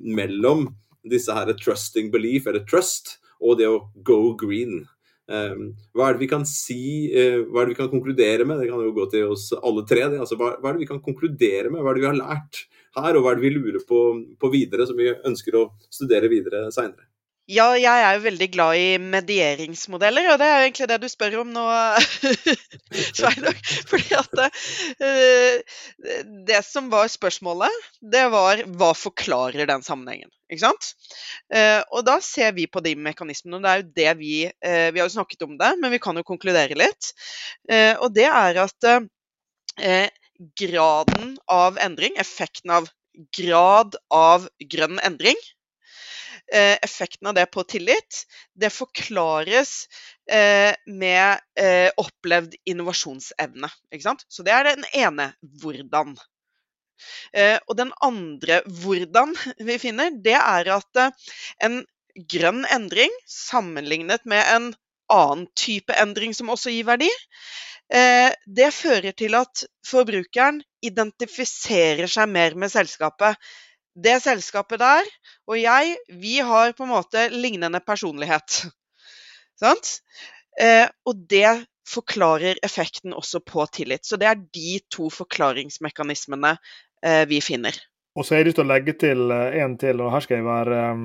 mellom 0.01 0.73
disse 1.05 1.35
her 1.35 1.53
trusting 1.53 2.11
belief, 2.11 2.47
eller 2.47 2.65
trust, 2.65 3.19
og 3.41 3.59
det 3.59 3.69
å 3.69 3.91
go 4.03 4.35
green? 4.35 4.87
Hva 5.29 6.09
er 6.09 6.17
det 6.17 6.23
vi 6.23 6.29
kan 6.31 6.45
si, 6.49 7.09
hva 7.13 7.63
er 7.63 7.69
det 7.69 7.75
vi 7.75 7.79
kan 7.79 7.91
konkludere 7.93 8.47
med? 8.49 8.61
Det 8.61 8.71
kan 8.71 8.83
jo 8.83 8.95
gå 8.97 9.07
til 9.13 9.31
oss 9.33 9.49
alle 9.59 9.85
tre. 9.89 10.09
Det. 10.11 10.21
Altså, 10.25 10.39
hva, 10.41 10.57
er 10.59 10.73
det 10.73 10.83
vi 10.83 10.91
kan 10.91 11.03
konkludere 11.05 11.71
med? 11.71 11.81
Hva 11.81 11.93
er 11.93 11.99
det 11.99 12.05
vi 12.05 12.11
har 12.11 12.19
lært 12.19 12.65
her, 12.99 13.17
og 13.17 13.25
hva 13.25 13.33
er 13.33 13.41
det 13.41 13.47
vi 13.47 13.55
lurer 13.55 13.87
på, 13.89 14.03
på 14.41 14.53
videre, 14.53 14.89
som 14.89 14.99
vi 14.99 15.13
ønsker 15.15 15.57
å 15.57 15.69
studere 15.93 16.31
videre 16.33 16.67
seinere? 16.75 17.12
Ja, 17.53 17.67
jeg 17.77 18.05
er 18.05 18.17
jo 18.17 18.23
veldig 18.25 18.47
glad 18.55 18.79
i 18.81 18.87
medieringsmodeller, 19.03 20.31
og 20.33 20.39
det 20.41 20.47
er 20.47 20.55
jo 20.55 20.67
egentlig 20.69 20.87
det 20.89 20.99
du 21.03 21.09
spør 21.11 21.35
om 21.43 21.51
nå, 21.53 21.65
Sveinung. 23.19 23.59
Fordi 23.91 24.17
at 24.17 24.39
det, 24.39 24.47
det 26.49 26.63
som 26.65 26.89
var 26.93 27.11
spørsmålet, 27.13 27.91
det 28.15 28.25
var 28.33 28.63
hva 28.79 28.93
forklarer 28.97 29.69
den 29.69 29.85
sammenhengen? 29.85 30.31
Ikke 30.53 30.65
sant? 30.65 30.93
Uh, 31.53 31.81
og 31.93 32.07
da 32.09 32.19
ser 32.25 32.55
vi 32.57 32.69
på 32.71 32.81
de 32.85 32.95
mekanismene, 32.97 33.59
og 33.59 33.65
det 33.65 33.73
er 33.73 33.83
jo 33.83 33.89
det 34.01 34.17
vi 34.21 34.35
uh, 34.49 34.89
Vi 34.93 35.01
har 35.01 35.09
jo 35.09 35.17
snakket 35.19 35.45
om 35.49 35.57
det, 35.61 35.73
men 35.83 35.93
vi 35.93 36.01
kan 36.03 36.17
jo 36.17 36.27
konkludere 36.29 36.79
litt. 36.79 37.13
og 38.01 38.13
det 38.13 38.29
er 38.29 38.65
at 38.65 38.87
graden 40.59 41.37
av 41.51 41.79
endring, 41.81 42.17
effekten 42.21 42.73
av 42.75 42.89
grad 43.37 43.97
av 44.13 44.49
grønn 44.73 45.01
endring, 45.05 45.37
Eh, 45.37 45.62
effekten 46.53 47.27
av 47.31 47.35
det 47.35 47.47
på 47.47 47.65
tillit, 47.65 48.25
det 48.55 48.71
forklares 48.71 49.87
eh, 50.31 50.75
med 50.87 51.41
eh, 51.59 51.89
opplevd 51.97 52.57
innovasjonsevne. 52.65 53.71
Så 54.29 54.45
det 54.47 54.55
er 54.55 54.71
den 54.73 54.87
ene 54.93 55.33
hvordan. 55.63 56.17
Og 57.67 57.75
den 57.75 57.89
andre 58.05 58.61
hvordan 58.69 59.33
vi 59.59 59.75
finner, 59.83 60.13
det 60.23 60.37
er 60.39 60.69
at 60.71 61.01
en 61.65 61.81
grønn 62.31 62.61
endring 62.71 63.11
sammenlignet 63.27 64.23
med 64.29 64.45
en 64.53 64.69
annen 65.11 65.49
type 65.59 65.97
endring 65.99 66.37
som 66.37 66.53
også 66.53 66.71
gir 66.71 66.87
verdi, 66.87 67.09
det 67.91 68.69
fører 68.77 69.17
til 69.19 69.35
at 69.35 69.65
forbrukeren 69.89 70.61
identifiserer 70.85 72.07
seg 72.07 72.31
mer 72.31 72.55
med 72.55 72.71
selskapet 72.71 73.41
det 73.95 74.19
selskapet 74.25 74.81
der 74.81 75.09
og 75.49 75.59
jeg, 75.59 75.97
vi 76.09 76.39
har 76.45 76.73
på 76.77 76.87
en 76.87 76.93
måte 76.93 77.27
lignende 77.33 77.81
personlighet. 77.85 78.63
Sant? 79.63 79.99
Eh, 80.61 80.87
og 81.07 81.27
det 81.31 81.65
forklarer 81.89 82.61
effekten 82.65 83.15
også 83.17 83.43
på 83.45 83.67
tillit. 83.75 84.07
Så 84.07 84.17
det 84.21 84.29
er 84.31 84.39
de 84.55 84.79
to 84.93 85.11
forklaringsmekanismene 85.13 86.55
eh, 87.05 87.25
vi 87.29 87.41
finner. 87.45 87.77
Og 88.17 88.25
så 88.25 88.35
har 88.35 88.43
jeg 88.43 88.51
lyst 88.51 88.61
til 88.61 88.67
å 88.67 88.73
legge 88.73 88.95
til 89.01 89.33
en 89.33 89.77
til, 89.81 90.01
og 90.05 90.13
her 90.13 90.25
skal 90.25 90.39
jeg 90.39 90.45
være 90.45 90.81
um, 90.93 91.05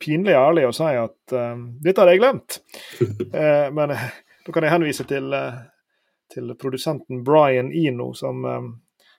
pinlig 0.00 0.34
ærlig 0.36 0.66
og 0.68 0.74
si 0.76 0.90
at 1.00 1.32
um, 1.32 1.62
dette 1.80 2.02
har 2.02 2.10
jeg 2.12 2.20
glemt. 2.20 2.58
uh, 3.32 3.70
men 3.76 3.94
da 3.94 4.52
kan 4.52 4.66
jeg 4.66 4.74
henvise 4.74 5.06
til, 5.08 5.32
uh, 5.32 5.62
til 6.34 6.52
produsenten 6.60 7.24
Brian 7.24 7.72
Eno, 7.72 8.10
som 8.12 8.44
um, 8.44 8.68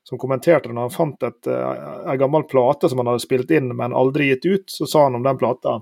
som 0.10 0.22
kommenterte 0.22 0.70
det 0.70 0.76
når 0.78 0.88
han 0.88 0.94
fant 0.94 1.24
et, 1.26 1.48
uh, 1.50 2.10
en 2.12 2.20
gammel 2.22 2.46
plate 2.50 2.90
som 2.92 3.02
han 3.02 3.10
hadde 3.10 3.24
spilt 3.24 3.52
inn, 3.52 3.72
men 3.74 3.96
aldri 3.96 4.30
gitt 4.30 4.46
ut. 4.46 4.66
Så 4.70 4.88
sa 4.90 5.08
han 5.08 5.18
om 5.18 5.26
den 5.26 5.40
plata 5.42 5.80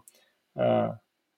uh, 0.60 0.92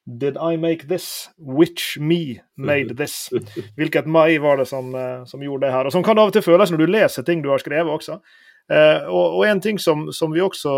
Did 0.06 0.38
I 0.38 0.54
make 0.62 0.86
this? 0.88 1.32
Which 1.38 1.98
me 2.00 2.44
made 2.56 2.98
this? 3.00 3.30
Hvilket 3.80 4.06
meg 4.06 4.38
var 4.44 4.62
det 4.62 4.68
som, 4.70 4.94
uh, 4.94 5.26
som, 5.26 5.42
gjorde 5.42 5.66
det 5.66 5.74
her? 5.74 5.90
Og 5.90 5.96
Sånn 5.96 6.06
kan 6.06 6.18
det 6.18 6.28
av 6.28 6.34
og 6.34 6.38
til 6.38 6.46
føles 6.46 6.74
når 6.74 6.84
du 6.84 6.94
leser 6.94 7.26
ting 7.26 7.42
du 7.42 7.50
har 7.50 7.64
skrevet 7.64 7.90
også. 7.90 8.20
og, 8.66 9.26
og 9.38 9.44
en 9.46 9.60
ting 9.62 9.78
som, 9.78 10.08
som 10.14 10.32
vi 10.34 10.42
også 10.42 10.72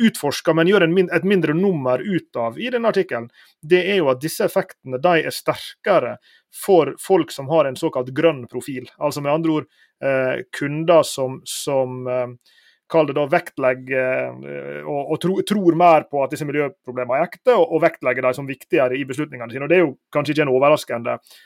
utforsker, 0.00 0.54
men 0.54 0.68
gjør 0.70 0.86
min, 0.88 1.08
et 1.12 1.26
mindre 1.26 1.54
nummer 1.56 2.00
ut 2.00 2.38
av 2.38 2.58
i 2.60 2.70
denne 2.72 2.88
artikkelen, 2.92 3.26
det 3.60 3.82
er 3.92 4.00
jo 4.00 4.10
at 4.12 4.22
disse 4.22 4.46
effektene 4.46 5.00
de 5.02 5.26
er 5.26 5.34
sterkere 5.34 6.14
for 6.54 6.94
folk 7.02 7.34
som 7.34 7.50
har 7.50 7.68
en 7.68 7.78
såkalt 7.78 8.12
grønn 8.16 8.46
profil. 8.50 8.88
Altså 8.98 9.22
med 9.24 9.32
andre 9.32 9.58
ord 9.58 9.68
eh, 10.04 10.46
kunder 10.56 11.04
som, 11.06 11.40
som 11.48 12.06
eh, 12.08 12.56
Kall 12.90 13.06
det 13.06 13.14
da 13.14 13.22
vektlegger 13.30 14.32
eh, 14.50 14.80
og, 14.82 15.12
og 15.14 15.18
tro, 15.22 15.36
tror 15.46 15.76
mer 15.78 16.08
på 16.10 16.24
at 16.24 16.32
disse 16.34 16.46
miljøproblemene 16.48 17.20
er 17.20 17.28
ekte, 17.28 17.54
og, 17.54 17.76
og 17.76 17.84
vektlegger 17.84 18.26
dem 18.26 18.34
som 18.34 18.48
viktigere 18.48 18.98
i 18.98 19.04
beslutningene 19.06 19.52
sine. 19.52 19.66
Og 19.66 19.70
Det 19.70 19.76
er 19.78 19.84
jo 19.84 19.92
kanskje 20.10 20.34
ikke 20.34 20.46
en 20.48 20.50
overraskende 20.56 21.14
eh, 21.14 21.36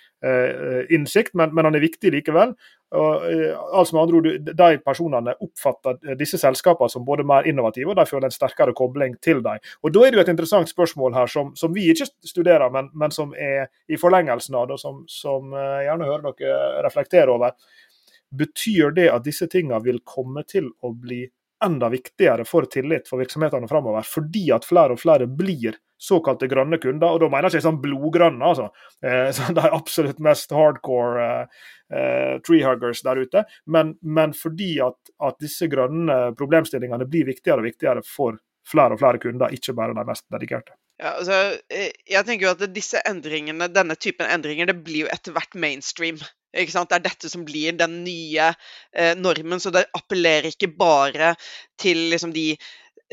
innsikt, 0.95 1.35
men, 1.35 1.53
men 1.55 1.67
han 1.69 1.77
er 1.77 1.83
viktig 1.85 2.13
likevel. 2.15 2.55
Og, 2.95 3.25
eh, 3.27 3.57
altså 3.73 3.97
med 3.97 4.03
andre 4.03 4.17
ord, 4.17 4.57
De 4.57 4.79
personene 4.87 5.35
oppfatter 5.43 6.15
disse 6.19 6.39
selskapene 6.39 6.91
som 6.91 7.05
både 7.05 7.27
mer 7.27 7.49
innovative, 7.51 7.91
og 7.91 7.97
de 7.99 8.07
føler 8.07 8.29
en 8.29 8.35
sterkere 8.35 8.75
kobling 8.77 9.17
til 9.23 9.43
dem. 9.43 9.59
Og 9.83 9.93
Da 9.93 10.05
er 10.05 10.11
det 10.11 10.19
jo 10.19 10.25
et 10.25 10.29
interessant 10.29 10.69
spørsmål 10.69 11.15
her 11.15 11.27
som, 11.27 11.55
som 11.57 11.75
vi 11.75 11.89
ikke 11.91 12.07
studerer, 12.25 12.71
men, 12.71 12.91
men, 12.95 13.11
som 13.11 13.35
er 13.35 13.67
i 13.89 13.97
forlengelsen 13.97 14.55
av 14.55 14.69
det, 14.69 14.79
og 14.79 14.81
som, 14.81 15.05
som 15.09 15.51
gjerne 15.51 16.05
hører 16.05 16.33
dere 16.39 16.85
reflektere 16.87 17.31
over. 17.31 17.57
Betyr 18.35 18.95
det 18.95 19.11
at 19.11 19.25
disse 19.25 19.47
tingene 19.47 19.83
vil 19.83 20.01
komme 20.05 20.45
til 20.47 20.71
å 20.83 20.93
bli 20.95 21.25
enda 21.65 21.89
viktigere 21.93 22.45
for 22.49 22.69
tillit 22.71 23.09
for 23.11 23.23
virksomhetene 23.23 23.69
framover, 23.71 24.07
fordi 24.07 24.49
at 24.55 24.67
flere 24.69 24.97
og 24.97 25.03
flere 25.03 25.29
blir 25.31 25.79
såkalte 26.05 26.49
grønne 26.51 26.79
kunder. 26.83 27.15
Og 27.15 27.23
da 27.23 27.31
mener 27.33 27.49
jeg 27.49 27.61
ikke 27.61 27.69
sånn 27.69 27.81
blodgrønne, 27.83 28.45
altså. 28.45 28.69
Eh, 29.05 29.43
de 29.57 29.67
absolutt 29.71 30.23
mest 30.25 30.53
hardcore 30.55 31.25
eh, 31.25 31.67
eh, 31.97 32.33
treehuggers 32.47 33.05
der 33.07 33.23
ute. 33.25 33.45
Men, 33.67 33.95
men 34.03 34.35
fordi 34.37 34.77
at, 34.85 34.99
at, 35.25 35.39
disse 35.43 35.69
grønne 35.73 36.35
problemstillingene 36.39 37.09
blir 37.11 37.29
viktigere 37.31 37.63
og 37.63 37.71
viktigere 37.71 38.05
for 38.07 38.39
flere 38.69 38.97
og 38.97 39.03
flere 39.03 39.21
kunder, 39.21 39.53
ikke 39.53 39.77
bare 39.77 39.97
de 39.97 40.07
mest 40.09 40.27
dedikerte. 40.33 40.77
Ja, 41.03 41.17
altså, 41.19 41.59
eh, 41.75 41.91
jeg 42.07 42.27
tenker 42.27 42.49
jo 42.49 42.55
at 42.55 42.65
disse 42.75 43.01
endringene, 43.09 43.69
Denne 43.73 43.97
typen 43.99 44.31
endringer 44.31 44.71
det 44.71 44.79
blir 44.87 45.05
jo 45.05 45.13
etter 45.13 45.35
hvert 45.35 45.57
mainstream. 45.59 46.21
Ikke 46.55 46.75
sant? 46.75 46.91
Det 46.91 47.01
er 47.01 47.07
dette 47.09 47.31
som 47.33 47.45
blir 47.47 47.77
den 47.79 48.03
nye 48.07 48.53
eh, 48.53 49.15
normen. 49.19 49.61
Så 49.61 49.73
det 49.75 49.87
appellerer 49.97 50.53
ikke 50.53 50.71
bare 50.79 51.35
til 51.81 52.09
liksom, 52.13 52.33
de 52.35 52.53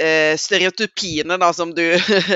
eh, 0.02 0.38
stereotypiene 0.38 1.38
da, 1.42 1.52
som 1.54 1.74
du 1.76 1.84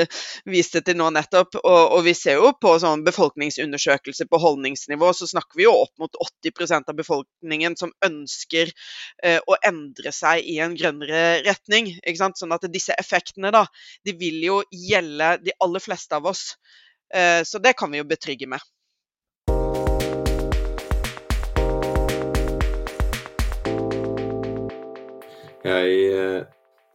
viste 0.55 0.81
til 0.85 0.97
nå 0.99 1.09
nettopp. 1.15 1.57
Og, 1.61 1.81
og, 1.97 1.99
vi 2.07 2.15
ser 2.17 2.39
jo 2.39 2.51
på 2.61 2.75
sånn 2.81 3.05
befolkningsundersøkelser 3.07 4.29
på 4.31 4.41
holdningsnivå, 4.41 5.11
så 5.15 5.29
snakker 5.29 5.59
vi 5.59 5.67
jo 5.67 5.75
opp 5.85 5.93
mot 6.01 6.19
80% 6.45 6.91
av 6.91 6.99
befolkningen 6.99 7.77
som 7.79 7.93
ønsker 8.05 8.71
eh, 9.23 9.39
å 9.39 9.59
endre 9.65 10.13
seg 10.15 10.45
i 10.45 10.59
en 10.63 10.77
grønnere 10.77 11.41
retning. 11.45 11.93
Ikke 12.03 12.21
sant? 12.21 12.39
Sånn 12.41 12.55
at 12.55 12.67
disse 12.71 12.95
effektene 12.99 13.53
da, 13.55 13.65
de 14.05 14.15
vil 14.19 14.41
jo 14.45 14.61
gjelde 14.71 15.35
de 15.45 15.55
aller 15.63 15.83
fleste 15.83 16.17
av 16.17 16.31
oss. 16.31 16.53
Eh, 17.13 17.41
så 17.47 17.61
det 17.61 17.75
kan 17.77 17.91
vi 17.91 18.01
jo 18.01 18.09
betrygge 18.09 18.49
med. 18.49 18.63
Jeg 25.65 25.93
eh, 26.13 26.41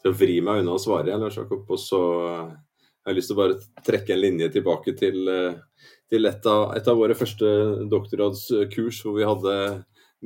skal 0.01 0.17
vri 0.17 0.41
meg 0.45 0.63
unna 0.63 0.77
å 0.77 0.83
svare, 0.83 1.17
Lars 1.19 1.39
Jakob. 1.41 1.65
Og 1.67 1.81
så 1.81 2.01
har 2.41 3.11
jeg 3.11 3.19
lyst 3.19 3.33
til 3.33 3.39
å 3.39 3.41
bare 3.41 3.85
trekke 3.87 4.15
en 4.15 4.23
linje 4.23 4.51
tilbake 4.57 4.95
til, 4.99 5.25
eh, 5.33 5.89
til 6.11 6.31
et, 6.31 6.47
av, 6.47 6.77
et, 6.79 6.87
av, 6.87 7.01
våre 7.01 7.17
første 7.19 7.51
doktorgradskurs, 7.91 9.03
hvor 9.05 9.19
vi 9.19 9.27
hadde 9.27 9.57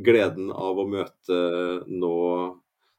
gleden 0.05 0.51
av 0.51 0.80
å 0.80 0.88
møte 0.90 1.40
nå 1.86 2.18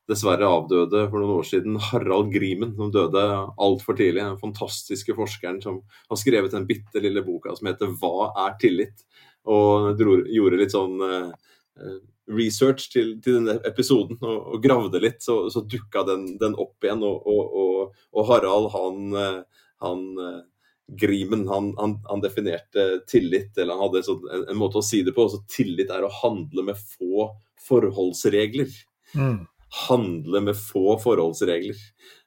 dessverre 0.10 0.48
avdøde 0.48 1.08
for 1.10 1.18
noen 1.18 1.39
år 1.39 1.48
siden 1.50 1.78
Harald 1.82 2.30
Grimen, 2.34 2.76
som 2.78 2.91
døde 2.93 3.24
altfor 3.62 3.98
tidlig. 3.98 4.22
Den 4.22 4.41
fantastiske 4.41 5.16
forskeren 5.18 5.62
som 5.64 5.82
har 6.10 6.22
skrevet 6.22 6.54
den 6.54 6.68
bitte 6.70 7.02
lille 7.02 7.26
boka 7.26 7.56
som 7.58 7.68
heter 7.70 7.89
'Hva 7.93 8.32
er 8.46 8.58
tillit?' 8.62 9.06
Og 9.46 9.93
dro, 9.98 10.18
gjorde 10.26 10.58
litt 10.58 10.74
sånn 10.74 11.02
eh, 11.06 11.32
research 12.32 12.90
til, 12.94 13.16
til 13.22 13.40
denne 13.40 13.60
episoden 13.68 14.18
og, 14.22 14.56
og, 14.56 14.58
gravde 14.64 15.02
litt, 15.02 15.22
så, 15.24 15.46
så 15.54 15.64
dukka 15.70 16.06
den, 16.08 16.28
den, 16.42 16.58
opp 16.58 16.86
igjen. 16.86 17.04
Og, 17.06 17.28
og, 17.30 17.96
og 18.16 18.30
Harald, 18.30 18.72
han, 18.74 19.02
eh, 19.22 19.64
han 19.86 20.06
eh, 20.26 20.44
Grimen, 21.02 21.48
han, 21.50 21.72
han, 21.80 21.98
han, 22.06 22.22
definerte 22.22 22.88
tillit, 23.10 23.56
eller 23.58 23.74
han 23.74 23.88
hadde 23.88 24.04
sånn, 24.06 24.26
en, 24.30 24.44
en, 24.52 24.60
måte 24.60 24.82
å 24.82 24.86
si 24.86 25.02
det 25.06 25.16
på. 25.18 25.28
så 25.30 25.42
Tillit 25.50 25.94
er 25.94 26.06
å 26.06 26.14
handle 26.22 26.68
med 26.68 26.78
få 26.78 27.32
forholdsregler. 27.66 28.70
Mm. 29.18 29.46
Handle 29.76 30.42
med 30.46 30.56
få 30.60 30.96
forholdsregler. 31.04 31.80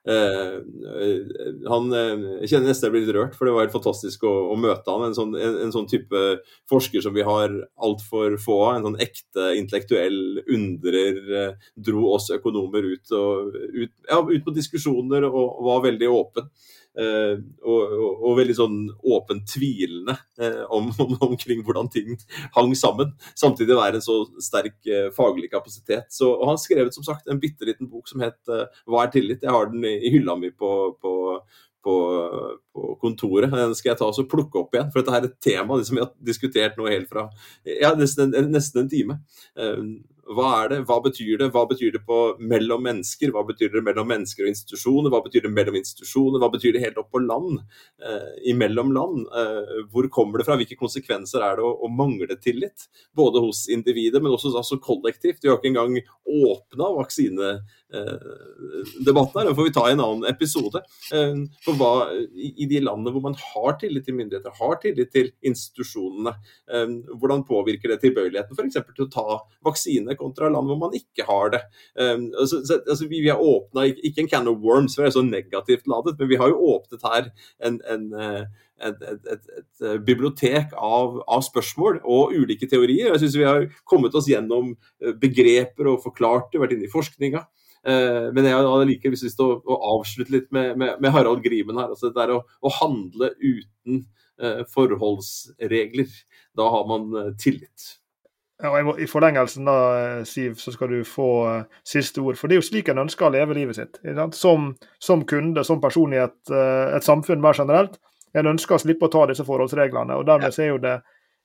Eh, 0.09 0.55
eh, 1.03 1.49
han 1.69 1.91
eh, 1.93 2.23
jeg 2.41 2.51
kjenner 2.53 2.71
nesten 2.71 2.87
jeg 2.87 2.95
blir 2.95 3.03
litt 3.05 3.17
rørt, 3.17 3.35
for 3.37 3.45
det 3.45 3.53
var 3.53 3.67
helt 3.67 3.75
fantastisk 3.75 4.23
å, 4.25 4.33
å 4.55 4.57
møte 4.61 4.89
han. 4.89 5.05
En 5.09 5.17
sånn, 5.17 5.35
en, 5.37 5.59
en 5.67 5.75
sånn, 5.75 5.89
type 5.91 6.23
forsker 6.71 7.05
som 7.05 7.17
vi 7.17 7.27
har 7.27 7.53
altfor 7.77 8.39
få 8.41 8.59
av. 8.71 8.79
En 8.79 8.89
sånn 8.89 9.01
ekte 9.05 9.51
intellektuell 9.59 10.43
undrer. 10.47 11.21
Dro 11.77 12.07
oss 12.15 12.31
økonomer 12.35 12.89
ut, 12.89 13.13
og, 13.17 13.53
ut, 13.75 13.95
ja, 14.09 14.23
ut 14.23 14.47
på 14.47 14.57
diskusjoner 14.57 15.29
og, 15.29 15.43
og 15.45 15.69
var 15.69 15.87
veldig 15.91 16.13
åpen. 16.15 16.49
Uh, 16.99 17.39
og, 17.63 17.93
og, 17.95 18.23
og, 18.27 18.33
veldig 18.41 18.55
sånn 18.59 18.79
åpent 19.07 19.45
tvilende 19.53 20.17
uh, 20.41 20.65
om, 20.75 20.89
om, 21.05 21.13
omkring 21.29 21.61
hvordan 21.63 21.91
ting 21.95 22.17
hang 22.57 22.73
sammen. 22.79 23.13
Samtidig 23.39 23.77
være 23.79 24.01
en 24.01 24.05
så 24.05 24.17
sterk 24.43 24.81
uh, 24.89 25.07
faglig 25.15 25.51
kapasitet. 25.53 26.09
Så, 26.15 26.33
og 26.33 26.49
han 26.51 26.59
skrevet 26.59 26.97
som 26.97 27.07
sagt 27.07 27.31
en 27.31 27.39
bitte 27.43 27.69
liten 27.69 27.91
bok 27.91 28.11
som 28.11 28.25
het 28.25 28.41
'Hva 28.49 29.05
er 29.05 29.15
tillit?' 29.15 29.47
Jeg 29.47 29.55
har 29.55 29.71
den 29.71 29.85
i, 29.85 30.11
hylla 30.11 30.35
mi 30.37 30.51
på, 30.51 30.73
på, 30.99 31.15
på, 31.85 31.95
på, 32.75 32.99
kontoret. 33.01 33.53
Den 33.53 33.75
skal 33.79 33.93
jeg 33.93 34.01
ta 34.01 34.09
og 34.11 34.31
plukke 34.31 34.65
opp 34.65 34.75
igjen, 34.75 34.91
for 34.91 35.03
dette 35.03 35.17
er 35.17 35.29
et 35.29 35.41
tema 35.45 35.79
som 35.85 35.97
vi 35.97 36.03
har 36.03 36.13
diskutert 36.19 36.79
nå 36.79 36.89
helt 36.91 37.09
fra 37.13 37.29
ja, 37.63 37.95
nesten, 37.95 38.35
nesten 38.51 38.83
en 38.85 38.91
time. 38.91 39.21
Hva 40.29 40.49
er 40.63 40.73
det, 40.73 40.79
hva 40.89 40.99
betyr 41.05 41.39
det, 41.41 41.49
hva 41.55 41.63
betyr 41.69 41.95
det 41.95 42.03
på 42.07 42.19
mellom 42.51 42.83
mennesker, 42.85 43.31
hva 43.33 43.45
betyr 43.49 43.73
det 43.73 43.83
mellom 43.87 44.11
mennesker 44.11 44.45
og 44.45 44.51
institusjoner, 44.53 45.13
hva 45.13 45.23
betyr 45.25 45.47
det 45.47 45.53
mellom 45.55 45.79
institusjoner, 45.81 46.43
hva 46.43 46.51
betyr 46.53 46.77
det 46.77 46.83
helt 46.85 47.01
opp 47.01 47.09
på 47.15 47.23
land, 47.25 47.63
eh, 48.05 48.29
imellom 48.53 48.93
land? 48.93 49.25
Eh, 49.33 49.73
hvor 49.93 50.09
kommer 50.13 50.41
det 50.41 50.49
fra, 50.49 50.59
hvilke 50.61 50.77
konsekvenser 50.81 51.45
er 51.45 51.57
det 51.61 51.65
å, 51.65 51.73
å 51.81 51.89
mangle 51.89 52.37
tillit? 52.37 52.89
Både 53.17 53.41
hos 53.45 53.65
individet, 53.73 54.21
men 54.23 54.35
også 54.35 54.53
altså, 54.53 54.81
kollektivt. 54.85 55.41
Vi 55.43 55.49
har 55.53 55.61
ikke 55.61 55.73
engang 55.73 55.97
åpna 56.29 56.93
vaksinedebatten 57.89 59.41
her, 59.41 59.47
den 59.47 59.57
får 59.57 59.65
vi 59.65 59.73
ta 59.73 59.85
i 59.89 59.93
en 59.93 60.03
annen 60.05 60.29
episode. 60.29 60.83
Eh, 61.15 61.35
for 61.65 61.79
hva, 61.79 61.93
I 62.35 62.67
de 62.69 62.83
landene 62.85 63.13
hvor 63.15 63.25
man 63.25 63.37
har 63.39 63.79
tillit 63.81 64.05
til 64.07 64.17
myndigheter, 64.19 64.55
har 64.59 64.79
tillit 64.83 65.13
til 65.15 65.31
institusjonene, 65.47 66.35
eh, 66.71 66.95
hvordan 67.15 67.47
påvirker 67.49 67.93
det 67.93 68.01
tilbøyeligheten 68.05 68.59
f.eks. 68.59 68.81
til 68.95 69.07
å 69.07 69.11
ta 69.13 69.41
vaksine 69.65 70.17
kontra 70.19 70.51
land 70.53 70.69
hvor 70.69 70.81
man 70.81 70.97
ikke 70.97 71.27
har 71.29 71.53
det. 71.55 71.65
Altså, 71.99 72.63
altså, 72.79 73.09
vi, 73.09 73.23
vi, 73.25 73.33
har 73.33 73.43
åpna 73.43 73.89
ikke 73.89 74.25
en 74.25 74.31
can 74.31 74.49
of 74.49 74.63
worms, 74.63 74.97
for 74.97 75.05
det 75.05 75.13
er 75.13 75.19
så 75.19 75.27
negativt 75.27 75.89
ladet, 75.91 76.17
men 76.19 76.31
vi 76.31 76.41
har 76.41 76.53
jo 76.53 76.75
åpnet 76.75 77.05
her 77.07 77.31
en, 77.65 77.81
en 77.89 78.09
eh, 78.19 78.65
et, 78.79 79.01
et, 79.03 79.25
et, 79.33 79.47
et, 79.59 79.69
eh, 79.83 79.97
bibliotek 80.07 80.75
av, 80.75 81.19
av, 81.27 81.43
spørsmål 81.47 82.01
og 82.05 82.35
ulike 82.37 82.69
teorier. 82.71 83.11
Jeg 83.11 83.23
syns 83.25 83.39
vi 83.39 83.47
har 83.47 83.67
kommet 83.89 84.15
oss 84.15 84.29
gjennom 84.31 84.75
eh, 85.03 85.15
begreper 85.19 85.91
og 85.93 86.03
forklart 86.05 86.53
det, 86.53 86.63
vært 86.63 86.77
inne 86.77 86.87
i 86.87 86.93
forskninga. 86.93 87.43
Uh, 87.87 88.29
men 88.35 88.47
jeg 88.47 88.57
hadde 88.57 88.89
like 88.89 89.13
lyst 89.13 89.39
til 89.39 89.55
å, 89.55 89.77
avslutte 89.95 90.35
litt 90.35 90.49
med, 90.55 90.75
med, 90.81 90.99
med 91.03 91.15
Harald 91.15 91.45
Grimen 91.45 91.79
her. 91.79 91.93
altså 91.95 92.11
Det 92.15 92.25
er 92.25 92.35
å, 92.35 92.43
å 92.43 92.75
handle 92.81 93.31
uten 93.39 94.03
uh, 94.43 94.65
forholdsregler. 94.75 96.11
Da 96.59 96.69
har 96.75 96.89
man 96.91 97.09
uh, 97.15 97.33
tillit. 97.41 97.95
Ja, 98.59 98.73
I 98.75 99.07
forlengelsen 99.07 99.69
da, 99.69 99.79
Siv, 100.27 100.57
så 100.59 100.73
skal 100.75 100.91
du 100.91 101.03
få 101.07 101.29
siste 101.87 102.25
ord. 102.25 102.35
For 102.41 102.51
det 102.51 102.57
er 102.57 102.59
jo 102.59 102.67
slik 102.67 102.89
en 102.91 103.05
ønsker 103.05 103.29
å 103.29 103.31
leve 103.31 103.55
livet 103.55 103.79
sitt. 103.79 104.01
Som, 104.35 104.73
som, 104.99 105.23
kunde, 105.31 105.63
som 105.63 105.79
person 105.79 106.17
i 106.17 106.19
et, 106.25 106.41
et, 106.51 107.07
samfunn 107.07 107.39
mer 107.45 107.55
generelt. 107.55 108.01
En 108.35 108.51
ønsker 108.51 108.75
å 108.75 108.81
slippe 108.83 109.07
å 109.07 109.13
ta 109.15 109.29
disse 109.31 109.47
forholdsreglene. 109.47 110.17
og 110.19 110.27
Dermed 110.27 110.57
så 110.57 110.65
er, 110.65 110.73
jo 110.73 110.81
det, 110.83 110.97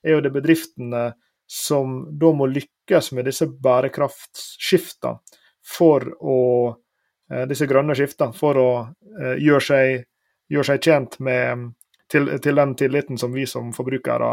er 0.01 0.17
jo 0.17 0.23
det 0.25 0.34
bedriftene 0.34 1.03
som 1.45 1.99
da 2.17 2.34
må 2.34 2.49
lykkes 2.49 3.11
med 3.13 3.29
disse 3.29 3.45
bærekraftsskiftene 3.61 5.21
for 5.68 6.05
å 6.20 6.39
uh, 6.74 7.45
disse 7.49 7.68
grønne 7.70 7.95
skiftene, 7.97 8.36
for 8.36 8.59
å 8.59 8.70
gjøre 9.14 9.64
seg, 9.64 10.05
gjøre, 10.49 10.68
seg, 10.72 10.80
tjent 10.82 11.20
med 11.24 11.68
til, 12.09 12.32
til, 12.41 12.57
den 12.57 12.74
tilliten 12.78 13.20
som 13.22 13.34
vi 13.34 13.45
som 13.49 13.70
forbrukere 13.76 14.32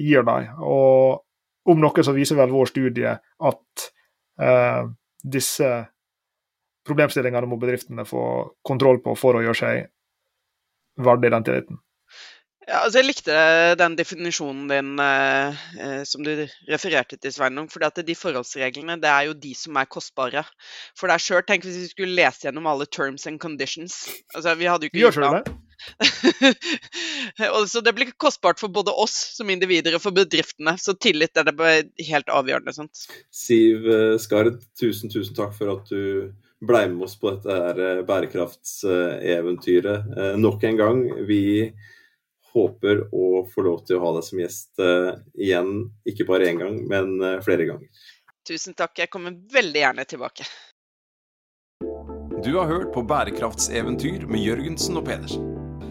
gir 0.00 0.22
dem. 0.24 0.50
Og 0.64 1.24
om 1.64 1.80
noe 1.80 2.04
så 2.04 2.12
viser 2.12 2.38
vel 2.38 2.52
vår 2.52 2.70
studie 2.70 3.12
at 3.14 3.86
eh, 4.40 4.82
disse 5.24 5.70
problemstillingene 6.84 7.48
må 7.48 7.58
bedriftene 7.60 8.04
få 8.08 8.24
kontroll 8.66 9.00
på 9.04 9.14
for 9.16 9.38
å 9.38 9.44
gjøre 9.44 9.60
seg 9.60 11.04
verdig 11.04 11.32
den 11.32 11.46
tilliten. 11.46 11.80
Ja, 12.64 12.78
altså 12.80 13.02
jeg 13.02 13.10
likte 13.10 13.34
den 13.76 13.96
definisjonen 13.98 14.68
din 14.70 15.00
eh, 15.02 15.64
eh 15.84 16.02
som 16.08 16.24
du 16.24 16.30
refererte 16.70 17.18
til, 17.20 17.32
Sveinung. 17.34 17.68
For 17.72 17.80
de 17.84 18.14
forholdsreglene 18.16 18.96
det 19.02 19.10
er 19.10 19.22
jo 19.28 19.34
de 19.36 19.52
som 19.58 19.76
er 19.76 19.90
kostbare 19.90 20.44
for 20.96 21.12
deg 21.12 21.20
sjøl. 21.20 21.42
Tenk 21.44 21.64
hvis 21.66 21.82
vi 21.82 21.92
skulle 21.92 22.16
lese 22.16 22.46
gjennom 22.46 22.66
alle 22.70 22.86
terms 22.86 23.26
and 23.28 23.38
conditions. 23.40 24.08
Altså, 24.34 24.54
vi 24.56 24.70
hadde 24.70 24.84
jo 24.86 24.90
ikke 24.92 25.02
Gjør 25.04 25.42
det? 25.44 25.44
så 27.68 27.80
det 27.84 27.92
blir 27.92 28.12
kostbart 28.16 28.60
for 28.62 28.72
både 28.72 28.92
oss 28.96 29.16
som 29.36 29.50
individer 29.52 29.94
og 29.98 30.02
for 30.06 30.12
bedriftene. 30.16 30.78
Så 30.80 30.96
tillit 30.96 31.36
er 31.36 31.44
det 31.50 31.54
helt 32.08 32.28
avgjørende. 32.32 32.72
Sant? 32.72 32.96
Siv 33.28 33.84
eh, 33.84 34.16
Skard, 34.22 34.56
tusen, 34.80 35.12
tusen 35.12 35.36
takk 35.36 35.52
for 35.58 35.68
at 35.76 35.84
du 35.92 36.32
ble 36.64 36.86
med 36.88 37.04
oss 37.04 37.20
på 37.20 37.28
dette 37.34 37.50
her 37.52 37.76
eh, 37.90 38.06
bærekraftseventyret 38.08 40.00
nok 40.40 40.64
en 40.64 40.78
gang. 40.80 41.04
Vi 41.28 41.44
håper 42.54 43.06
å 43.14 43.44
få 43.50 43.64
lov 43.66 43.82
til 43.88 43.98
å 43.98 44.04
ha 44.04 44.12
deg 44.16 44.26
som 44.26 44.42
gjest 44.42 44.84
igjen, 45.34 45.72
ikke 46.06 46.26
bare 46.28 46.52
én 46.52 46.60
gang, 46.60 46.78
men 46.90 47.16
flere 47.44 47.66
ganger. 47.68 48.04
Tusen 48.46 48.76
takk, 48.76 48.98
jeg 49.00 49.10
kommer 49.10 49.34
veldig 49.52 49.82
gjerne 49.82 50.04
tilbake. 50.06 50.46
Du 52.44 52.58
har 52.58 52.66
hørt 52.68 52.92
på 52.92 53.02
Bærekraftseventyr 53.08 54.26
med 54.28 54.42
Jørgensen 54.44 54.98
og 55.00 55.06
Pedersen. 55.08 55.46